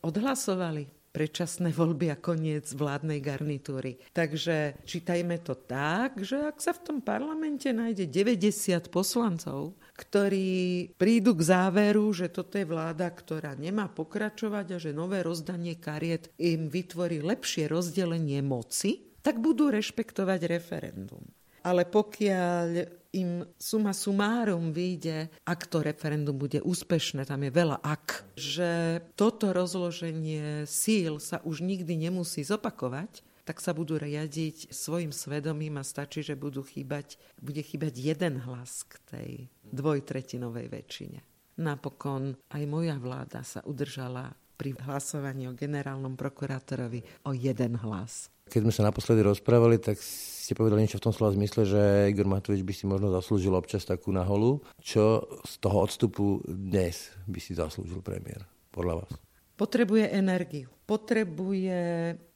Odhlasovali 0.06 0.86
predčasné 1.10 1.74
voľby 1.74 2.14
a 2.14 2.18
koniec 2.22 2.70
vládnej 2.78 3.26
garnitúry. 3.26 3.98
Takže 4.14 4.86
čítajme 4.86 5.42
to 5.42 5.58
tak, 5.58 6.22
že 6.22 6.54
ak 6.54 6.62
sa 6.62 6.78
v 6.78 6.82
tom 6.86 6.98
parlamente 7.02 7.74
nájde 7.74 8.06
90 8.06 8.86
poslancov, 8.94 9.74
ktorí 9.98 10.94
prídu 10.94 11.34
k 11.34 11.42
záveru, 11.42 12.06
že 12.14 12.30
toto 12.30 12.62
je 12.62 12.70
vláda, 12.70 13.10
ktorá 13.10 13.58
nemá 13.58 13.90
pokračovať 13.90 14.66
a 14.72 14.78
že 14.78 14.94
nové 14.94 15.26
rozdanie 15.26 15.74
kariet 15.74 16.30
im 16.38 16.70
vytvorí 16.70 17.26
lepšie 17.26 17.66
rozdelenie 17.66 18.46
moci, 18.46 19.11
tak 19.22 19.42
budú 19.42 19.70
rešpektovať 19.70 20.42
referendum. 20.50 21.24
Ale 21.62 21.86
pokiaľ 21.86 22.68
im 23.14 23.46
suma 23.62 23.94
sumárum 23.94 24.74
vyjde, 24.74 25.30
ak 25.46 25.70
to 25.70 25.86
referendum 25.86 26.34
bude 26.40 26.58
úspešné, 26.64 27.30
tam 27.30 27.46
je 27.46 27.52
veľa 27.54 27.78
ak, 27.86 28.34
že 28.34 29.04
toto 29.14 29.54
rozloženie 29.54 30.66
síl 30.66 31.22
sa 31.22 31.38
už 31.46 31.62
nikdy 31.62 32.10
nemusí 32.10 32.42
zopakovať, 32.42 33.22
tak 33.46 33.58
sa 33.60 33.76
budú 33.76 33.98
riadiť 33.98 34.74
svojim 34.74 35.12
svedomím 35.12 35.82
a 35.82 35.86
stačí, 35.86 36.22
že 36.24 36.40
budú 36.40 36.62
chýbať, 36.66 37.18
bude 37.42 37.62
chýbať 37.62 37.94
jeden 38.00 38.42
hlas 38.42 38.86
k 38.86 38.94
tej 39.12 39.30
dvojtretinovej 39.70 40.72
väčšine. 40.72 41.20
Napokon 41.62 42.38
aj 42.54 42.64
moja 42.66 42.98
vláda 42.98 43.44
sa 43.44 43.60
udržala 43.68 44.34
pri 44.56 44.78
hlasovaní 44.86 45.50
o 45.50 45.58
generálnom 45.58 46.14
prokurátorovi 46.14 47.02
o 47.28 47.34
jeden 47.34 47.82
hlas. 47.82 48.30
Keď 48.52 48.68
sme 48.68 48.76
sa 48.76 48.84
naposledy 48.84 49.24
rozprávali, 49.24 49.80
tak 49.80 49.96
ste 49.96 50.52
povedali 50.52 50.84
niečo 50.84 51.00
v 51.00 51.08
tom 51.08 51.16
slova 51.16 51.32
zmysle, 51.32 51.64
že 51.64 52.12
Igor 52.12 52.28
Matovič 52.28 52.68
by 52.68 52.74
si 52.76 52.84
možno 52.84 53.08
zaslúžil 53.16 53.56
občas 53.56 53.88
takú 53.88 54.12
naholu. 54.12 54.60
Čo 54.84 55.24
z 55.48 55.54
toho 55.64 55.88
odstupu 55.88 56.44
dnes 56.44 57.16
by 57.32 57.40
si 57.40 57.56
zaslúžil 57.56 58.04
premiér, 58.04 58.44
podľa 58.76 59.08
vás? 59.08 59.12
Potrebuje 59.56 60.12
energiu. 60.12 60.68
Potrebuje 60.84 61.80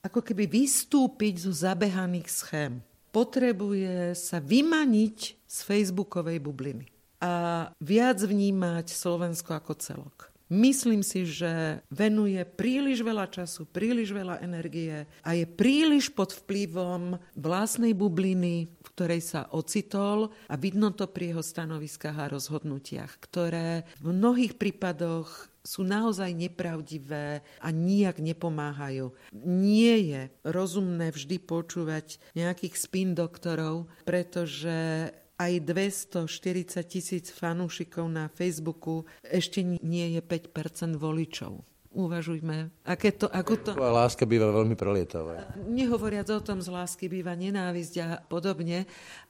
ako 0.07 0.23
keby 0.23 0.47
vystúpiť 0.47 1.43
zo 1.43 1.51
zabehaných 1.51 2.31
schém. 2.31 2.79
Potrebuje 3.11 4.15
sa 4.15 4.39
vymaniť 4.39 5.17
z 5.43 5.57
facebookovej 5.67 6.39
bubliny 6.39 6.87
a 7.19 7.67
viac 7.83 8.23
vnímať 8.23 8.87
Slovensko 8.87 9.51
ako 9.51 9.75
celok. 9.75 10.34
Myslím 10.45 11.01
si, 11.01 11.25
že 11.25 11.81
venuje 11.89 12.37
príliš 12.45 13.01
veľa 13.01 13.33
času, 13.33 13.65
príliš 13.65 14.13
veľa 14.13 14.45
energie 14.45 15.09
a 15.25 15.33
je 15.33 15.49
príliš 15.49 16.13
pod 16.13 16.37
vplyvom 16.37 17.17
vlastnej 17.33 17.97
bubliny, 17.97 18.69
v 18.69 18.87
ktorej 18.93 19.25
sa 19.25 19.49
ocitol 19.49 20.29
a 20.45 20.53
vidno 20.53 20.93
to 20.93 21.09
pri 21.09 21.33
jeho 21.33 21.41
stanoviskách 21.41 22.17
a 22.21 22.29
rozhodnutiach, 22.29 23.17
ktoré 23.25 23.89
v 23.97 24.13
mnohých 24.13 24.53
prípadoch 24.53 25.49
sú 25.65 25.81
naozaj 25.81 26.29
nepravdivé 26.29 27.41
a 27.57 27.67
nijak 27.73 28.21
nepomáhajú. 28.21 29.17
Nie 29.33 29.95
je 29.97 30.21
rozumné 30.45 31.09
vždy 31.09 31.41
počúvať 31.41 32.21
nejakých 32.37 32.77
spin 32.77 33.17
doktorov, 33.17 33.89
pretože 34.05 35.09
aj 35.35 35.53
240 35.67 36.79
tisíc 36.87 37.27
fanúšikov 37.31 38.07
na 38.07 38.31
Facebooku 38.31 39.03
ešte 39.23 39.61
nie 39.63 40.15
je 40.15 40.21
5% 40.23 40.95
voličov. 40.95 41.63
Uvažujme, 41.95 42.83
aké 42.83 43.15
to, 43.15 43.31
ako 43.31 43.53
to... 43.55 43.71
A 43.79 44.03
láska 44.03 44.27
býva 44.27 44.51
veľmi 44.51 44.75
prelietavá. 44.75 45.47
Nehovoriac 45.63 46.27
o 46.27 46.43
tom, 46.43 46.59
z 46.59 46.67
lásky 46.67 47.07
býva 47.07 47.39
nenávisť 47.39 47.93
a 48.03 48.07
podobne, 48.19 48.83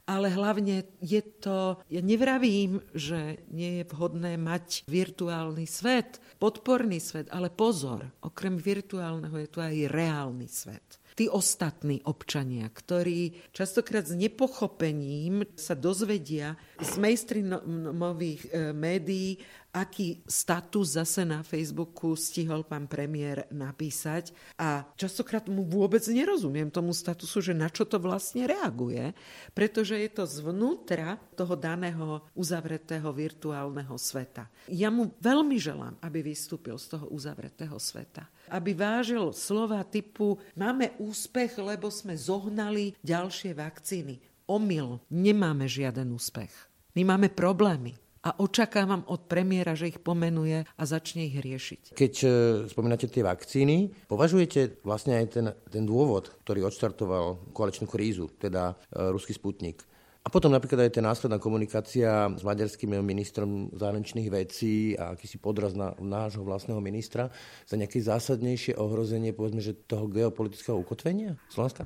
ale 0.10 0.34
hlavne 0.34 0.82
je 0.98 1.22
to, 1.22 1.78
ja 1.94 2.02
nevravím, 2.02 2.82
že 2.98 3.46
nie 3.54 3.82
je 3.82 3.84
vhodné 3.86 4.42
mať 4.42 4.90
virtuálny 4.90 5.70
svet, 5.70 6.18
podporný 6.42 6.98
svet, 6.98 7.30
ale 7.30 7.54
pozor, 7.54 8.02
okrem 8.26 8.58
virtuálneho 8.58 9.38
je 9.46 9.50
tu 9.54 9.62
aj 9.62 9.86
reálny 9.86 10.50
svet 10.50 11.05
tí 11.16 11.32
ostatní 11.32 12.04
občania, 12.04 12.68
ktorí 12.68 13.50
častokrát 13.56 14.04
s 14.04 14.14
nepochopením 14.14 15.48
sa 15.56 15.74
dozvedia 15.74 16.60
z 16.78 16.94
mainstreamových 17.00 18.42
e, 18.52 18.76
médií 18.76 19.40
aký 19.76 20.24
status 20.24 20.96
zase 20.96 21.28
na 21.28 21.44
Facebooku 21.44 22.16
stihol 22.16 22.64
pán 22.64 22.88
premiér 22.88 23.52
napísať 23.52 24.32
a 24.56 24.88
častokrát 24.96 25.52
mu 25.52 25.68
vôbec 25.68 26.00
nerozumiem 26.08 26.72
tomu 26.72 26.96
statusu, 26.96 27.44
že 27.44 27.52
na 27.52 27.68
čo 27.68 27.84
to 27.84 28.00
vlastne 28.00 28.48
reaguje, 28.48 29.12
pretože 29.52 30.00
je 30.00 30.08
to 30.08 30.24
zvnútra 30.24 31.20
toho 31.36 31.60
daného 31.60 32.24
uzavretého 32.32 33.12
virtuálneho 33.12 34.00
sveta. 34.00 34.48
Ja 34.72 34.88
mu 34.88 35.12
veľmi 35.20 35.60
želám, 35.60 36.00
aby 36.00 36.24
vystúpil 36.24 36.80
z 36.80 36.96
toho 36.96 37.12
uzavretého 37.12 37.76
sveta. 37.76 38.32
Aby 38.52 38.78
vážil 38.78 39.34
slova 39.34 39.82
typu 39.86 40.38
máme 40.54 40.94
úspech, 41.02 41.58
lebo 41.58 41.90
sme 41.90 42.14
zohnali 42.14 42.94
ďalšie 43.02 43.58
vakcíny. 43.58 44.22
Omyl, 44.46 45.02
nemáme 45.10 45.66
žiaden 45.66 46.14
úspech. 46.14 46.54
My 46.94 47.04
máme 47.04 47.34
problémy 47.34 47.98
a 48.26 48.34
očakávam 48.42 49.06
od 49.06 49.30
premiéra, 49.30 49.78
že 49.78 49.94
ich 49.94 50.02
pomenuje 50.02 50.66
a 50.66 50.84
začne 50.86 51.30
ich 51.30 51.38
riešiť. 51.38 51.94
Keď 51.94 52.14
uh, 52.26 52.32
spomínate 52.66 53.06
tie 53.06 53.22
vakcíny, 53.22 53.94
považujete 54.10 54.82
vlastne 54.82 55.22
aj 55.22 55.26
ten, 55.30 55.46
ten 55.70 55.86
dôvod, 55.86 56.34
ktorý 56.42 56.66
odštartoval 56.66 57.54
koaličnú 57.54 57.86
krízu, 57.86 58.34
teda 58.42 58.74
uh, 58.74 59.14
ruský 59.14 59.38
sputnik, 59.38 59.86
a 60.26 60.28
potom 60.34 60.50
napríklad 60.50 60.90
aj 60.90 60.98
tá 60.98 61.02
následná 61.06 61.38
komunikácia 61.38 62.34
s 62.34 62.42
maďarským 62.42 62.98
ministrom 63.06 63.70
zahraničných 63.78 64.34
vecí 64.34 64.98
a 64.98 65.14
akýsi 65.14 65.38
podraz 65.38 65.78
na 65.78 65.94
nášho 66.02 66.42
vlastného 66.42 66.82
ministra 66.82 67.30
za 67.70 67.78
nejaké 67.78 68.02
zásadnejšie 68.02 68.74
ohrozenie, 68.74 69.38
povedzme, 69.38 69.62
že 69.62 69.78
toho 69.86 70.10
geopolitického 70.10 70.82
ukotvenia 70.82 71.38
Slovenska? 71.54 71.86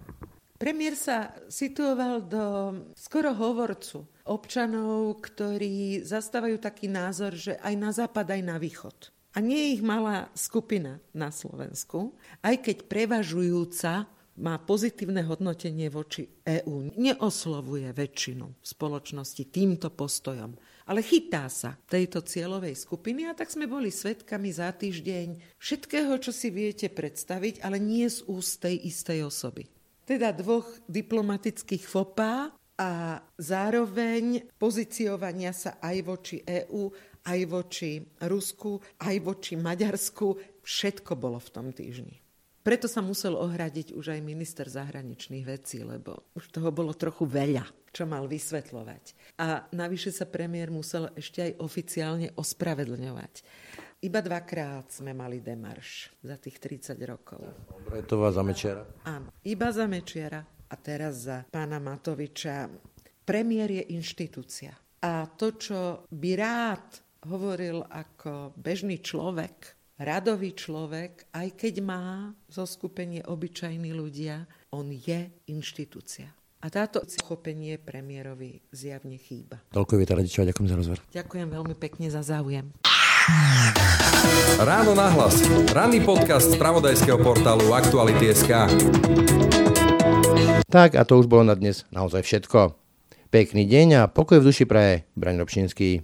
Premiér 0.56 0.96
sa 0.96 1.36
situoval 1.52 2.28
do 2.28 2.44
skoro 2.96 3.36
hovorcu 3.36 4.08
občanov, 4.28 5.20
ktorí 5.20 6.04
zastávajú 6.08 6.60
taký 6.64 6.88
názor, 6.92 7.36
že 7.36 7.60
aj 7.60 7.76
na 7.76 7.92
západ, 7.92 8.40
aj 8.40 8.42
na 8.44 8.56
východ. 8.56 9.12
A 9.36 9.44
nie 9.44 9.76
ich 9.76 9.84
malá 9.84 10.32
skupina 10.36 11.04
na 11.12 11.32
Slovensku, 11.32 12.16
aj 12.44 12.60
keď 12.60 12.78
prevažujúca 12.92 14.08
má 14.40 14.58
pozitívne 14.58 15.22
hodnotenie 15.28 15.92
voči 15.92 16.26
EÚ. 16.42 16.96
Neoslovuje 16.96 17.92
väčšinu 17.92 18.64
spoločnosti 18.64 19.44
týmto 19.52 19.92
postojom, 19.92 20.56
ale 20.88 21.04
chytá 21.04 21.46
sa 21.52 21.76
tejto 21.76 22.24
cieľovej 22.24 22.80
skupiny 22.80 23.28
a 23.28 23.36
tak 23.36 23.52
sme 23.52 23.68
boli 23.68 23.92
svetkami 23.92 24.50
za 24.50 24.72
týždeň 24.72 25.60
všetkého, 25.60 26.16
čo 26.18 26.32
si 26.32 26.50
viete 26.50 26.88
predstaviť, 26.90 27.62
ale 27.62 27.78
nie 27.78 28.08
z 28.08 28.26
úst 28.26 28.64
tej 28.64 28.80
istej 28.88 29.28
osoby 29.28 29.68
teda 30.10 30.34
dvoch 30.34 30.66
diplomatických 30.90 31.86
fopá 31.86 32.50
a 32.82 33.22
zároveň 33.38 34.42
pozíciovania 34.58 35.54
sa 35.54 35.78
aj 35.78 35.98
voči 36.02 36.42
EÚ 36.42 36.90
aj 37.28 37.40
voči 37.46 38.00
Rusku, 38.26 38.80
aj 39.04 39.16
voči 39.20 39.54
Maďarsku. 39.60 40.28
Všetko 40.64 41.18
bolo 41.20 41.42
v 41.42 41.50
tom 41.52 41.68
týždni. 41.74 42.29
Preto 42.60 42.92
sa 42.92 43.00
musel 43.00 43.40
ohradiť 43.40 43.96
už 43.96 44.20
aj 44.20 44.22
minister 44.22 44.68
zahraničných 44.68 45.46
vecí, 45.48 45.80
lebo 45.80 46.28
už 46.36 46.52
toho 46.52 46.70
bolo 46.76 46.92
trochu 46.92 47.24
veľa, 47.24 47.64
čo 47.96 48.04
mal 48.04 48.28
vysvetľovať. 48.28 49.36
A 49.40 49.64
navyše 49.72 50.12
sa 50.12 50.28
premiér 50.28 50.68
musel 50.68 51.08
ešte 51.16 51.40
aj 51.40 51.52
oficiálne 51.64 52.28
ospravedlňovať. 52.36 53.34
Iba 54.00 54.24
dvakrát 54.24 54.92
sme 54.92 55.12
mali 55.12 55.44
demarš 55.44 56.16
za 56.24 56.40
tých 56.40 56.60
30 56.60 56.96
rokov. 57.04 57.44
Bretová 57.88 58.32
za 58.32 58.44
Mečiara? 58.44 58.84
Áno, 59.04 59.36
iba 59.44 59.68
za 59.76 59.88
Mečiara 59.92 60.40
a 60.44 60.76
teraz 60.80 61.28
za 61.28 61.44
pána 61.52 61.84
Matoviča. 61.84 62.72
Premiér 63.28 63.84
je 63.84 63.84
inštitúcia. 63.96 64.72
A 65.04 65.28
to, 65.32 65.56
čo 65.56 66.08
by 66.12 66.32
rád 66.36 66.88
hovoril 67.28 67.84
ako 67.84 68.56
bežný 68.56 69.04
človek, 69.04 69.79
radový 70.00 70.56
človek, 70.56 71.28
aj 71.36 71.48
keď 71.60 71.74
má 71.84 72.32
zo 72.48 72.64
skupenie 72.64 73.22
obyčajní 73.28 73.92
ľudia, 73.92 74.48
on 74.72 74.88
je 74.90 75.28
inštitúcia. 75.52 76.32
A 76.60 76.68
táto 76.68 77.00
pochopenie 77.04 77.80
premiérovi 77.80 78.60
zjavne 78.76 79.16
chýba. 79.16 79.64
Toľko 79.72 79.96
Vieta 79.96 80.16
Radičová, 80.16 80.44
ďakujem 80.52 80.68
za 80.68 80.76
rozhovor. 80.76 81.00
Ďakujem 81.16 81.48
veľmi 81.48 81.76
pekne 81.80 82.08
za 82.12 82.20
záujem. 82.20 82.68
Ráno 84.60 84.92
nahlas. 84.92 85.40
Ranný 85.72 86.04
podcast 86.04 86.52
z 86.52 86.60
pravodajského 86.60 87.16
portálu 87.22 87.72
Aktuality.sk 87.72 88.52
Tak 90.68 91.00
a 91.00 91.04
to 91.08 91.14
už 91.16 91.32
bolo 91.32 91.48
na 91.48 91.56
dnes 91.56 91.88
naozaj 91.96 92.28
všetko. 92.28 92.76
Pekný 93.32 93.64
deň 93.70 93.88
a 93.96 94.02
pokoj 94.12 94.44
v 94.44 94.48
duši 94.52 94.66
praje. 94.68 95.08
Braň 95.16 95.46
Robšinský. 95.46 96.04